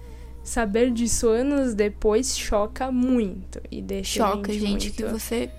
Saber 0.43 0.91
disso 0.91 1.29
anos 1.29 1.75
depois 1.75 2.37
choca 2.37 2.91
muito 2.91 3.61
e 3.71 3.83
deixa 3.83 4.25
a 4.25 4.33
Choca, 4.33 4.53
gente, 4.53 4.89
muito... 4.89 4.93
que 4.93 5.05
você. 5.05 5.51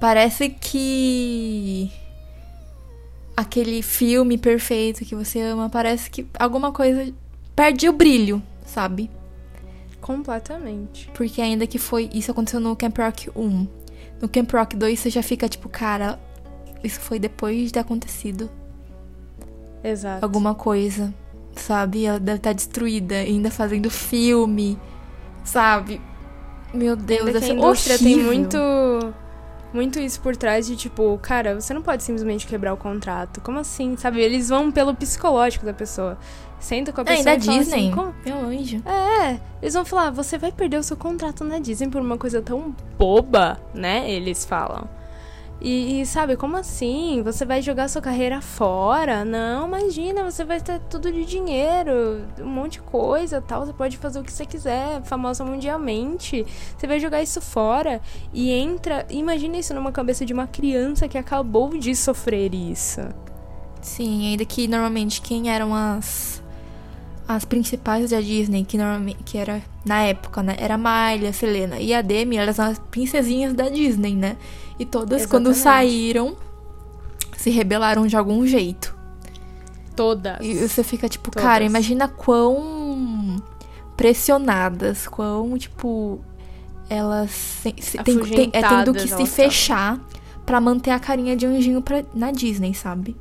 Parece 0.00 0.48
que. 0.48 1.90
Aquele 3.36 3.82
filme 3.82 4.36
perfeito 4.36 5.04
que 5.04 5.14
você 5.14 5.40
ama, 5.40 5.68
parece 5.70 6.10
que 6.10 6.26
alguma 6.38 6.72
coisa 6.72 7.12
perde 7.54 7.88
o 7.88 7.92
brilho, 7.92 8.42
sabe? 8.64 9.10
Completamente. 10.00 11.10
Porque 11.14 11.40
ainda 11.40 11.66
que 11.66 11.78
foi. 11.78 12.08
Isso 12.12 12.30
aconteceu 12.30 12.58
no 12.58 12.74
Camp 12.74 12.96
Rock 12.98 13.30
1. 13.36 13.66
No 14.20 14.28
Camp 14.28 14.52
Rock 14.52 14.76
2 14.76 14.98
você 14.98 15.10
já 15.10 15.22
fica 15.22 15.48
tipo, 15.48 15.68
cara, 15.68 16.18
isso 16.84 17.00
foi 17.00 17.18
depois 17.18 17.56
de 17.66 17.72
ter 17.72 17.78
acontecido 17.80 18.50
Exato. 19.82 20.24
alguma 20.24 20.54
coisa, 20.54 21.12
sabe? 21.56 22.04
Ela 22.04 22.20
deve 22.20 22.38
estar 22.38 22.52
destruída, 22.52 23.16
ainda 23.16 23.50
fazendo 23.50 23.90
filme, 23.90 24.78
sabe? 25.44 26.00
Meu 26.72 26.94
Deus, 26.94 27.26
Ainda 27.26 27.40
deve 27.40 27.46
que 27.46 27.52
a 27.52 27.54
indústria 27.54 27.98
tem 27.98 28.14
horrível. 28.14 28.32
muito 28.32 29.14
muito 29.72 29.98
isso 29.98 30.20
por 30.20 30.36
trás 30.36 30.66
de 30.66 30.76
tipo, 30.76 31.18
cara, 31.22 31.60
você 31.60 31.72
não 31.74 31.82
pode 31.82 32.02
simplesmente 32.02 32.46
quebrar 32.46 32.72
o 32.72 32.76
contrato. 32.76 33.40
Como 33.40 33.58
assim? 33.58 33.96
Sabe? 33.96 34.20
Eles 34.20 34.48
vão 34.48 34.70
pelo 34.70 34.94
psicológico 34.94 35.64
da 35.64 35.72
pessoa. 35.72 36.18
Senta 36.58 36.92
com 36.92 37.00
a 37.00 37.04
É, 37.04 37.06
pessoa 37.16 37.30
ainda 37.32 37.42
e 37.42 37.46
fala 37.46 37.58
Disney. 37.58 37.78
assim, 37.78 37.90
como... 37.94 38.14
Meu 38.24 38.36
anjo. 38.46 38.82
É, 38.86 39.40
eles 39.62 39.72
vão 39.74 39.84
falar, 39.84 40.10
você 40.10 40.36
vai 40.36 40.52
perder 40.52 40.76
o 40.78 40.82
seu 40.82 40.96
contrato 40.96 41.42
na 41.44 41.58
Disney 41.58 41.88
por 41.88 42.00
uma 42.02 42.18
coisa 42.18 42.42
tão 42.42 42.74
boba, 42.98 43.58
né? 43.74 44.10
Eles 44.10 44.44
falam. 44.44 44.86
E, 45.60 46.00
e, 46.00 46.06
sabe, 46.06 46.36
como 46.36 46.56
assim? 46.56 47.22
Você 47.22 47.44
vai 47.44 47.60
jogar 47.60 47.88
sua 47.88 48.00
carreira 48.00 48.40
fora? 48.40 49.26
Não, 49.26 49.66
imagina, 49.66 50.24
você 50.24 50.42
vai 50.42 50.58
ter 50.58 50.80
tudo 50.88 51.12
de 51.12 51.24
dinheiro, 51.26 52.24
um 52.40 52.46
monte 52.46 52.74
de 52.74 52.80
coisa 52.80 53.42
tal. 53.42 53.66
Você 53.66 53.72
pode 53.72 53.98
fazer 53.98 54.20
o 54.20 54.22
que 54.24 54.32
você 54.32 54.46
quiser, 54.46 55.02
famosa 55.02 55.44
mundialmente. 55.44 56.46
Você 56.76 56.86
vai 56.86 56.98
jogar 56.98 57.22
isso 57.22 57.42
fora 57.42 58.00
e 58.32 58.50
entra. 58.50 59.06
Imagina 59.10 59.58
isso 59.58 59.74
numa 59.74 59.92
cabeça 59.92 60.24
de 60.24 60.32
uma 60.32 60.46
criança 60.46 61.06
que 61.06 61.18
acabou 61.18 61.76
de 61.76 61.94
sofrer 61.94 62.54
isso. 62.54 63.02
Sim, 63.82 64.28
ainda 64.28 64.44
que 64.46 64.66
normalmente 64.66 65.20
quem 65.20 65.50
eram 65.50 65.74
as 65.74 66.40
as 67.28 67.44
principais 67.44 68.10
da 68.10 68.20
Disney, 68.20 68.64
que 68.64 68.76
normalmente 68.76 69.22
que 69.24 69.38
era 69.38 69.62
na 69.84 70.02
época, 70.02 70.42
né? 70.42 70.56
Era 70.58 70.74
a 70.74 70.78
Miley, 70.78 71.28
a 71.28 71.32
Selena 71.32 71.78
e 71.78 71.94
a 71.94 72.02
Demi, 72.02 72.36
elas 72.36 72.56
são 72.56 72.64
as 72.64 72.78
princesinhas 72.78 73.54
da 73.54 73.68
Disney, 73.68 74.16
né? 74.16 74.36
E 74.80 74.84
todas 74.86 75.26
quando 75.26 75.50
Exatamente. 75.50 75.62
saíram 75.62 76.36
se 77.36 77.50
rebelaram 77.50 78.06
de 78.06 78.16
algum 78.16 78.44
jeito. 78.46 78.96
Todas. 79.94 80.38
E 80.40 80.66
você 80.66 80.82
fica 80.82 81.08
tipo, 81.08 81.30
Todas. 81.30 81.44
cara, 81.46 81.62
imagina 81.62 82.08
quão 82.08 83.36
pressionadas, 83.96 85.06
quão 85.06 85.56
tipo 85.58 86.20
elas 86.88 87.30
se, 87.30 87.74
se- 87.78 87.98
tem, 88.02 88.18
tem- 88.20 88.50
é, 88.52 88.62
tendo 88.66 88.92
que 88.94 89.06
se 89.06 89.26
fechar 89.26 90.00
pra 90.46 90.60
manter 90.60 90.90
a 90.90 90.98
carinha 90.98 91.36
de 91.36 91.46
anjinho 91.46 91.82
pra, 91.82 92.02
na 92.14 92.30
Disney, 92.32 92.72
sabe? 92.74 93.14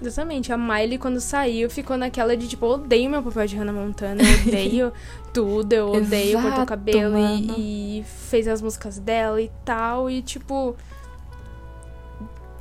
Exatamente, 0.00 0.52
a 0.52 0.58
Miley 0.58 0.98
quando 0.98 1.20
saiu 1.20 1.70
ficou 1.70 1.96
naquela 1.96 2.36
de 2.36 2.46
tipo, 2.46 2.66
eu 2.66 2.70
odeio 2.70 3.08
meu 3.08 3.22
papel 3.22 3.46
de 3.46 3.56
Hannah 3.56 3.72
Montana, 3.72 4.22
eu 4.22 4.46
odeio 4.46 4.92
tudo, 5.32 5.72
eu 5.72 5.90
odeio 5.90 6.34
cortar 6.34 6.48
o 6.48 6.52
Exato, 6.52 6.66
cabelo 6.66 7.16
e, 7.18 8.00
e 8.00 8.04
fez 8.04 8.46
as 8.46 8.60
músicas 8.60 8.98
dela 8.98 9.40
e 9.40 9.50
tal, 9.64 10.10
e 10.10 10.20
tipo. 10.20 10.76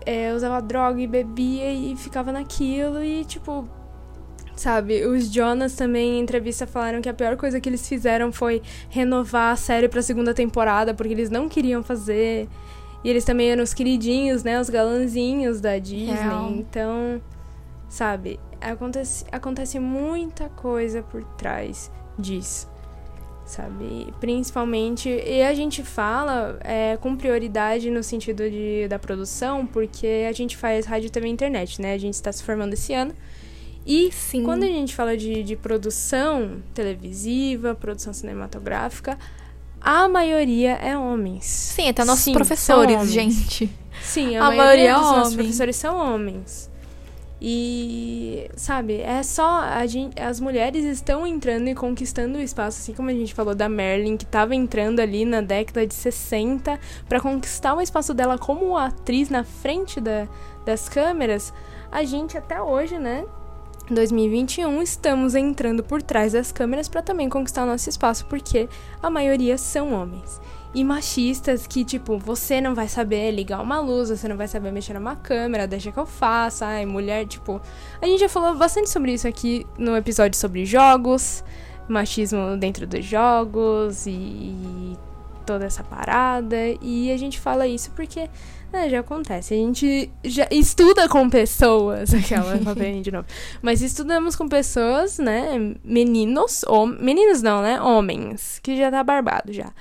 é, 0.05 0.33
usava 0.33 0.61
droga 0.61 1.01
e 1.01 1.07
bebia 1.07 1.71
e 1.73 1.95
ficava 1.97 2.31
naquilo 2.31 3.03
e 3.03 3.25
tipo. 3.25 3.67
Sabe, 4.55 5.05
os 5.05 5.29
Jonas 5.33 5.75
também 5.75 6.17
em 6.17 6.21
entrevista 6.21 6.65
falaram 6.65 7.01
que 7.01 7.09
a 7.09 7.13
pior 7.13 7.36
coisa 7.36 7.59
que 7.59 7.67
eles 7.67 7.86
fizeram 7.89 8.31
foi 8.31 8.61
renovar 8.89 9.51
a 9.51 9.55
série 9.57 9.89
pra 9.89 10.01
segunda 10.01 10.33
temporada, 10.33 10.93
porque 10.93 11.11
eles 11.11 11.29
não 11.29 11.49
queriam 11.49 11.83
fazer. 11.83 12.47
E 13.06 13.10
eles 13.10 13.24
também 13.24 13.51
eram 13.51 13.64
os 13.64 13.72
queridinhos, 13.72 14.43
né? 14.43 14.60
Os 14.60 14.68
galanzinhos 14.68 15.62
da 15.62 15.78
Disney. 15.78 16.16
Real. 16.16 16.49
Então, 16.49 17.22
sabe, 17.88 18.39
acontece, 18.60 19.24
acontece 19.32 19.78
muita 19.78 20.49
coisa 20.49 21.03
por 21.03 21.24
trás 21.38 21.91
disso. 22.18 22.68
Sabe? 23.45 24.12
Principalmente. 24.20 25.08
E 25.08 25.43
a 25.43 25.53
gente 25.53 25.84
fala 25.84 26.58
é, 26.64 26.97
com 26.97 27.16
prioridade 27.16 27.91
no 27.91 28.01
sentido 28.01 28.49
de, 28.49 28.88
da 28.88 28.97
produção, 28.97 29.68
porque 29.68 30.26
a 30.28 30.32
gente 30.32 30.58
faz 30.58 30.88
rádio 30.88 31.12
também 31.12 31.32
internet, 31.32 31.80
né? 31.80 31.93
A 31.93 31.99
gente 31.99 32.16
está 32.16 32.32
se 32.32 32.41
formando 32.41 32.74
esse 32.74 32.91
ano. 32.91 33.14
E 33.86 34.12
Sim. 34.12 34.43
quando 34.43 34.64
a 34.64 34.68
gente 34.68 34.95
fala 34.95 35.16
de, 35.16 35.43
de 35.43 35.56
produção 35.56 36.64
televisiva, 36.74 37.76
produção 37.76 38.12
cinematográfica, 38.12 39.16
a 39.86 40.09
maioria 40.09 40.73
é 40.77 40.97
homens. 40.97 41.45
Sim, 41.45 41.89
até 41.89 42.03
nossos 42.03 42.23
Sim, 42.23 42.33
professores, 42.33 43.11
gente. 43.11 43.69
Sim, 44.01 44.36
a, 44.36 44.47
A 44.47 44.51
maioria, 44.51 44.63
maioria 44.63 44.89
é 44.89 44.93
dos 44.95 45.03
nossos 45.03 45.33
homem. 45.33 45.38
professores 45.38 45.75
são 45.75 45.95
homens. 45.97 46.71
E, 47.39 48.49
sabe, 48.55 49.01
é 49.01 49.21
só. 49.21 49.59
A 49.59 49.86
gente, 49.86 50.19
as 50.19 50.39
mulheres 50.39 50.83
estão 50.83 51.27
entrando 51.27 51.67
e 51.67 51.75
conquistando 51.75 52.39
o 52.39 52.41
espaço, 52.41 52.79
assim 52.79 52.93
como 52.93 53.11
a 53.11 53.13
gente 53.13 53.36
falou 53.36 53.53
da 53.53 53.69
Merlin, 53.69 54.17
que 54.17 54.23
estava 54.23 54.55
entrando 54.55 54.99
ali 54.99 55.23
na 55.23 55.41
década 55.41 55.86
de 55.86 55.93
60 55.93 56.79
para 57.07 57.19
conquistar 57.19 57.75
o 57.75 57.81
espaço 57.81 58.11
dela 58.13 58.39
como 58.39 58.75
atriz 58.75 59.29
na 59.29 59.43
frente 59.43 60.01
da, 60.01 60.27
das 60.65 60.89
câmeras. 60.89 61.53
A 61.91 62.03
gente 62.03 62.36
até 62.36 62.59
hoje, 62.59 62.97
né? 62.97 63.23
2021, 63.89 64.81
estamos 64.81 65.36
entrando 65.36 65.83
por 65.83 66.01
trás 66.01 66.33
das 66.33 66.51
câmeras 66.51 66.88
para 66.88 67.03
também 67.03 67.29
conquistar 67.29 67.65
nosso 67.65 67.88
espaço, 67.88 68.25
porque 68.25 68.67
a 69.01 69.09
maioria 69.09 69.57
são 69.57 69.93
homens. 69.93 70.41
E 70.73 70.83
machistas 70.83 71.65
que, 71.65 71.86
tipo, 71.86 72.17
você 72.17 72.59
não 72.59 72.75
vai 72.75 72.88
saber 72.88 73.31
ligar 73.31 73.61
uma 73.61 73.79
luz, 73.79 74.09
você 74.09 74.27
não 74.27 74.36
vai 74.36 74.47
saber 74.47 74.71
mexer 74.71 74.93
numa 74.93 75.15
câmera, 75.15 75.67
deixa 75.67 75.91
que 75.91 75.97
eu 75.97 76.05
faça. 76.05 76.65
Ai, 76.65 76.86
mulher, 76.86 77.25
tipo. 77.25 77.61
A 78.01 78.05
gente 78.05 78.19
já 78.19 78.27
falou 78.27 78.57
bastante 78.57 78.89
sobre 78.89 79.13
isso 79.13 79.25
aqui 79.25 79.65
no 79.77 79.95
episódio 79.95 80.38
sobre 80.38 80.65
jogos, 80.65 81.45
machismo 81.88 82.57
dentro 82.57 82.86
dos 82.86 83.05
jogos 83.05 84.05
e 84.05 84.97
toda 85.45 85.65
essa 85.65 85.81
parada. 85.81 86.57
E 86.81 87.09
a 87.09 87.15
gente 87.15 87.39
fala 87.39 87.65
isso 87.67 87.91
porque 87.91 88.29
né, 88.76 88.89
já 88.89 88.99
acontece. 88.99 89.53
A 89.53 89.57
gente 89.57 90.11
já 90.23 90.47
estuda 90.51 91.07
com 91.07 91.30
pessoas. 91.30 92.13
Aquela 92.13 92.57
papel 92.63 93.01
de 93.01 93.11
novo. 93.11 93.28
Mas 93.61 93.82
estudamos 93.82 94.36
com 94.36 94.47
pessoas, 94.47 95.17
né? 95.17 95.76
Meninos, 95.84 96.63
ou 96.67 96.86
meninos 96.86 97.41
não, 97.41 97.61
né? 97.61 97.82
Homens, 97.82 98.59
que 98.59 98.78
já 98.78 98.91
tá 98.91 99.03
barbado 99.03 99.51
já. 99.51 99.73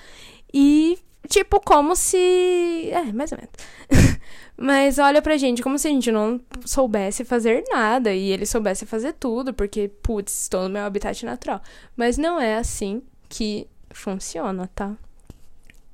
E, 0.52 0.98
tipo, 1.28 1.60
como 1.60 1.96
se. 1.96 2.88
É, 2.90 3.12
mais 3.12 3.32
ou 3.32 3.38
menos. 3.38 4.20
Mas 4.56 5.00
olha 5.00 5.20
pra 5.20 5.36
gente, 5.36 5.62
como 5.62 5.76
se 5.76 5.88
a 5.88 5.90
gente 5.90 6.12
não 6.12 6.40
soubesse 6.64 7.24
fazer 7.24 7.64
nada 7.70 8.14
e 8.14 8.30
ele 8.30 8.46
soubesse 8.46 8.86
fazer 8.86 9.12
tudo, 9.14 9.52
porque, 9.52 9.88
putz, 10.00 10.42
estou 10.42 10.62
no 10.62 10.70
meu 10.70 10.84
habitat 10.84 11.26
natural. 11.26 11.60
Mas 11.96 12.16
não 12.16 12.40
é 12.40 12.54
assim 12.54 13.02
que 13.28 13.66
funciona, 13.90 14.70
tá? 14.72 14.96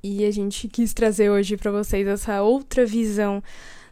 E 0.03 0.25
a 0.25 0.31
gente 0.31 0.67
quis 0.67 0.93
trazer 0.93 1.29
hoje 1.29 1.57
para 1.57 1.71
vocês 1.71 2.07
essa 2.07 2.41
outra 2.41 2.85
visão 2.85 3.41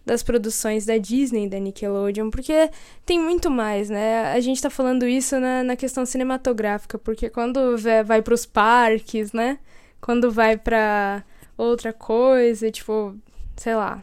das 0.05 0.24
produções 0.24 0.86
da 0.86 0.97
Disney 0.97 1.47
da 1.47 1.60
Nickelodeon, 1.60 2.32
porque 2.32 2.72
tem 3.05 3.20
muito 3.20 3.51
mais, 3.51 3.89
né? 3.89 4.32
A 4.34 4.39
gente 4.39 4.62
tá 4.62 4.70
falando 4.70 5.07
isso 5.07 5.39
na, 5.39 5.64
na 5.64 5.76
questão 5.76 6.05
cinematográfica, 6.05 6.97
porque 6.97 7.30
quando 7.30 7.76
vai 8.05 8.22
para 8.22 8.34
os 8.34 8.45
parques, 8.45 9.32
né? 9.32 9.60
Quando 10.01 10.32
vai 10.32 10.57
para 10.57 11.24
outra 11.55 11.93
coisa, 11.93 12.72
tipo, 12.72 13.16
sei 13.55 13.76
lá, 13.76 14.01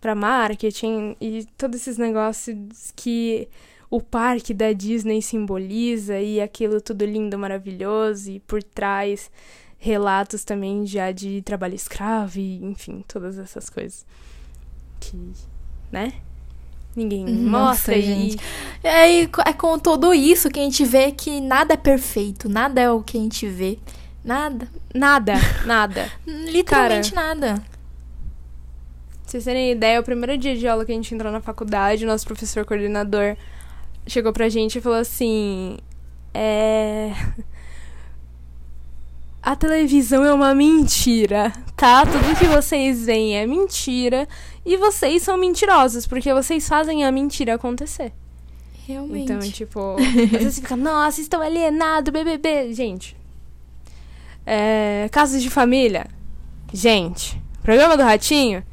para 0.00 0.14
marketing 0.14 1.16
e 1.20 1.46
todos 1.58 1.80
esses 1.80 1.98
negócios 1.98 2.56
que 2.96 3.48
o 3.90 4.00
parque 4.00 4.54
da 4.54 4.72
Disney 4.72 5.20
simboliza 5.20 6.18
e 6.18 6.40
aquilo 6.40 6.80
tudo 6.80 7.04
lindo, 7.04 7.38
maravilhoso 7.38 8.30
e 8.30 8.40
por 8.40 8.62
trás 8.62 9.30
relatos 9.84 10.44
também 10.44 10.86
já 10.86 11.12
de 11.12 11.42
trabalho 11.42 11.74
escravo 11.74 12.38
e 12.38 12.64
enfim, 12.64 13.04
todas 13.06 13.36
essas 13.38 13.68
coisas 13.68 14.06
que, 14.98 15.14
né? 15.92 16.14
Ninguém 16.96 17.26
Nossa, 17.26 17.92
mostra 17.92 18.00
gente. 18.00 18.38
E... 18.82 18.86
É, 18.86 19.20
é 19.20 19.52
com 19.52 19.78
tudo 19.78 20.14
isso 20.14 20.48
que 20.48 20.58
a 20.58 20.62
gente 20.62 20.82
vê 20.86 21.12
que 21.12 21.38
nada 21.38 21.74
é 21.74 21.76
perfeito, 21.76 22.48
nada 22.48 22.80
é 22.80 22.90
o 22.90 23.02
que 23.02 23.18
a 23.18 23.20
gente 23.20 23.46
vê. 23.46 23.78
Nada. 24.24 24.66
Nada, 24.94 25.34
nada. 25.66 26.10
Literalmente 26.26 27.12
Cara, 27.12 27.34
nada. 27.34 27.54
Pra 27.56 29.26
vocês 29.26 29.44
terem 29.44 29.72
ideia, 29.72 30.00
o 30.00 30.04
primeiro 30.04 30.38
dia 30.38 30.56
de 30.56 30.66
aula 30.66 30.86
que 30.86 30.92
a 30.92 30.94
gente 30.94 31.14
entrou 31.14 31.30
na 31.30 31.42
faculdade, 31.42 32.04
o 32.04 32.08
nosso 32.08 32.24
professor 32.24 32.64
coordenador 32.64 33.36
chegou 34.06 34.32
pra 34.32 34.48
gente 34.48 34.78
e 34.78 34.80
falou 34.80 34.98
assim: 34.98 35.76
É 36.32 37.12
a 39.44 39.54
televisão 39.54 40.24
é 40.24 40.32
uma 40.32 40.54
mentira, 40.54 41.52
tá? 41.76 42.06
Tudo 42.06 42.38
que 42.38 42.46
vocês 42.46 43.04
veem 43.04 43.36
é 43.36 43.46
mentira 43.46 44.26
e 44.64 44.74
vocês 44.78 45.22
são 45.22 45.36
mentirosos 45.36 46.06
porque 46.06 46.32
vocês 46.32 46.66
fazem 46.66 47.04
a 47.04 47.12
mentira 47.12 47.54
acontecer. 47.54 48.10
Realmente. 48.86 49.32
Então, 49.32 49.38
tipo, 49.50 49.96
às 50.34 50.42
vezes 50.42 50.60
fica, 50.60 50.74
nossa, 50.74 51.20
estão 51.20 51.42
alienados, 51.42 52.10
BBB. 52.10 52.72
Gente, 52.72 53.14
é, 54.46 55.10
casos 55.12 55.42
de 55.42 55.50
família. 55.50 56.06
Gente, 56.72 57.38
programa 57.62 57.98
do 57.98 58.02
Ratinho. 58.02 58.64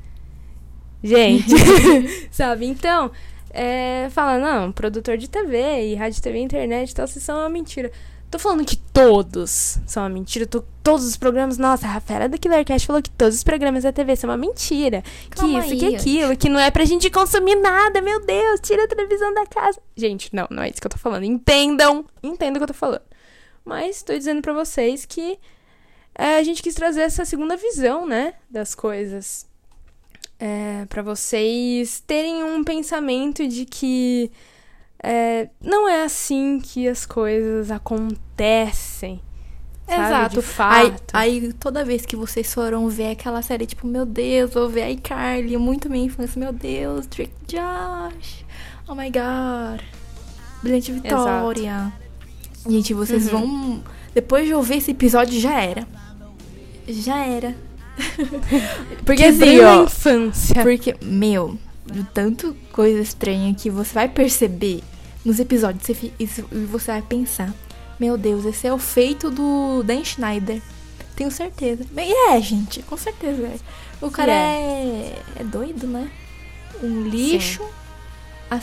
Gente, 1.04 1.52
sabe? 2.32 2.66
Então, 2.66 3.12
é, 3.50 4.08
fala, 4.12 4.40
não, 4.40 4.72
produtor 4.72 5.18
de 5.18 5.30
TV 5.30 5.92
e 5.92 5.96
rádio, 5.96 6.22
TV 6.22 6.40
e 6.40 6.44
internet 6.44 6.92
e 6.92 6.96
tal, 6.96 7.06
vocês 7.06 7.26
são 7.26 7.38
uma 7.40 7.50
mentira. 7.50 7.92
Tô 8.30 8.40
falando 8.40 8.64
que 8.64 8.78
todos 8.94 9.80
são 9.86 10.04
uma 10.04 10.10
mentira. 10.10 10.46
Todos 10.46 11.06
os 11.06 11.18
programas. 11.18 11.58
Nossa, 11.58 11.86
a 11.86 11.92
Rafaela 11.92 12.28
da 12.28 12.38
Killercast 12.38 12.86
falou 12.86 13.02
que 13.02 13.10
todos 13.10 13.36
os 13.36 13.44
programas 13.44 13.84
da 13.84 13.92
TV 13.92 14.16
são 14.16 14.30
uma 14.30 14.38
mentira. 14.38 15.04
Calma 15.30 15.62
que 15.62 15.74
isso, 15.74 15.86
aí, 15.86 15.92
que 15.92 15.96
aquilo, 15.96 16.38
que 16.38 16.50
não 16.50 16.60
é 16.60 16.70
pra 16.70 16.86
gente 16.86 17.10
consumir 17.10 17.56
nada. 17.56 18.02
Meu 18.02 18.24
Deus, 18.26 18.60
tira 18.60 18.84
a 18.84 18.88
televisão 18.88 19.34
da 19.34 19.46
casa. 19.46 19.80
Gente, 19.96 20.34
não, 20.36 20.48
não 20.50 20.64
é 20.64 20.70
isso 20.70 20.82
que 20.82 20.88
eu 20.88 20.92
tô 20.92 20.98
falando. 20.98 21.24
Entendam. 21.24 22.06
Entendam 22.22 22.56
o 22.56 22.60
que 22.60 22.64
eu 22.64 22.68
tô 22.68 22.74
falando. 22.74 23.04
Mas 23.64 24.02
tô 24.02 24.14
dizendo 24.18 24.42
pra 24.42 24.54
vocês 24.54 25.06
que 25.06 25.40
é, 26.16 26.38
a 26.38 26.44
gente 26.44 26.62
quis 26.62 26.76
trazer 26.76 27.02
essa 27.02 27.26
segunda 27.26 27.56
visão, 27.56 28.06
né? 28.06 28.34
Das 28.50 28.76
coisas. 28.76 29.48
É, 30.40 30.86
para 30.88 31.02
vocês 31.02 32.04
terem 32.06 32.44
um 32.44 32.64
pensamento 32.64 33.48
de 33.48 33.66
que 33.66 34.32
é, 35.04 35.50
não 35.60 35.90
é 35.90 36.04
assim 36.04 36.60
que 36.60 36.88
as 36.88 37.06
coisas 37.06 37.72
acontecem. 37.72 39.22
Exato. 39.88 40.36
De 40.36 40.42
fato. 40.42 41.04
Aí, 41.12 41.42
aí, 41.42 41.54
toda 41.54 41.84
vez 41.84 42.06
que 42.06 42.16
vocês 42.16 42.54
foram 42.54 42.88
ver 42.88 43.12
aquela 43.12 43.42
série, 43.42 43.66
tipo, 43.66 43.86
meu 43.86 44.06
Deus, 44.06 44.54
vou 44.54 44.70
ver 44.70 44.84
a 44.84 44.92
iCarly, 44.92 45.58
muito 45.58 45.90
minha 45.90 46.06
infância, 46.06 46.40
meu 46.40 46.54
Deus, 46.54 47.08
Drake 47.08 47.34
Josh, 47.48 48.46
oh 48.88 48.96
my 48.96 49.12
god, 49.12 49.82
Brilhante 50.62 50.92
Vitória. 50.92 51.62
Exato. 51.62 52.72
Gente, 52.72 52.94
vocês 52.94 53.32
uhum. 53.34 53.40
vão. 53.40 53.84
Depois 54.14 54.46
de 54.46 54.54
ouvir 54.54 54.78
esse 54.78 54.92
episódio, 54.92 55.40
já 55.40 55.60
era. 55.60 55.88
Já 56.88 57.26
era. 57.26 57.56
porque 59.04 59.24
assim, 59.24 59.60
ó. 59.62 59.84
infância. 59.84 60.62
Porque, 60.62 60.96
meu, 61.02 61.58
tanto 62.14 62.56
coisa 62.72 63.02
estranha 63.02 63.54
que 63.54 63.70
você 63.70 63.94
vai 63.94 64.08
perceber 64.08 64.82
nos 65.24 65.40
episódios 65.40 65.86
você, 65.86 66.12
isso, 66.20 66.44
você 66.70 66.92
vai 66.92 67.02
pensar: 67.02 67.54
Meu 68.00 68.18
Deus, 68.18 68.46
esse 68.46 68.68
é 68.68 68.74
o 68.74 68.78
feito 68.78 69.30
do 69.30 69.84
Dan 69.84 70.04
Schneider. 70.04 70.62
Tenho 71.16 71.30
certeza. 71.30 71.86
E 71.96 72.30
é, 72.30 72.42
gente, 72.42 72.82
com 72.84 72.98
certeza 72.98 73.44
é. 73.44 73.56
O 74.02 74.10
cara 74.10 74.32
é. 74.32 74.36
é, 74.36 75.22
é 75.42 75.44
doido, 75.44 75.86
né? 75.86 76.10
Um 76.82 77.04
lixo. 77.04 77.64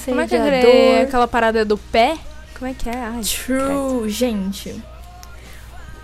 Como 0.05 0.21
é 0.21 0.27
que 0.27 0.35
é 0.35 1.03
aquela 1.03 1.29
parada 1.29 1.65
do 1.65 1.79
pé? 1.79 2.19
Como 2.59 2.71
é 2.71 2.75
que 2.75 2.89
é? 2.91 2.97
Ai, 2.97 3.23
True, 3.23 4.11
gente. 4.11 4.83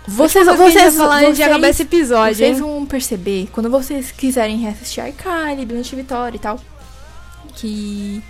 Vocês, 0.07 0.45
vocês, 0.45 0.95
falar 0.95 1.21
vocês, 1.21 1.35
de 1.35 1.43
acabar 1.43 1.67
esse 1.69 1.81
episódio. 1.81 2.35
Vocês 2.35 2.57
hein? 2.57 2.63
vão 2.63 2.85
perceber, 2.85 3.49
quando 3.51 3.69
vocês 3.69 4.11
quiserem 4.11 4.57
reassistir 4.57 5.05
iCarly, 5.07 5.65
Brilhante 5.65 5.95
Vitória 5.95 6.37
e 6.37 6.39
tal, 6.39 6.59
que 7.55 8.23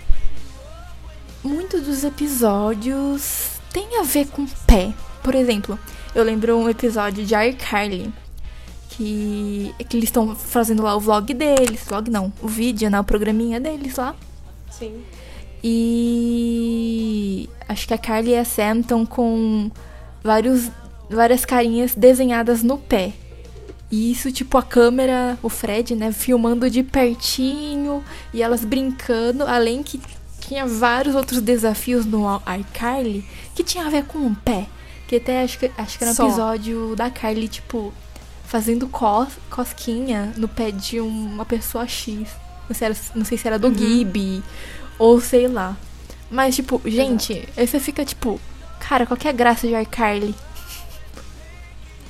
muitos 1.46 1.82
dos 1.82 2.04
episódios 2.04 3.60
têm 3.72 4.00
a 4.00 4.02
ver 4.02 4.26
com 4.28 4.46
pé. 4.66 4.92
Por 5.22 5.34
exemplo, 5.34 5.78
eu 6.14 6.24
lembro 6.24 6.56
um 6.56 6.68
episódio 6.68 7.24
de 7.24 7.34
iCarly 7.34 8.12
que, 8.90 9.74
que 9.88 9.96
eles 9.96 10.08
estão 10.08 10.34
fazendo 10.34 10.82
lá 10.82 10.96
o 10.96 11.00
vlog 11.00 11.32
deles. 11.32 11.84
Vlog 11.84 12.10
não, 12.10 12.32
o 12.42 12.48
vídeo, 12.48 12.90
né? 12.90 12.98
O 12.98 13.04
programinha 13.04 13.60
deles 13.60 13.96
lá. 13.96 14.14
Sim. 14.70 15.02
E 15.62 17.48
acho 17.68 17.86
que 17.86 17.94
a 17.94 17.98
Carly 17.98 18.30
e 18.30 18.36
a 18.36 18.44
Sam 18.44 18.80
estão 18.80 19.04
com 19.04 19.70
vários, 20.22 20.70
várias 21.10 21.44
carinhas 21.44 21.94
desenhadas 21.94 22.62
no 22.62 22.78
pé. 22.78 23.12
E 23.90 24.10
isso, 24.10 24.32
tipo, 24.32 24.58
a 24.58 24.62
câmera, 24.62 25.38
o 25.42 25.48
Fred, 25.48 25.94
né, 25.94 26.10
filmando 26.10 26.68
de 26.68 26.82
pertinho 26.82 28.02
e 28.34 28.42
elas 28.42 28.64
brincando, 28.64 29.44
além 29.44 29.82
que 29.82 30.00
tinha 30.46 30.64
vários 30.64 31.14
outros 31.14 31.40
desafios 31.40 32.06
no 32.06 32.24
iCarly 32.60 33.24
que 33.54 33.64
tinha 33.64 33.86
a 33.86 33.90
ver 33.90 34.04
com 34.04 34.18
o 34.26 34.34
pé. 34.34 34.66
Que 35.06 35.16
até 35.16 35.42
acho 35.42 35.58
que, 35.58 35.70
acho 35.76 35.98
que 35.98 36.04
era 36.04 36.12
um 36.12 36.14
Só. 36.16 36.26
episódio 36.26 36.96
da 36.96 37.10
Carly, 37.10 37.46
tipo, 37.46 37.92
fazendo 38.44 38.88
cos, 38.88 39.28
cosquinha 39.48 40.32
no 40.36 40.48
pé 40.48 40.70
de 40.70 41.00
uma 41.00 41.44
pessoa 41.44 41.86
X. 41.86 42.28
Não 42.68 42.74
sei, 42.74 42.86
era, 42.86 42.96
não 43.14 43.24
sei 43.24 43.38
se 43.38 43.46
era 43.46 43.58
do 43.58 43.68
uhum. 43.68 43.74
Gibi 43.74 44.42
ou 44.98 45.20
sei 45.20 45.46
lá. 45.46 45.76
Mas, 46.28 46.56
tipo, 46.56 46.80
gente, 46.84 47.34
Exato. 47.34 47.52
aí 47.56 47.66
você 47.66 47.78
fica 47.78 48.04
tipo, 48.04 48.40
cara, 48.80 49.06
qual 49.06 49.16
que 49.16 49.28
é 49.28 49.30
a 49.30 49.34
graça 49.34 49.66
de 49.66 49.74
iCarly? 49.74 50.34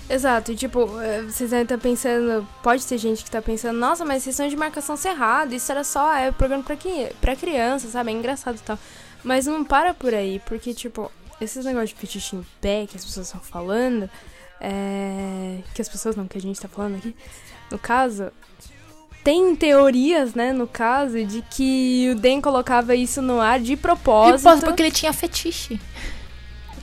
Exato, 0.08 0.52
e 0.52 0.56
tipo, 0.56 1.00
eh, 1.00 1.22
vocês 1.22 1.50
devem 1.50 1.64
estar 1.64 1.78
pensando, 1.78 2.46
pode 2.62 2.86
ter 2.86 2.96
gente 2.96 3.24
que 3.24 3.30
tá 3.30 3.42
pensando, 3.42 3.76
nossa, 3.76 4.04
mas 4.04 4.22
sessão 4.22 4.46
de 4.46 4.56
marcação 4.56 4.96
cerrada, 4.96 5.52
isso 5.54 5.70
era 5.72 5.82
só, 5.82 6.14
é 6.14 6.30
programa 6.30 6.62
pra, 6.62 6.76
que, 6.76 7.12
pra 7.20 7.34
criança, 7.34 7.88
sabe? 7.88 8.12
É 8.12 8.14
engraçado 8.14 8.56
e 8.56 8.60
tal. 8.60 8.78
Mas 9.24 9.46
não 9.46 9.64
para 9.64 9.92
por 9.92 10.14
aí, 10.14 10.40
porque, 10.46 10.72
tipo, 10.72 11.10
esses 11.40 11.64
negócios 11.64 11.90
de 11.90 11.96
fetiche 11.96 12.36
em 12.36 12.46
pé 12.60 12.86
que 12.86 12.96
as 12.96 13.04
pessoas 13.04 13.26
estão 13.26 13.40
falando, 13.40 14.08
é... 14.60 15.58
que 15.74 15.82
as 15.82 15.88
pessoas 15.88 16.14
não, 16.14 16.28
que 16.28 16.38
a 16.38 16.40
gente 16.40 16.60
tá 16.60 16.68
falando 16.68 16.96
aqui, 16.96 17.14
no 17.70 17.78
caso, 17.78 18.30
tem 19.24 19.56
teorias, 19.56 20.34
né, 20.34 20.52
no 20.52 20.68
caso, 20.68 21.24
de 21.24 21.42
que 21.50 22.10
o 22.12 22.14
Den 22.14 22.40
colocava 22.40 22.94
isso 22.94 23.20
no 23.20 23.40
ar 23.40 23.58
de 23.58 23.76
propósito. 23.76 24.44
porque 24.64 24.82
ele 24.82 24.92
tinha 24.92 25.12
fetiche. 25.12 25.80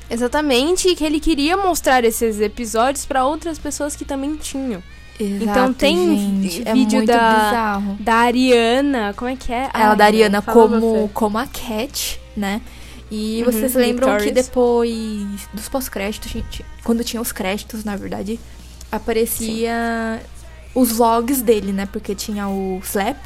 Exatamente, 0.10 0.96
que 0.96 1.04
ele 1.04 1.20
queria 1.20 1.58
mostrar 1.58 2.04
esses 2.04 2.40
episódios 2.40 3.06
para 3.06 3.26
outras 3.26 3.58
pessoas 3.58 3.96
que 3.96 4.06
também 4.06 4.36
tinham. 4.36 4.84
Exato, 5.20 5.44
então 5.44 5.74
tem 5.74 6.18
gente, 6.18 6.68
é 6.68 6.74
vídeo 6.74 7.04
é 7.04 7.06
da, 7.06 7.82
da 8.00 8.16
Ariana, 8.16 9.14
como 9.16 9.30
é 9.30 9.36
que 9.36 9.54
é? 9.54 9.70
Ela 9.74 9.96
da 9.96 10.06
Ariana 10.06 10.42
como, 10.42 11.10
como 11.14 11.38
a 11.38 11.46
Cat, 11.46 12.20
né? 12.36 12.62
E 13.12 13.44
uhum, 13.44 13.52
vocês 13.52 13.76
lembram 13.76 14.08
Victorious. 14.08 14.24
que 14.24 14.32
depois 14.32 15.50
dos 15.54 15.70
pós-créditos, 15.70 16.34
quando 16.84 17.04
tinha 17.04 17.22
os 17.22 17.32
créditos, 17.32 17.84
na 17.84 17.96
verdade, 17.96 18.40
aparecia 18.92 20.20
Sim. 20.20 20.28
os 20.74 20.92
vlogs 20.92 21.44
dele, 21.44 21.72
né? 21.72 21.86
Porque 21.86 22.16
tinha 22.16 22.48
o 22.48 22.82
Slap, 22.84 23.24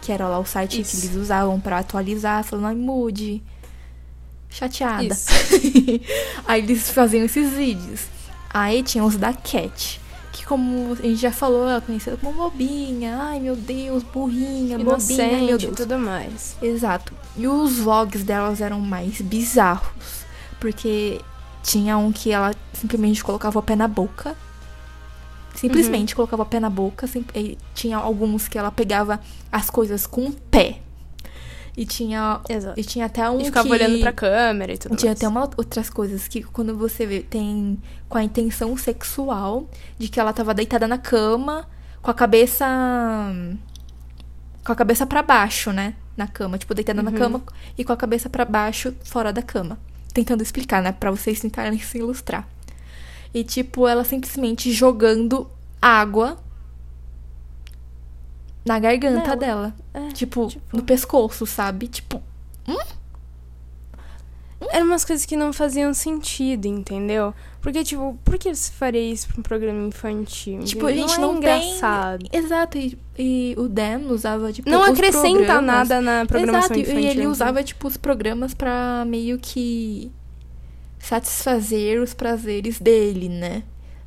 que 0.00 0.12
era 0.12 0.28
lá 0.28 0.38
o 0.38 0.46
site 0.46 0.80
Isso. 0.80 1.00
que 1.00 1.06
eles 1.06 1.16
usavam 1.16 1.58
para 1.58 1.78
atualizar, 1.78 2.44
falando, 2.44 2.66
ai, 2.66 2.76
mude 2.76 3.42
chateada. 4.58 5.14
Aí 6.46 6.62
eles 6.62 6.90
faziam 6.90 7.24
esses 7.24 7.52
vídeos. 7.52 8.02
Aí 8.52 8.82
tinha 8.82 9.04
os 9.04 9.16
da 9.16 9.32
Cat, 9.32 10.00
que 10.32 10.44
como 10.46 10.92
a 10.92 10.96
gente 11.02 11.16
já 11.16 11.30
falou, 11.32 11.62
ela 11.68 11.76
é 11.76 11.80
conhecida 11.80 12.16
como 12.16 12.32
bobinha. 12.38 13.18
Ai, 13.20 13.40
meu 13.40 13.54
Deus, 13.56 14.02
burrinha, 14.02 14.78
Inocente 14.78 15.20
bobinha, 15.22 15.46
meu 15.46 15.56
e 15.56 15.58
Deus. 15.58 15.76
tudo 15.76 15.98
mais. 15.98 16.56
Exato. 16.62 17.12
E 17.36 17.46
os 17.46 17.78
vlogs 17.78 18.24
delas 18.24 18.60
eram 18.60 18.80
mais 18.80 19.20
bizarros. 19.20 20.24
Porque 20.58 21.20
tinha 21.62 21.98
um 21.98 22.10
que 22.12 22.32
ela 22.32 22.54
simplesmente 22.72 23.22
colocava 23.22 23.58
o 23.58 23.62
pé 23.62 23.76
na 23.76 23.86
boca. 23.88 24.34
Simplesmente 25.54 26.12
Uhum. 26.12 26.16
colocava 26.16 26.42
o 26.42 26.46
pé 26.46 26.60
na 26.60 26.70
boca. 26.70 27.06
sim- 27.06 27.24
e 27.34 27.56
tinha 27.74 27.96
alguns 27.98 28.46
que 28.48 28.58
ela 28.58 28.70
pegava 28.70 29.20
as 29.50 29.68
coisas 29.70 30.06
com 30.06 30.26
o 30.26 30.32
pé. 30.32 30.80
E 31.76 31.84
tinha, 31.84 32.40
Exato. 32.48 32.80
e 32.80 32.82
tinha 32.84 33.04
até 33.04 33.28
um 33.28 33.38
E 33.40 33.44
ficava 33.44 33.66
que... 33.68 33.72
olhando 33.74 34.00
pra 34.00 34.10
câmera 34.12 34.72
e 34.72 34.78
tudo 34.78 34.96
Tinha 34.96 35.10
mais. 35.10 35.18
até 35.18 35.28
uma, 35.28 35.42
outras 35.58 35.90
coisas 35.90 36.26
que 36.26 36.42
quando 36.42 36.74
você 36.74 37.04
vê, 37.04 37.20
tem 37.20 37.78
com 38.08 38.16
a 38.16 38.24
intenção 38.24 38.74
sexual 38.78 39.68
de 39.98 40.08
que 40.08 40.18
ela 40.18 40.32
tava 40.32 40.54
deitada 40.54 40.88
na 40.88 40.96
cama 40.96 41.68
com 42.00 42.10
a 42.10 42.14
cabeça 42.14 42.64
com 44.64 44.72
a 44.72 44.74
cabeça 44.76 45.06
para 45.06 45.22
baixo, 45.22 45.70
né, 45.72 45.94
na 46.16 46.26
cama, 46.26 46.58
tipo 46.58 46.74
deitada 46.74 47.02
na 47.02 47.10
Uhum. 47.10 47.16
cama 47.16 47.42
e 47.78 47.84
com 47.84 47.92
a 47.92 47.96
cabeça 47.96 48.28
para 48.28 48.44
baixo 48.44 48.94
fora 49.04 49.32
da 49.32 49.42
cama. 49.42 49.78
Tentando 50.12 50.42
explicar, 50.42 50.82
né, 50.82 50.92
Pra 50.92 51.10
vocês 51.10 51.38
tentarem 51.40 51.78
se 51.78 51.98
ilustrar. 51.98 52.48
E 53.34 53.44
tipo, 53.44 53.86
ela 53.86 54.02
simplesmente 54.02 54.72
jogando 54.72 55.46
água 55.80 56.38
na 58.66 58.78
garganta 58.78 59.34
dela, 59.36 59.74
É, 59.94 60.08
tipo, 60.08 60.48
tipo- 60.48 60.76
no 60.76 60.82
pescoço, 60.82 61.46
sabe? 61.46 61.86
Tipo, 61.88 62.22
Eram 64.70 64.86
umas 64.86 65.04
coisas 65.04 65.24
que 65.26 65.36
não 65.36 65.52
faziam 65.52 65.92
sentido, 65.94 66.66
entendeu? 66.66 67.32
Porque, 67.60 67.84
tipo, 67.84 68.18
por 68.24 68.38
que 68.38 68.52
você 68.54 68.72
faria 68.72 69.00
isso 69.12 69.28
pra 69.28 69.38
um 69.38 69.42
programa 69.42 69.86
infantil? 69.86 70.60
Tipo, 70.64 70.86
a 70.86 70.92
gente 70.92 71.20
não, 71.20 71.34
não 71.34 71.38
é 71.38 71.42
tem- 71.58 71.68
engraçado. 71.68 72.26
Exato, 72.32 72.78
e, 72.78 72.98
e 73.18 73.54
o 73.58 73.68
Dan 73.68 74.00
usava, 74.08 74.52
tipo, 74.52 74.68
Não 74.68 74.82
acrescenta 74.82 75.28
programas- 75.36 75.66
nada 75.88 76.00
na 76.00 76.24
programação 76.26 76.74
Exato, 76.74 76.80
infantil. 76.80 76.94
e 77.00 77.04
ele 77.04 77.12
entendeu? 77.12 77.30
usava, 77.30 77.62
tipo, 77.62 77.86
os 77.86 77.96
programas 77.98 78.54
pra 78.54 79.04
meio 79.06 79.38
que 79.38 80.10
satisfazer 80.98 82.00
os 82.00 82.14
prazeres 82.14 82.80
dele, 82.80 83.28
né? 83.28 83.62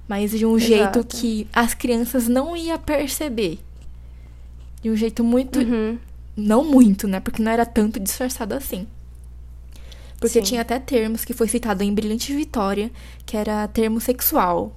Mas 0.08 0.32
de 0.32 0.46
um 0.46 0.58
jeito 0.58 1.00
Exato. 1.00 1.06
que 1.18 1.48
as 1.54 1.74
crianças 1.76 2.28
não 2.28 2.58
iam 2.58 2.78
perceber. 2.80 3.60
De 4.82 4.90
um 4.90 4.96
jeito 4.96 5.24
muito. 5.24 5.60
Uhum. 5.60 5.98
Não 6.36 6.64
muito, 6.64 7.08
né? 7.08 7.20
Porque 7.20 7.42
não 7.42 7.52
era 7.52 7.66
tanto 7.66 8.00
disfarçado 8.00 8.54
assim. 8.54 8.88
Porque 10.20 10.40
Sim. 10.40 10.46
tinha 10.46 10.62
até 10.62 10.80
termos 10.80 11.24
que 11.24 11.34
foi 11.34 11.48
citado 11.48 11.84
em 11.84 11.94
Brilhante 11.94 12.34
Vitória, 12.34 12.92
que 13.26 13.38
era 13.38 13.68
termo 13.68 14.02
sexual. 14.02 14.76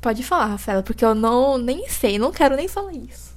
Pode 0.00 0.22
falar, 0.22 0.46
Rafaela, 0.46 0.82
porque 0.82 1.04
eu 1.04 1.14
não 1.14 1.58
nem 1.58 1.88
sei, 1.88 2.18
não 2.18 2.30
quero 2.30 2.56
nem 2.56 2.68
falar 2.68 2.92
isso. 2.92 3.34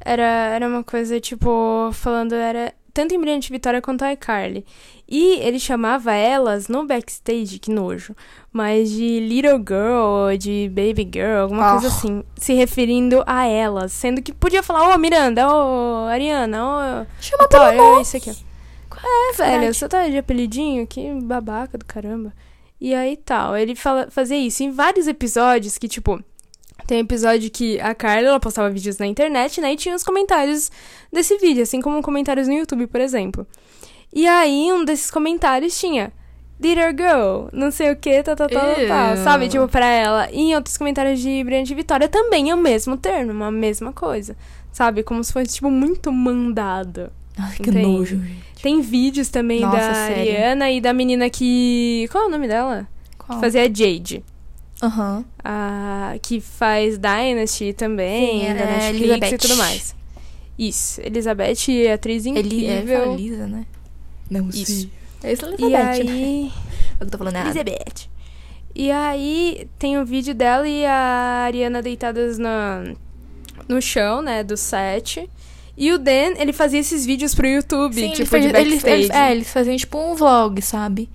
Era, 0.00 0.24
era 0.24 0.66
uma 0.66 0.82
coisa, 0.82 1.20
tipo, 1.20 1.90
falando, 1.92 2.34
era 2.34 2.74
tanto 2.92 3.14
em 3.14 3.20
Brilhante 3.20 3.52
Vitória 3.52 3.80
quanto 3.80 4.02
a 4.02 4.12
iCarly. 4.12 4.64
E 5.06 5.34
ele 5.40 5.60
chamava 5.60 6.12
elas 6.14 6.68
no 6.68 6.86
backstage, 6.86 7.58
que 7.58 7.70
nojo, 7.70 8.16
mas 8.52 8.90
de 8.90 9.20
little 9.20 9.58
girl, 9.58 10.36
de 10.38 10.68
baby 10.68 11.08
girl, 11.10 11.42
alguma 11.42 11.68
Ah. 11.68 11.72
coisa 11.72 11.88
assim, 11.88 12.22
se 12.36 12.52
referindo 12.54 13.22
a 13.26 13.46
elas, 13.46 13.92
sendo 13.92 14.20
que 14.20 14.32
podia 14.32 14.62
falar, 14.62 14.94
ô 14.94 14.98
Miranda, 14.98 15.48
ô 15.48 16.06
Ariana, 16.06 16.62
ô 16.64 17.06
Chama 17.20 17.44
Vitória, 17.44 17.76
pelo 17.78 17.90
nome. 17.90 18.02
isso 18.02 18.16
aqui. 18.16 18.30
ó. 18.30 18.52
É, 19.04 19.32
velho, 19.32 19.74
você 19.74 19.88
tá 19.88 20.06
de 20.08 20.18
apelidinho, 20.18 20.86
que 20.86 21.10
babaca 21.22 21.76
do 21.78 21.84
caramba. 21.84 22.32
E 22.80 22.94
aí 22.94 23.16
tal, 23.16 23.56
ele 23.56 23.74
fala, 23.74 24.08
fazia 24.10 24.36
isso 24.36 24.62
em 24.62 24.70
vários 24.70 25.06
episódios 25.08 25.78
que, 25.78 25.88
tipo, 25.88 26.22
tem 26.86 26.98
episódio 27.00 27.50
que 27.50 27.80
a 27.80 27.94
Carla, 27.94 28.28
ela 28.28 28.40
postava 28.40 28.68
vídeos 28.70 28.98
na 28.98 29.06
internet, 29.06 29.60
né, 29.60 29.72
e 29.72 29.76
tinha 29.76 29.94
os 29.94 30.02
comentários 30.04 30.70
desse 31.12 31.36
vídeo, 31.38 31.62
assim 31.62 31.80
como 31.80 32.02
comentários 32.02 32.46
no 32.48 32.54
YouTube, 32.54 32.86
por 32.86 33.00
exemplo. 33.00 33.46
E 34.12 34.26
aí, 34.26 34.70
um 34.72 34.84
desses 34.84 35.10
comentários 35.10 35.78
tinha 35.78 36.12
Little 36.62 36.90
Girl, 36.90 37.48
não 37.52 37.70
sei 37.70 37.90
o 37.92 37.96
que, 37.96 38.22
tal, 38.22 38.36
tal, 38.36 38.48
tal, 38.48 38.60
tal, 38.60 38.86
tal, 38.86 39.16
Ew. 39.16 39.24
sabe? 39.24 39.48
Tipo, 39.48 39.68
pra 39.68 39.86
ela. 39.86 40.30
E 40.30 40.38
em 40.40 40.54
outros 40.54 40.76
comentários 40.76 41.20
de 41.20 41.42
Brilhante 41.44 41.74
Vitória 41.74 42.08
também 42.08 42.50
é 42.50 42.54
o 42.54 42.58
mesmo 42.58 42.96
termo, 42.96 43.42
a 43.44 43.50
mesma 43.50 43.92
coisa, 43.92 44.36
sabe? 44.72 45.02
Como 45.02 45.22
se 45.22 45.32
fosse, 45.32 45.54
tipo, 45.54 45.70
muito 45.70 46.12
mandado. 46.12 47.10
Ai, 47.36 47.56
que 47.56 47.70
Entende? 47.70 47.82
nojo, 47.86 48.16
gente. 48.16 48.52
Tem 48.62 48.80
vídeos 48.80 49.28
também 49.28 49.60
Nossa, 49.60 49.76
da 49.76 49.94
sério? 49.94 50.20
Ariana 50.22 50.70
e 50.70 50.80
da 50.80 50.92
menina 50.92 51.28
que. 51.28 52.08
Qual 52.12 52.24
é 52.24 52.26
o 52.28 52.30
nome 52.30 52.46
dela? 52.46 52.86
Qual? 53.18 53.40
Fazia 53.40 53.62
a 53.62 53.64
Jade. 53.64 54.22
Aham. 54.82 55.24
A... 55.42 56.14
Que 56.22 56.40
faz 56.40 56.98
Dynasty 56.98 57.72
também, 57.72 58.40
Sim, 58.42 58.54
da 58.54 58.60
é 58.60 58.66
Netflix 58.66 59.00
Elizabeth. 59.00 59.34
e 59.34 59.38
tudo 59.38 59.56
mais. 59.56 59.94
Isso. 60.58 61.00
Elizabeth, 61.00 61.92
atriz 61.92 62.26
Ele 62.26 62.38
é 62.66 62.78
incrível. 62.78 63.16
Lisa, 63.16 63.46
né? 63.46 63.64
Não 64.30 64.48
Isso. 64.50 64.66
sei. 64.66 64.90
É 65.22 65.32
isso, 65.32 65.44
E 65.58 65.68
né? 65.68 65.90
aí. 65.90 66.52
É 66.94 67.04
que 67.04 67.04
eu 67.04 67.10
tô 67.10 67.18
falando 67.18 67.34
errado. 67.36 67.56
Elizabeth. 67.56 68.08
E 68.74 68.90
aí 68.90 69.68
tem 69.78 69.98
o 69.98 70.04
vídeo 70.04 70.34
dela 70.34 70.68
e 70.68 70.84
a 70.86 71.44
Ariana 71.46 71.82
deitadas 71.82 72.38
na, 72.38 72.84
no 73.68 73.82
chão, 73.82 74.22
né, 74.22 74.44
do 74.44 74.56
set. 74.56 75.28
E 75.76 75.90
o 75.92 75.98
Dan, 75.98 76.34
ele 76.38 76.52
fazia 76.52 76.78
esses 76.78 77.04
vídeos 77.04 77.34
pro 77.34 77.46
YouTube, 77.46 77.94
Sim, 77.94 78.12
tipo, 78.12 78.36
eles, 78.36 78.46
de 78.46 78.52
backstage. 78.52 78.94
eles, 78.94 79.10
é, 79.10 79.32
eles 79.32 79.52
faziam 79.52 79.76
tipo 79.76 79.98
um 79.98 80.14
vlog, 80.14 80.60
sabe? 80.62 81.08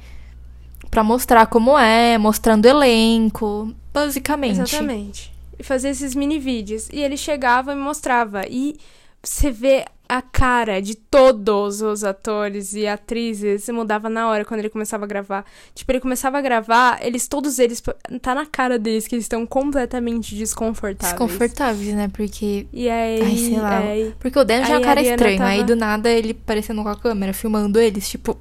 Pra 0.91 1.03
mostrar 1.03 1.45
como 1.47 1.77
é, 1.77 2.17
mostrando 2.17 2.65
o 2.65 2.67
elenco, 2.67 3.73
basicamente. 3.93 4.59
Exatamente. 4.59 5.31
E 5.59 5.63
fazia 5.63 5.89
esses 5.89 6.13
mini 6.15 6.39
vídeos. 6.39 6.89
E 6.91 6.99
ele 7.01 7.17
chegava 7.17 7.71
e 7.71 7.75
mostrava. 7.75 8.43
E 8.47 8.77
você 9.23 9.51
vê 9.51 9.85
a 10.09 10.21
cara 10.21 10.81
de 10.81 10.95
todos 10.95 11.81
os 11.81 12.03
atores 12.03 12.73
e 12.73 12.87
atrizes 12.87 13.67
mudava 13.69 14.09
na 14.09 14.27
hora 14.29 14.45
quando 14.45 14.59
ele 14.61 14.69
começava 14.69 15.05
a 15.05 15.07
gravar. 15.07 15.45
Tipo, 15.75 15.91
ele 15.91 15.99
começava 15.99 16.37
a 16.37 16.41
gravar, 16.41 16.99
eles, 17.05 17.27
todos 17.27 17.59
eles, 17.59 17.81
tá 18.21 18.33
na 18.35 18.45
cara 18.45 18.79
deles 18.79 19.07
que 19.07 19.15
eles 19.15 19.25
estão 19.25 19.45
completamente 19.45 20.35
desconfortáveis. 20.35 21.11
Desconfortáveis, 21.19 21.93
né? 21.93 22.09
Porque. 22.13 22.67
E 22.71 22.89
aí, 22.89 23.21
Ai, 23.21 23.37
sei 23.37 23.59
lá. 23.59 23.81
é, 23.83 24.11
Porque 24.19 24.39
o 24.39 24.43
Dan 24.43 24.63
já 24.63 24.73
é 24.73 24.73
Aí 24.75 24.79
um 24.79 24.83
cara 24.83 25.01
estranho. 25.01 25.43
Aí 25.43 25.57
tava- 25.59 25.67
do 25.67 25.75
nada 25.75 26.09
ele 26.09 26.31
aparecendo 26.31 26.81
com 26.83 26.89
a 26.89 26.95
câmera, 26.95 27.33
filmando 27.33 27.79
eles, 27.79 28.07
tipo. 28.09 28.37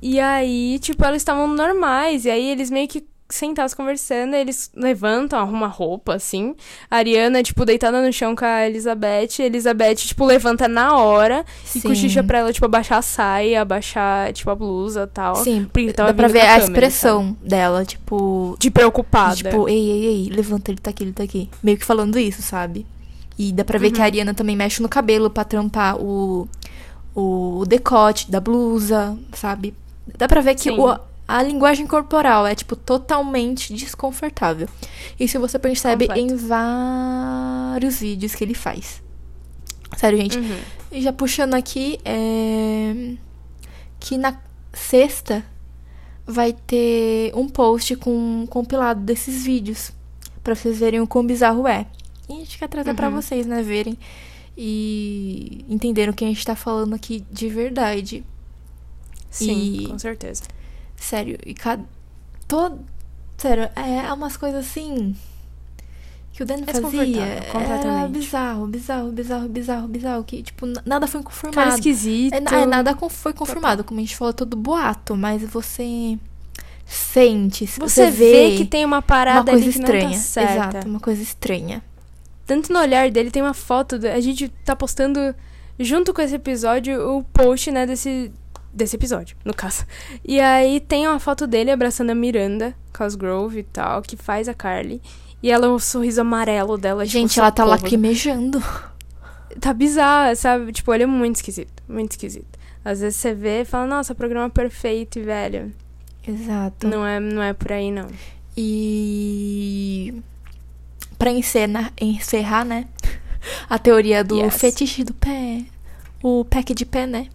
E 0.00 0.20
aí, 0.20 0.78
tipo, 0.78 1.04
elas 1.04 1.18
estavam 1.22 1.48
normais. 1.48 2.24
E 2.24 2.30
aí 2.30 2.50
eles 2.50 2.70
meio 2.70 2.86
que 2.88 3.04
sentados 3.28 3.74
conversando, 3.74 4.34
eles 4.34 4.70
levantam, 4.74 5.38
arrumam 5.38 5.68
roupa, 5.68 6.14
assim. 6.14 6.54
A 6.90 6.96
Ariana, 6.96 7.42
tipo, 7.42 7.64
deitada 7.64 8.00
no 8.00 8.12
chão 8.12 8.34
com 8.36 8.44
a 8.44 8.66
Elizabeth. 8.66 9.28
A 9.40 9.42
Elizabeth, 9.42 9.96
tipo, 9.96 10.24
levanta 10.24 10.68
na 10.68 10.96
hora 10.96 11.44
e 11.64 11.80
sim. 11.80 11.80
cochicha 11.80 12.22
pra 12.22 12.38
ela, 12.38 12.52
tipo, 12.52 12.64
abaixar 12.66 12.98
a 12.98 13.02
saia, 13.02 13.62
abaixar, 13.62 14.32
tipo, 14.32 14.50
a 14.50 14.54
blusa 14.54 15.02
e 15.04 15.14
tal. 15.14 15.36
Sim, 15.36 15.68
Porque 15.72 15.92
dá 15.92 16.12
pra 16.14 16.28
ver 16.28 16.40
a 16.40 16.46
câmera, 16.46 16.64
expressão 16.64 17.36
dela, 17.42 17.84
tipo. 17.84 18.56
De 18.58 18.70
preocupada. 18.70 19.36
Tipo, 19.36 19.68
ei, 19.68 19.90
ei, 19.90 20.04
ei, 20.06 20.28
levanta, 20.30 20.70
ele 20.70 20.78
tá 20.78 20.90
aqui, 20.90 21.02
ele 21.04 21.12
tá 21.12 21.22
aqui. 21.24 21.50
Meio 21.62 21.76
que 21.78 21.84
falando 21.84 22.18
isso, 22.18 22.42
sabe? 22.42 22.86
E 23.38 23.52
dá 23.52 23.64
pra 23.64 23.78
ver 23.78 23.90
que 23.90 23.98
a 23.98 24.00
Uhum. 24.00 24.06
Ariana 24.06 24.34
também 24.34 24.56
mexe 24.56 24.80
no 24.80 24.88
cabelo 24.88 25.28
pra 25.28 25.44
trampar 25.44 25.96
o, 26.00 26.48
o 27.14 27.64
decote 27.66 28.30
da 28.30 28.40
blusa, 28.40 29.16
sabe? 29.34 29.74
Dá 30.16 30.26
pra 30.28 30.40
ver 30.40 30.54
que 30.54 30.62
Sim. 30.62 30.78
o, 30.78 30.98
a 31.28 31.42
linguagem 31.42 31.86
corporal 31.86 32.46
é, 32.46 32.54
tipo, 32.54 32.76
totalmente 32.76 33.72
desconfortável. 33.74 34.68
Isso 35.18 35.38
você 35.40 35.58
percebe 35.58 36.06
Completo. 36.06 36.32
em 36.32 36.36
vários 36.36 37.98
vídeos 38.00 38.34
que 38.34 38.44
ele 38.44 38.54
faz. 38.54 39.02
Sério, 39.96 40.18
gente. 40.18 40.38
Uhum. 40.38 40.58
E 40.92 41.00
já 41.02 41.12
puxando 41.12 41.54
aqui, 41.54 41.98
é... 42.04 43.14
que 43.98 44.16
na 44.18 44.38
sexta 44.72 45.44
vai 46.26 46.52
ter 46.52 47.32
um 47.34 47.48
post 47.48 47.96
com 47.96 48.10
um 48.42 48.46
compilado 48.46 49.00
desses 49.00 49.44
vídeos. 49.44 49.92
Pra 50.44 50.54
vocês 50.54 50.78
verem 50.78 51.00
o 51.00 51.06
quão 51.06 51.26
bizarro 51.26 51.66
é. 51.66 51.86
E 52.28 52.32
a 52.32 52.36
gente 52.36 52.58
quer 52.58 52.68
trazer 52.68 52.94
pra 52.94 53.08
Uhum. 53.08 53.14
vocês, 53.20 53.46
né? 53.46 53.62
Verem 53.62 53.96
e 54.56 55.64
entenderam 55.68 56.12
o 56.12 56.16
que 56.16 56.24
a 56.24 56.28
gente 56.28 56.44
tá 56.44 56.56
falando 56.56 56.94
aqui 56.94 57.24
de 57.30 57.48
verdade. 57.48 58.24
Sim, 59.30 59.82
E- 59.82 59.86
com 59.88 59.98
certeza. 59.98 60.42
Sério, 60.96 61.38
e 61.44 61.54
cada. 61.54 61.84
Todo... 62.48 62.80
Sério, 63.36 63.68
é 63.76 64.12
umas 64.12 64.36
coisas 64.36 64.66
assim. 64.66 65.14
Que 66.32 66.42
o 66.42 66.46
Dan 66.46 66.56
É 66.66 66.74
fazia. 66.74 67.24
Era 67.24 68.08
bizarro, 68.08 68.66
bizarro, 68.66 69.10
bizarro, 69.10 69.48
bizarro, 69.48 69.88
bizarro. 69.88 70.24
Que, 70.24 70.42
tipo, 70.42 70.66
nada 70.84 71.06
foi 71.06 71.22
Cara 71.22 71.34
confirmado. 71.34 71.74
esquisito. 71.76 72.34
É, 72.34 72.62
é, 72.62 72.66
nada 72.66 72.94
foi 73.08 73.32
confirmado, 73.32 73.82
como 73.82 74.00
a 74.00 74.02
gente 74.02 74.16
falou, 74.16 74.34
todo 74.34 74.54
boato, 74.56 75.16
mas 75.16 75.42
você 75.42 76.18
sente, 76.84 77.66
se 77.66 77.80
Você, 77.80 78.10
vê, 78.10 78.56
que 78.56 78.64
tem 78.64 78.84
uma 78.84 79.02
parada 79.02 79.50
uma 79.50 79.58
coisa 79.58 79.64
que 79.64 79.70
estranha. 79.70 80.10
tá. 80.10 80.42
Exato, 80.42 80.88
uma 80.88 81.00
coisa 81.00 81.22
estranha. 81.22 81.82
Tanto 82.46 82.72
no 82.72 82.78
olhar 82.78 83.10
dele 83.10 83.30
tem 83.30 83.42
uma 83.42 83.54
foto. 83.54 83.96
A 84.06 84.20
gente 84.20 84.48
tá 84.64 84.76
postando 84.76 85.34
junto 85.80 86.14
com 86.14 86.22
esse 86.22 86.34
episódio 86.34 87.16
o 87.16 87.24
post, 87.24 87.70
né, 87.70 87.86
desse. 87.86 88.30
Desse 88.76 88.94
episódio, 88.94 89.36
no 89.42 89.54
caso. 89.54 89.86
E 90.22 90.38
aí 90.38 90.80
tem 90.80 91.08
uma 91.08 91.18
foto 91.18 91.46
dele 91.46 91.70
abraçando 91.70 92.10
a 92.10 92.14
Miranda 92.14 92.74
Cosgrove 92.94 93.60
e 93.60 93.62
tal, 93.62 94.02
que 94.02 94.16
faz 94.18 94.50
a 94.50 94.54
Carly. 94.54 95.00
E 95.42 95.50
ela, 95.50 95.68
o 95.70 95.78
sorriso 95.80 96.20
amarelo 96.20 96.76
dela, 96.76 97.04
tipo, 97.06 97.12
Gente, 97.18 97.38
ela 97.40 97.50
tá 97.50 97.62
socorro. 97.64 97.82
lacrimejando. 97.82 98.62
Tá 99.60 99.72
bizarro, 99.72 100.36
sabe? 100.36 100.70
Tipo, 100.72 100.92
ele 100.92 101.04
é 101.04 101.06
muito 101.06 101.36
esquisito. 101.36 101.82
Muito 101.88 102.10
esquisito. 102.10 102.58
Às 102.84 103.00
vezes 103.00 103.16
você 103.18 103.32
vê 103.32 103.62
e 103.62 103.64
fala, 103.64 103.86
nossa, 103.86 104.14
programa 104.14 104.50
perfeito, 104.50 105.18
e 105.18 105.22
velho. 105.22 105.72
Exato. 106.28 106.86
Não 106.86 107.06
é, 107.06 107.18
não 107.18 107.42
é 107.42 107.54
por 107.54 107.72
aí, 107.72 107.90
não. 107.90 108.06
E 108.56 110.14
pra 111.18 111.30
encerrar, 111.30 111.92
encerrar, 111.98 112.64
né? 112.64 112.86
A 113.70 113.78
teoria 113.78 114.22
do 114.22 114.36
Yes. 114.38 114.56
fetiche 114.56 115.02
do 115.04 115.14
pé. 115.14 115.62
O 116.22 116.44
pack 116.44 116.74
de 116.74 116.84
pé, 116.84 117.06
né? 117.06 117.28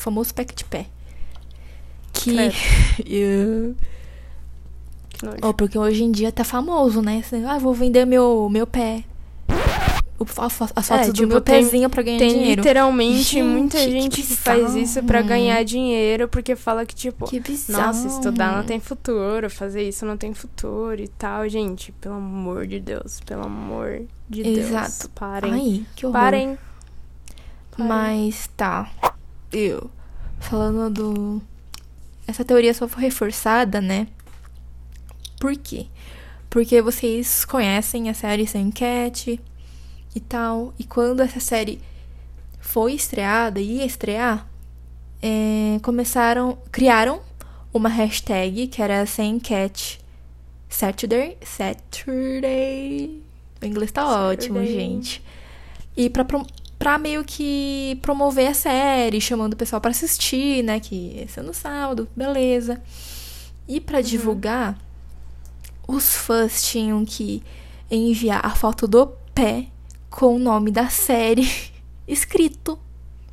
O 0.00 0.02
famoso 0.02 0.32
pack 0.34 0.54
de 0.54 0.64
pé. 0.64 0.86
Que. 2.14 2.34
Eu- 3.04 3.74
Que 5.10 5.26
nojo. 5.26 5.36
Oh, 5.42 5.52
porque 5.52 5.78
hoje 5.78 6.02
em 6.02 6.10
dia 6.10 6.32
tá 6.32 6.42
famoso, 6.42 7.02
né? 7.02 7.22
Ah, 7.46 7.58
vou 7.58 7.74
vender 7.74 8.06
meu, 8.06 8.48
meu 8.50 8.66
pé. 8.66 9.04
O- 10.18 10.26
As 10.42 10.86
fotos 10.88 11.06
do 11.08 11.12
tipo, 11.12 11.28
meu 11.28 11.40
tem- 11.40 11.62
pezinho 11.62 11.88
pra 11.90 12.02
ganhar 12.02 12.18
Tem 12.18 12.28
dinheiro. 12.30 12.60
literalmente 12.62 13.22
Gente, 13.22 13.42
muita 13.42 13.78
que 13.78 13.90
gente 13.90 14.22
que 14.22 14.34
faz 14.36 14.74
isso 14.74 15.02
pra 15.02 15.20
bizarro. 15.22 15.28
ganhar 15.28 15.62
dinheiro, 15.64 16.28
porque 16.28 16.54
fala 16.56 16.84
que, 16.86 16.94
tipo, 16.94 17.26
Que 17.26 17.42
nossa, 17.70 18.06
estudar 18.06 18.56
não 18.56 18.64
tem 18.64 18.80
futuro, 18.80 19.48
fazer 19.50 19.86
isso 19.88 20.04
não 20.06 20.16
tem 20.18 20.32
futuro 20.34 21.00
e 21.00 21.08
tal. 21.08 21.46
Gente, 21.48 21.92
pelo 21.92 22.14
amor 22.16 22.66
de 22.66 22.80
Deus, 22.80 23.20
pelo 23.20 23.44
amor 23.44 24.02
de 24.28 24.42
Exato. 24.46 24.88
Deus. 24.90 25.06
Parem. 25.14 25.52
Ai, 25.52 25.86
que 25.96 26.06
horror. 26.06 26.20
Parem. 26.20 26.58
Parem. 27.76 27.88
Mas 27.88 28.46
tá. 28.56 28.90
Eu. 29.52 29.90
Falando 30.38 30.90
do. 30.92 31.42
Essa 32.26 32.44
teoria 32.44 32.72
só 32.72 32.86
foi 32.88 33.02
reforçada, 33.02 33.80
né? 33.80 34.06
Por 35.40 35.56
quê? 35.56 35.86
Porque 36.48 36.80
vocês 36.82 37.44
conhecem 37.44 38.08
a 38.08 38.14
série 38.14 38.46
Sam 38.46 38.70
Cat 38.70 39.40
e 40.14 40.20
tal. 40.20 40.72
E 40.78 40.84
quando 40.84 41.20
essa 41.20 41.40
série 41.40 41.80
foi 42.60 42.94
estreada, 42.94 43.60
ia 43.60 43.84
estrear, 43.84 44.46
é, 45.22 45.78
começaram. 45.82 46.58
Criaram 46.70 47.20
uma 47.72 47.88
hashtag 47.88 48.66
que 48.68 48.82
era 48.82 49.04
Sam 49.06 49.38
Cat 49.40 50.00
Saturday. 50.68 51.36
Saturday. 51.42 53.22
O 53.62 53.66
inglês 53.66 53.90
tá 53.92 54.06
ótimo, 54.28 54.58
Saturday. 54.58 54.72
gente. 54.92 55.22
E 55.96 56.08
pra, 56.08 56.24
prom- 56.24 56.46
pra 56.80 56.96
meio 56.96 57.22
que 57.22 57.98
promover 58.00 58.48
a 58.48 58.54
série, 58.54 59.20
chamando 59.20 59.52
o 59.52 59.56
pessoal 59.56 59.82
pra 59.82 59.90
assistir, 59.90 60.64
né? 60.64 60.80
Que 60.80 61.14
esse 61.18 61.38
é 61.38 61.42
no 61.42 61.52
sábado, 61.52 62.08
beleza. 62.16 62.82
E 63.68 63.78
pra 63.78 64.00
divulgar, 64.00 64.78
os 65.86 66.14
fãs 66.14 66.62
tinham 66.62 67.04
que 67.04 67.42
enviar 67.90 68.40
a 68.42 68.54
foto 68.54 68.88
do 68.88 69.08
pé 69.34 69.66
com 70.08 70.36
o 70.36 70.38
nome 70.38 70.70
da 70.70 70.88
série 70.88 71.46
escrito. 72.08 72.78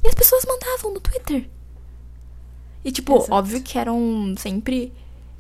E 0.04 0.10
as 0.10 0.14
pessoas 0.14 0.44
mandavam 0.46 0.94
no 0.94 1.00
Twitter. 1.00 1.50
E, 2.84 2.92
tipo, 2.92 3.16
Exato. 3.16 3.34
óbvio 3.34 3.62
que 3.64 3.80
eram 3.80 4.36
sempre 4.38 4.92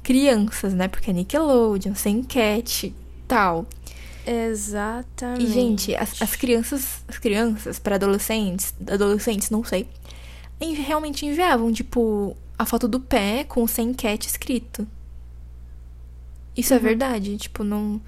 crianças, 0.02 0.74
né? 0.74 0.88
Porque 0.88 1.10
é 1.10 1.14
Nickelodeon, 1.14 1.94
sem 1.94 2.24
cat 2.24 2.96
tal. 3.28 3.66
Exatamente. 4.30 5.44
E, 5.44 5.48
gente, 5.48 5.96
as, 5.96 6.22
as 6.22 6.36
crianças, 6.36 7.04
as 7.08 7.18
crianças 7.18 7.80
para 7.80 7.96
adolescentes, 7.96 8.74
adolescentes, 8.92 9.50
não 9.50 9.64
sei, 9.64 9.88
realmente 10.60 11.26
enviavam, 11.26 11.72
tipo, 11.72 12.36
a 12.58 12.66
foto 12.66 12.88
do 12.88 13.00
pé 13.00 13.44
com 13.44 13.64
o 13.64 13.68
sem 13.68 13.94
cat 13.94 14.28
escrito. 14.28 14.86
Isso 16.56 16.74
é 16.74 16.78
Uhum. 16.78 16.84
verdade, 16.84 17.38
tipo, 17.38 17.64
não. 17.64 18.02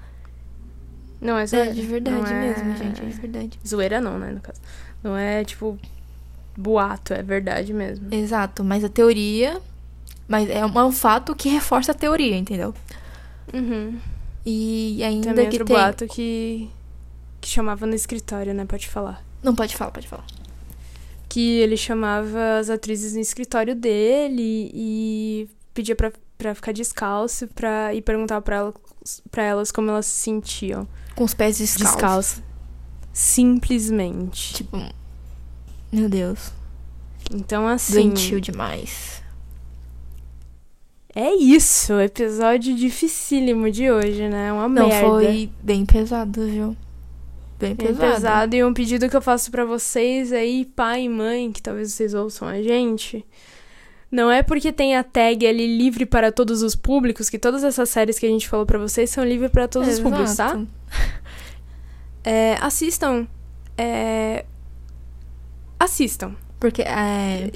Não 1.20 1.38
é 1.38 1.42
É 1.42 1.46
zoeira. 1.46 1.74
de 1.74 1.82
verdade 1.82 2.16
Não 2.16 2.26
é- 2.26 2.40
mesmo, 2.48 2.76
gente, 2.76 3.02
é 3.02 3.06
de 3.06 3.12
verdade. 3.12 3.58
Zoeira 3.66 4.00
não, 4.00 4.18
né, 4.18 4.32
no 4.32 4.40
caso. 4.40 4.60
Não 5.02 5.16
é, 5.16 5.44
tipo, 5.44 5.78
boato, 6.56 7.14
é 7.14 7.22
verdade 7.22 7.72
mesmo. 7.72 8.08
Exato, 8.12 8.64
mas 8.64 8.82
a 8.84 8.88
teoria. 8.88 9.60
Mas 10.26 10.48
é 10.48 10.64
um, 10.64 10.78
é 10.78 10.84
um 10.84 10.92
fato 10.92 11.34
que 11.34 11.48
reforça 11.48 11.92
a 11.92 11.94
teoria, 11.94 12.36
entendeu? 12.36 12.74
Uhum. 13.52 13.98
E 14.44 15.02
ainda 15.04 15.28
Também 15.28 15.48
que 15.48 15.56
outro 15.56 15.66
tem. 15.66 15.76
boato 15.76 16.06
que, 16.06 16.68
que 17.40 17.48
chamava 17.48 17.86
no 17.86 17.94
escritório, 17.94 18.54
né, 18.54 18.64
pode 18.64 18.88
falar. 18.88 19.22
Não, 19.42 19.54
pode 19.54 19.76
falar, 19.76 19.90
pode 19.90 20.08
falar. 20.08 20.26
que 21.28 21.58
ele 21.58 21.76
chamava 21.76 22.58
as 22.58 22.68
atrizes 22.70 23.14
no 23.14 23.20
escritório 23.20 23.74
dele 23.74 24.70
e 24.74 25.48
pedia 25.72 25.94
pra, 25.94 26.12
pra 26.36 26.54
ficar 26.54 26.72
descalço 26.72 27.46
pra, 27.48 27.94
e 27.94 28.02
perguntava 28.02 28.42
pra, 28.42 28.56
elas, 28.56 28.74
pra 29.30 29.42
elas 29.44 29.70
como 29.70 29.90
elas 29.90 30.06
se 30.06 30.14
sentiam. 30.24 30.88
Com 31.14 31.24
os 31.24 31.34
pés 31.34 31.58
descalços. 31.58 31.92
Descalço. 31.94 32.42
Simplesmente. 33.12 34.54
Tipo. 34.54 34.76
Meu 35.92 36.08
Deus. 36.08 36.52
Então, 37.30 37.66
assim. 37.68 37.92
Doentio 37.94 38.40
demais. 38.40 39.22
É 41.14 41.34
isso. 41.34 41.98
Episódio 42.00 42.74
dificílimo 42.74 43.70
de 43.70 43.90
hoje, 43.90 44.28
né? 44.28 44.52
Uma 44.52 44.68
Não, 44.68 44.88
merda. 44.88 45.08
foi 45.08 45.50
bem 45.62 45.84
pesado, 45.84 46.46
viu? 46.46 46.76
Bem 47.58 47.74
Bem 47.74 47.88
pesado. 47.88 48.12
pesado. 48.14 48.56
E 48.56 48.64
um 48.64 48.72
pedido 48.72 49.08
que 49.08 49.16
eu 49.16 49.20
faço 49.20 49.50
pra 49.50 49.64
vocês 49.64 50.32
aí, 50.32 50.64
pai 50.64 51.02
e 51.04 51.08
mãe, 51.08 51.50
que 51.52 51.60
talvez 51.60 51.92
vocês 51.92 52.14
ouçam 52.14 52.48
a 52.48 52.62
gente. 52.62 53.24
Não 54.10 54.30
é 54.30 54.42
porque 54.42 54.72
tem 54.72 54.96
a 54.96 55.04
tag 55.04 55.46
ali 55.46 55.76
livre 55.76 56.06
para 56.06 56.32
todos 56.32 56.62
os 56.62 56.74
públicos, 56.74 57.28
que 57.28 57.38
todas 57.38 57.62
essas 57.62 57.88
séries 57.88 58.18
que 58.18 58.26
a 58.26 58.28
gente 58.28 58.48
falou 58.48 58.64
pra 58.66 58.78
vocês 58.78 59.10
são 59.10 59.24
livres 59.24 59.50
para 59.50 59.68
todos 59.68 59.88
os 59.88 60.00
públicos, 60.00 60.34
tá? 60.36 60.46
Exato. 60.46 60.68
É, 62.22 62.58
assistam. 62.60 63.26
É, 63.78 64.44
assistam. 65.78 66.34
Porque 66.58 66.82
é. 66.82 67.50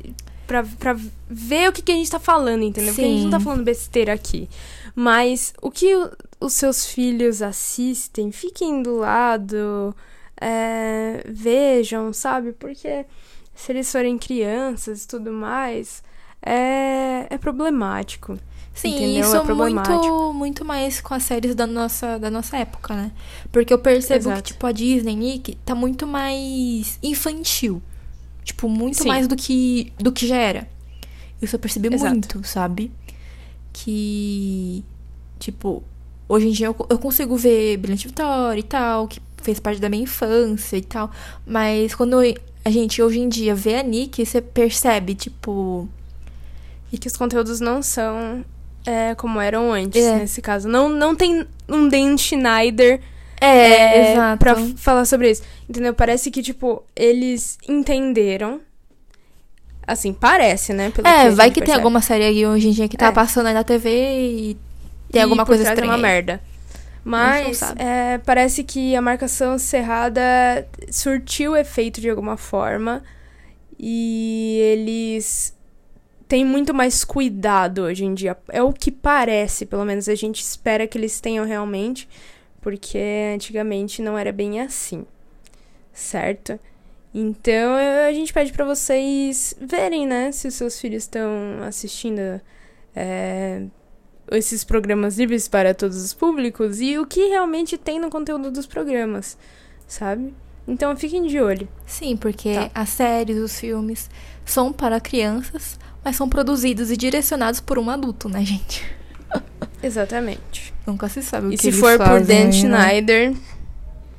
Pra, 0.46 0.62
pra 0.78 0.94
ver 1.28 1.68
o 1.68 1.72
que, 1.72 1.80
que 1.82 1.92
a 1.92 1.94
gente 1.94 2.10
tá 2.10 2.18
falando, 2.20 2.62
entendeu? 2.62 2.92
Porque 2.92 3.04
a 3.04 3.08
gente 3.08 3.22
não 3.24 3.30
tá 3.30 3.38
Sim. 3.38 3.44
falando 3.44 3.64
besteira 3.64 4.12
aqui. 4.12 4.48
Mas 4.94 5.54
o 5.62 5.70
que 5.70 5.94
o- 5.96 6.10
os 6.40 6.52
seus 6.52 6.86
filhos 6.86 7.40
assistem, 7.40 8.30
fiquem 8.30 8.82
do 8.82 8.96
lado, 8.96 9.94
é, 10.40 11.22
vejam, 11.26 12.12
sabe? 12.12 12.52
Porque 12.52 13.06
se 13.54 13.72
eles 13.72 13.90
forem 13.90 14.18
crianças 14.18 15.04
e 15.04 15.08
tudo 15.08 15.32
mais, 15.32 16.02
é, 16.44 17.26
é 17.30 17.38
problemático. 17.38 18.38
Sim, 18.74 18.96
Entendeu? 18.96 19.20
isso 19.24 19.36
É 19.36 19.54
muito, 19.54 20.32
muito 20.32 20.64
mais 20.64 21.00
com 21.00 21.14
as 21.14 21.22
séries 21.22 21.54
da 21.54 21.64
nossa, 21.66 22.18
da 22.18 22.28
nossa 22.28 22.56
época, 22.56 22.92
né? 22.94 23.12
Porque 23.52 23.72
eu 23.72 23.78
percebo 23.78 24.18
Exato. 24.30 24.42
que, 24.42 24.52
tipo, 24.52 24.66
a 24.66 24.72
Disney, 24.72 25.14
Nick, 25.14 25.54
tá 25.64 25.74
muito 25.76 26.06
mais 26.08 26.98
infantil. 27.02 27.80
Tipo, 28.44 28.68
muito 28.68 28.98
Sim. 29.02 29.08
mais 29.08 29.26
do 29.26 29.34
que, 29.34 29.92
do 29.98 30.12
que 30.12 30.26
já 30.26 30.36
era. 30.36 30.68
Isso 31.42 31.56
eu 31.56 31.58
percebi 31.60 31.92
Exato. 31.92 32.10
muito, 32.12 32.44
sabe? 32.46 32.92
Que, 33.72 34.84
tipo, 35.38 35.82
hoje 36.28 36.48
em 36.48 36.52
dia 36.52 36.66
eu, 36.68 36.76
eu 36.88 36.98
consigo 36.98 37.36
ver 37.36 37.76
Brilhante 37.78 38.06
Vitória 38.06 38.60
e 38.60 38.62
tal, 38.62 39.08
que 39.08 39.20
fez 39.42 39.58
parte 39.58 39.80
da 39.80 39.88
minha 39.88 40.02
infância 40.04 40.76
e 40.76 40.82
tal. 40.82 41.10
Mas 41.46 41.94
quando 41.94 42.22
eu- 42.22 42.34
a 42.64 42.70
gente 42.70 43.02
hoje 43.02 43.18
em 43.20 43.28
dia 43.28 43.54
vê 43.54 43.76
a 43.76 43.82
Nick, 43.82 44.24
você 44.24 44.40
percebe, 44.40 45.14
tipo, 45.14 45.88
E 46.92 46.98
que 46.98 47.08
os 47.08 47.16
conteúdos 47.16 47.58
não 47.58 47.82
são 47.82 48.44
é, 48.86 49.14
como 49.16 49.40
eram 49.40 49.72
antes, 49.72 50.00
É. 50.00 50.18
nesse 50.20 50.40
caso. 50.40 50.68
Não, 50.68 50.88
não 50.88 51.16
tem 51.16 51.44
um 51.68 51.88
Dan 51.88 52.16
Schneider 52.16 53.00
É, 53.44 54.12
exato. 54.12 54.38
pra 54.38 54.56
falar 54.76 55.04
sobre 55.04 55.30
isso. 55.30 55.42
Entendeu? 55.68 55.92
Parece 55.94 56.30
que, 56.30 56.42
tipo, 56.42 56.82
eles 56.96 57.58
entenderam. 57.68 58.60
Assim, 59.86 60.12
parece, 60.14 60.72
né? 60.72 60.90
Pelo 60.90 61.06
É, 61.06 61.26
a 61.26 61.30
vai 61.30 61.48
que 61.48 61.56
tem 61.56 61.64
percebe. 61.64 61.72
alguma 61.78 62.00
série 62.00 62.24
aí 62.24 62.46
hoje 62.46 62.68
em 62.68 62.70
dia 62.72 62.88
que 62.88 62.96
tá 62.96 63.06
É. 63.08 63.12
passando 63.12 63.46
aí 63.46 63.54
na 63.54 63.62
TV 63.64 63.90
e 63.90 64.56
tem 65.12 65.20
E 65.20 65.22
alguma 65.22 65.44
coisa 65.44 65.62
trás 65.62 65.78
é 65.78 65.80
estranha. 65.82 65.92
uma 65.92 65.98
merda. 66.02 66.40
Mas 67.04 67.60
é, 67.76 68.16
parece 68.24 68.64
que 68.64 68.96
a 68.96 69.02
marcação 69.02 69.58
cerrada 69.58 70.22
surtiu 70.90 71.54
efeito 71.54 72.00
de 72.00 72.08
alguma 72.08 72.38
forma. 72.38 73.02
E 73.78 74.58
eles 74.72 75.54
têm 76.26 76.46
muito 76.46 76.72
mais 76.72 77.04
cuidado 77.04 77.82
hoje 77.82 78.06
em 78.06 78.14
dia. 78.14 78.36
É 78.48 78.62
o 78.62 78.72
que 78.72 78.90
parece, 78.90 79.66
pelo 79.66 79.84
menos 79.84 80.08
a 80.08 80.14
gente 80.14 80.40
espera 80.40 80.86
que 80.86 80.96
eles 80.96 81.20
tenham 81.20 81.44
realmente. 81.44 82.08
Porque 82.64 82.98
antigamente 83.34 84.00
não 84.00 84.16
era 84.16 84.32
bem 84.32 84.58
assim. 84.62 85.04
Certo? 85.92 86.58
Então 87.14 87.74
a 88.08 88.12
gente 88.12 88.32
pede 88.32 88.52
pra 88.52 88.64
vocês 88.64 89.54
verem, 89.60 90.06
né? 90.06 90.32
Se 90.32 90.48
os 90.48 90.54
seus 90.54 90.80
filhos 90.80 91.02
estão 91.04 91.30
assistindo 91.62 92.40
é, 92.96 93.62
esses 94.32 94.64
programas 94.64 95.18
livres 95.18 95.46
para 95.46 95.74
todos 95.74 96.02
os 96.02 96.14
públicos 96.14 96.80
e 96.80 96.98
o 96.98 97.06
que 97.06 97.28
realmente 97.28 97.76
tem 97.76 98.00
no 98.00 98.08
conteúdo 98.08 98.50
dos 98.50 98.66
programas, 98.66 99.36
sabe? 99.86 100.34
Então 100.66 100.96
fiquem 100.96 101.26
de 101.26 101.38
olho. 101.38 101.68
Sim, 101.86 102.16
porque 102.16 102.54
Tá. 102.54 102.70
as 102.74 102.88
séries, 102.88 103.36
os 103.36 103.60
filmes 103.60 104.08
são 104.44 104.72
para 104.72 104.98
crianças, 104.98 105.78
mas 106.02 106.16
são 106.16 106.28
produzidos 106.28 106.90
e 106.90 106.96
direcionados 106.96 107.60
por 107.60 107.78
um 107.78 107.90
adulto, 107.90 108.26
né, 108.28 108.42
gente? 108.44 108.82
Exatamente. 109.84 110.72
Nunca 110.86 111.08
se 111.08 111.22
sabe 111.22 111.46
o 111.48 111.52
E 111.52 111.56
que 111.56 111.62
se 111.62 111.68
eles 111.68 111.80
for 111.80 111.96
por 111.98 112.06
fazem, 112.06 112.26
Dan 112.26 112.44
né? 112.46 112.52
Schneider, 112.52 113.34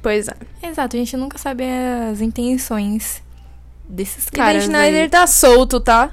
pois 0.02 0.28
é. 0.28 0.34
Exato, 0.68 0.96
a 0.96 1.00
gente 1.00 1.16
nunca 1.18 1.38
sabe 1.38 1.64
as 2.12 2.22
intenções 2.22 3.22
desses 3.88 4.28
E 4.28 4.32
Dan 4.32 4.38
caras 4.38 4.64
Schneider 4.66 5.04
aí. 5.04 5.10
tá 5.10 5.26
solto, 5.28 5.80
tá? 5.80 6.12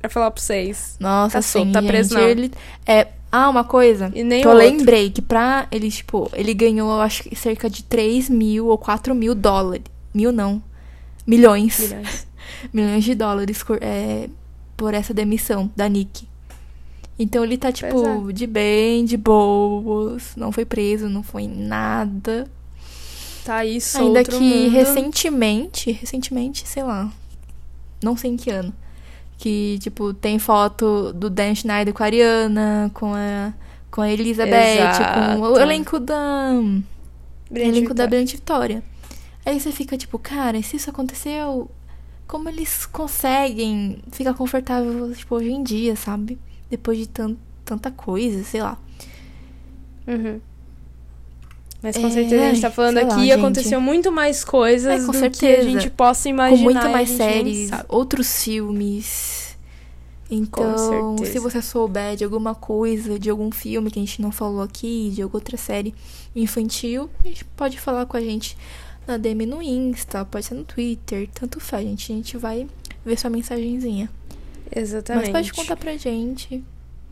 Pra 0.00 0.10
falar 0.10 0.30
pra 0.30 0.42
vocês. 0.42 0.96
Nossa, 1.00 1.38
tá 1.38 1.42
solto, 1.42 1.66
sim, 1.66 1.72
tá 1.72 1.80
gente, 1.80 1.88
preso 1.90 2.18
ele... 2.18 2.50
É... 2.86 3.08
Ah, 3.36 3.48
uma 3.50 3.64
coisa 3.64 4.12
E 4.14 4.22
nem 4.22 4.42
que 4.42 4.46
eu 4.46 4.52
outro. 4.52 4.64
lembrei 4.68 5.10
que 5.10 5.20
pra 5.20 5.66
ele, 5.72 5.90
tipo, 5.90 6.30
ele 6.34 6.54
ganhou, 6.54 7.00
acho 7.00 7.24
que 7.24 7.34
cerca 7.34 7.68
de 7.68 7.82
3 7.82 8.28
mil 8.30 8.66
ou 8.68 8.78
4 8.78 9.12
mil 9.12 9.34
dólares. 9.34 9.82
Mil 10.14 10.30
não. 10.30 10.62
Milhões. 11.26 11.80
Milhões. 11.80 12.26
milhões 12.72 13.02
de 13.02 13.12
dólares 13.16 13.60
cor- 13.64 13.78
é, 13.80 14.28
por 14.76 14.94
essa 14.94 15.12
demissão 15.12 15.68
da 15.74 15.88
Nick. 15.88 16.28
Então 17.18 17.44
ele 17.44 17.56
tá, 17.56 17.70
tipo, 17.70 18.30
é. 18.30 18.32
de 18.32 18.46
bem, 18.46 19.04
de 19.04 19.16
boas, 19.16 20.34
não 20.36 20.50
foi 20.50 20.64
preso, 20.64 21.08
não 21.08 21.22
foi 21.22 21.46
nada. 21.46 22.50
Tá 23.44 23.60
solto 23.80 24.06
Ainda 24.06 24.24
que 24.24 24.40
mundo. 24.40 24.70
recentemente, 24.70 25.92
recentemente, 25.92 26.66
sei 26.66 26.82
lá, 26.82 27.12
não 28.02 28.16
sei 28.16 28.30
em 28.32 28.36
que 28.36 28.50
ano, 28.50 28.72
que, 29.38 29.78
tipo, 29.80 30.14
tem 30.14 30.38
foto 30.38 31.12
do 31.12 31.28
Dan 31.28 31.54
Schneider 31.54 31.92
com 31.92 32.02
a 32.02 32.06
Ariana, 32.06 32.90
com 32.94 33.14
a, 33.14 33.52
com 33.90 34.00
a 34.00 34.10
Elizabeth, 34.10 34.78
com 35.14 35.40
o 35.42 35.46
Exato. 35.50 35.60
elenco 35.60 36.00
da... 36.00 36.52
Brilhante 37.50 37.78
elenco 37.78 37.94
da 37.94 38.04
Vitória. 38.04 38.08
Brilhante 38.08 38.36
Vitória. 38.36 38.82
Aí 39.46 39.60
você 39.60 39.70
fica 39.70 39.96
tipo, 39.98 40.18
cara, 40.18 40.60
se 40.62 40.76
isso 40.76 40.88
aconteceu, 40.88 41.70
como 42.26 42.48
eles 42.48 42.86
conseguem 42.86 43.98
ficar 44.10 44.32
confortável, 44.32 45.12
tipo, 45.14 45.34
hoje 45.34 45.52
em 45.52 45.62
dia, 45.62 45.94
sabe? 45.94 46.38
Depois 46.76 46.98
de 46.98 47.08
tan 47.08 47.36
tanta 47.64 47.90
coisa, 47.90 48.42
sei 48.44 48.60
lá. 48.62 48.76
Uhum. 50.06 50.40
Mas 51.82 51.96
com 51.96 52.06
É, 52.06 52.10
certeza 52.10 52.42
a 52.44 52.48
gente 52.48 52.60
tá 52.62 52.70
falando 52.70 52.96
sei 52.96 53.04
lá, 53.06 53.12
aqui, 53.14 53.20
gente. 53.22 53.32
aconteceu 53.32 53.80
muito 53.80 54.10
mais 54.12 54.44
coisas 54.44 55.02
É, 55.02 55.06
com 55.06 55.12
do 55.12 55.12
que 55.12 55.16
a 55.16 55.20
certeza. 55.20 55.62
gente 55.70 55.90
possa 55.90 56.24
Com 56.24 56.28
imaginar. 56.30 56.62
muito 56.62 56.86
e 56.86 56.88
mais 56.90 57.10
séries, 57.10 57.70
outros 57.88 58.42
filmes. 58.42 59.56
Então, 60.30 61.16
certeza. 61.18 61.32
se 61.32 61.38
você 61.38 61.62
souber 61.62 62.16
de 62.16 62.24
alguma 62.24 62.54
coisa, 62.54 63.18
de 63.18 63.28
algum 63.30 63.50
filme 63.52 63.90
que 63.90 63.98
a 63.98 64.02
gente 64.02 64.20
não 64.22 64.32
falou 64.32 64.62
aqui, 64.62 65.10
de 65.14 65.22
alguma 65.22 65.36
outra 65.38 65.56
série 65.56 65.94
infantil, 66.34 67.08
a 67.24 67.28
gente 67.28 67.44
pode 67.44 67.78
falar 67.78 68.06
com 68.06 68.16
a 68.16 68.20
gente 68.20 68.56
na 69.06 69.16
DM 69.18 69.44
no 69.46 69.62
Insta, 69.62 70.24
pode 70.24 70.46
ser 70.46 70.54
no 70.54 70.64
Twitter, 70.64 71.28
tanto 71.34 71.60
faz, 71.60 71.86
gente. 71.86 72.10
A 72.12 72.16
gente 72.16 72.36
vai 72.38 72.66
ver 73.04 73.18
sua 73.18 73.30
mensagenzinha. 73.30 74.08
Exatamente. 74.74 75.30
Mas 75.30 75.50
pode 75.50 75.52
contar 75.52 75.76
pra 75.76 75.96
gente. 75.96 76.64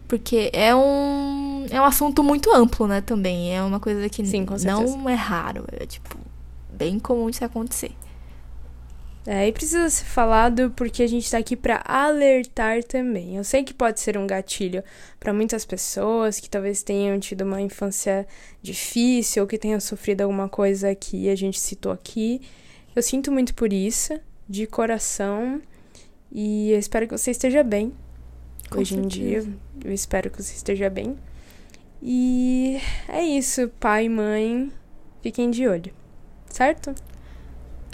Porque 0.09 0.51
é 0.53 0.75
um, 0.75 1.67
é 1.71 1.81
um 1.81 1.85
assunto 1.85 2.23
muito 2.23 2.53
amplo, 2.53 2.87
né, 2.87 3.01
também. 3.01 3.57
É 3.57 3.63
uma 3.63 3.81
coisa 3.81 4.09
que 4.09 4.23
Sim, 4.27 4.45
não 4.95 5.09
é 5.09 5.15
raro. 5.15 5.65
É, 5.73 5.87
tipo, 5.87 6.17
bem 6.71 6.99
comum 6.99 7.31
de 7.31 7.37
se 7.37 7.45
acontecer. 7.45 7.93
É, 9.25 9.47
e 9.47 9.53
precisa 9.53 9.89
ser 9.89 10.05
falado 10.05 10.73
porque 10.75 11.01
a 11.03 11.07
gente 11.07 11.31
tá 11.31 11.39
aqui 11.39 11.55
pra 11.55 11.81
alertar 11.85 12.83
também. 12.83 13.37
Eu 13.37 13.45
sei 13.45 13.63
que 13.63 13.73
pode 13.73 14.01
ser 14.01 14.19
um 14.19 14.27
gatilho 14.27 14.83
pra 15.21 15.33
muitas 15.33 15.65
pessoas 15.65 16.41
que 16.41 16.51
talvez 16.51 16.83
tenham 16.83 17.19
tido 17.21 17.43
uma 17.43 17.61
infância 17.61 18.27
difícil 18.61 19.43
ou 19.43 19.49
que 19.49 19.57
tenham 19.57 19.79
sofrido 19.79 20.23
alguma 20.23 20.49
coisa 20.49 20.93
que 20.95 21.29
a 21.29 21.37
gente 21.37 21.61
citou 21.61 21.93
aqui. 21.93 22.43
Eu 22.97 23.03
sinto 23.03 23.31
muito 23.31 23.55
por 23.55 23.73
isso, 23.73 24.19
de 24.49 24.67
coração, 24.67 25.63
e 26.33 26.73
eu 26.73 26.79
espero 26.79 27.07
que 27.07 27.17
você 27.17 27.31
esteja 27.31 27.63
bem. 27.63 27.93
Com 28.71 28.81
Hoje 28.81 28.97
em 28.97 29.07
dia, 29.07 29.43
certeza. 29.43 29.57
eu 29.85 29.93
espero 29.93 30.31
que 30.31 30.43
você 30.43 30.55
esteja 30.55 30.89
bem. 30.89 31.17
E 32.03 32.81
é 33.09 33.23
isso, 33.23 33.69
pai 33.79 34.07
e 34.07 34.09
mãe, 34.09 34.73
fiquem 35.21 35.51
de 35.51 35.69
olho, 35.69 35.93
certo? 36.49 36.95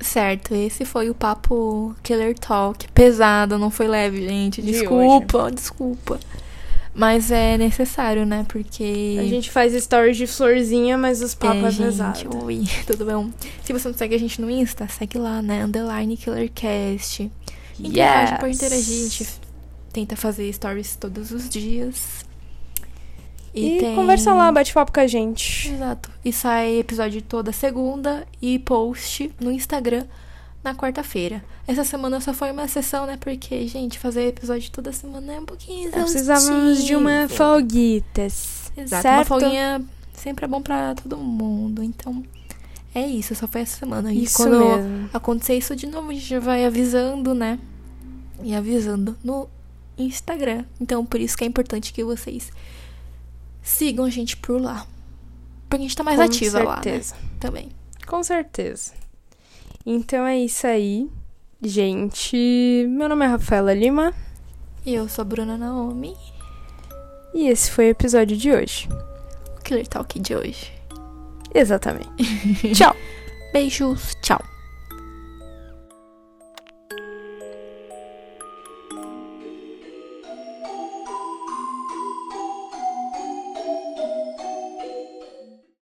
Certo, 0.01 0.55
esse 0.55 0.84
foi 0.84 1.11
o 1.11 1.14
papo 1.14 1.95
Killer 2.05 2.39
Talk. 2.39 2.86
Pesado, 2.93 3.59
não 3.59 3.70
foi 3.70 3.89
leve, 3.89 4.26
gente. 4.26 4.62
De 4.62 4.70
Desculpa, 4.70 5.51
desculpa. 5.51 6.20
Mas 6.95 7.30
é 7.30 7.59
necessário, 7.59 8.24
né? 8.24 8.45
Porque. 8.49 9.16
A 9.20 9.24
gente 9.24 9.51
faz 9.51 9.72
stories 9.72 10.16
de 10.16 10.26
florzinha, 10.26 10.97
mas 10.97 11.22
os 11.22 11.34
papos 11.34 11.64
é, 11.64 11.70
gente, 11.70 11.84
pesado. 11.84 12.45
Oi, 12.45 12.64
tudo 12.86 13.05
bem? 13.05 13.34
Se 13.62 13.72
você 13.72 13.89
não 13.89 13.97
segue 13.97 14.14
a 14.14 14.18
gente 14.18 14.41
no 14.41 14.51
Insta, 14.51 14.89
segue 14.89 15.18
lá, 15.18 15.43
né? 15.43 15.64
Underline 15.64 16.16
KillerCast. 16.16 17.30
Interage, 17.81 18.39
pode 18.41 18.55
interagir. 18.57 19.05
A 19.05 19.09
gente 19.09 19.29
tenta 19.93 20.16
fazer 20.16 20.53
stories 20.53 20.97
todos 20.97 21.31
os 21.31 21.49
dias. 21.49 22.26
E, 23.55 23.79
tem- 23.79 23.95
conversa 23.95 24.33
lá, 24.35 24.53
bate 24.53 24.72
papo 24.72 24.93
com 24.93 25.01
a 25.01 25.07
gente. 25.07 25.70
Exato. 25.72 26.11
E 26.24 26.33
sai 26.33 26.79
episódio 26.79 27.22
toda 27.22 27.51
segunda 27.53 28.26
e 28.41 28.59
post 28.59 29.33
no 29.41 29.51
Instagram 29.51 30.05
na 30.62 30.74
quarta-feira. 30.74 31.43
Essa 31.66 31.83
semana 31.85 32.20
só 32.20 32.33
foi 32.35 32.51
uma 32.51 32.68
sessão, 32.68 33.07
né? 33.07 33.16
Porque, 33.18 33.66
gente, 33.66 33.99
fazer 33.99 34.26
episódio 34.29 34.70
toda 34.70 34.93
semana 34.93 35.33
é 35.35 35.41
um 35.41 35.45
pouquinho 35.45 35.91
Nós 35.91 36.11
Precisávamos 36.11 36.85
de 36.85 36.95
uma 36.95 37.11
exaustivo. 37.24 37.37
folguitas. 37.39 38.72
Exato. 38.76 39.07
Uma 39.07 39.14
certo? 39.14 39.29
folguinha 39.29 39.83
sempre 40.14 40.45
é 40.45 40.49
bom 40.49 40.61
pra 40.61 40.95
todo 40.95 41.16
mundo. 41.16 41.83
Então, 41.83 42.22
é 42.95 43.07
isso. 43.07 43.35
Só 43.35 43.49
foi 43.49 43.62
essa 43.62 43.79
semana. 43.79 44.12
E 44.12 44.24
Isso 44.24 44.37
quando 44.37 44.59
mesmo. 44.61 45.11
acontecer 45.12 45.57
isso 45.57 45.74
de 45.74 45.87
novo, 45.87 46.11
a 46.11 46.14
gente 46.14 46.39
vai 46.39 46.64
avisando, 46.64 47.35
né? 47.35 47.59
E 48.43 48.55
avisando 48.55 49.16
no 49.22 49.49
Instagram. 49.97 50.64
Então, 50.80 51.05
por 51.05 51.20
isso 51.20 51.36
que 51.36 51.45
é 51.45 51.47
importante 51.47 51.93
que 51.93 52.05
vocês 52.05 52.51
sigam 53.62 54.05
a 54.05 54.11
gente 54.11 54.36
por 54.36 54.61
lá. 54.61 54.86
Porque 55.68 55.76
a 55.84 55.86
gente 55.89 55.97
tá 55.97 56.03
mais 56.05 56.16
Com 56.16 56.22
ativa 56.24 56.62
lá, 56.62 56.76
né? 56.76 56.82
certeza. 56.82 57.14
Também. 57.41 57.68
Com 58.07 58.22
certeza. 58.22 58.93
Então 59.84 60.24
é 60.26 60.39
isso 60.39 60.66
aí, 60.66 61.09
gente. 61.62 62.86
Meu 62.89 63.09
nome 63.09 63.24
é 63.24 63.28
Rafaela 63.28 63.74
Lima 63.74 64.14
E 64.86 64.95
eu 64.95 65.09
sou 65.09 65.22
a 65.22 65.24
Bruna 65.26 65.57
Naomi. 65.59 66.16
e 67.34 67.49
esse 67.49 67.70
foi 67.70 67.89
o 67.89 67.91
episódio 67.91 68.36
de 68.36 68.51
hoje. 68.53 68.89
O 69.59 69.62
Killer 69.62 69.86
Talk 69.86 70.18
de 70.18 70.34
hoje. 70.34 70.72
Exatamente. 71.55 72.72
Tchau. 72.74 72.95
Beijos. 73.53 74.12
Tchau. 74.22 74.43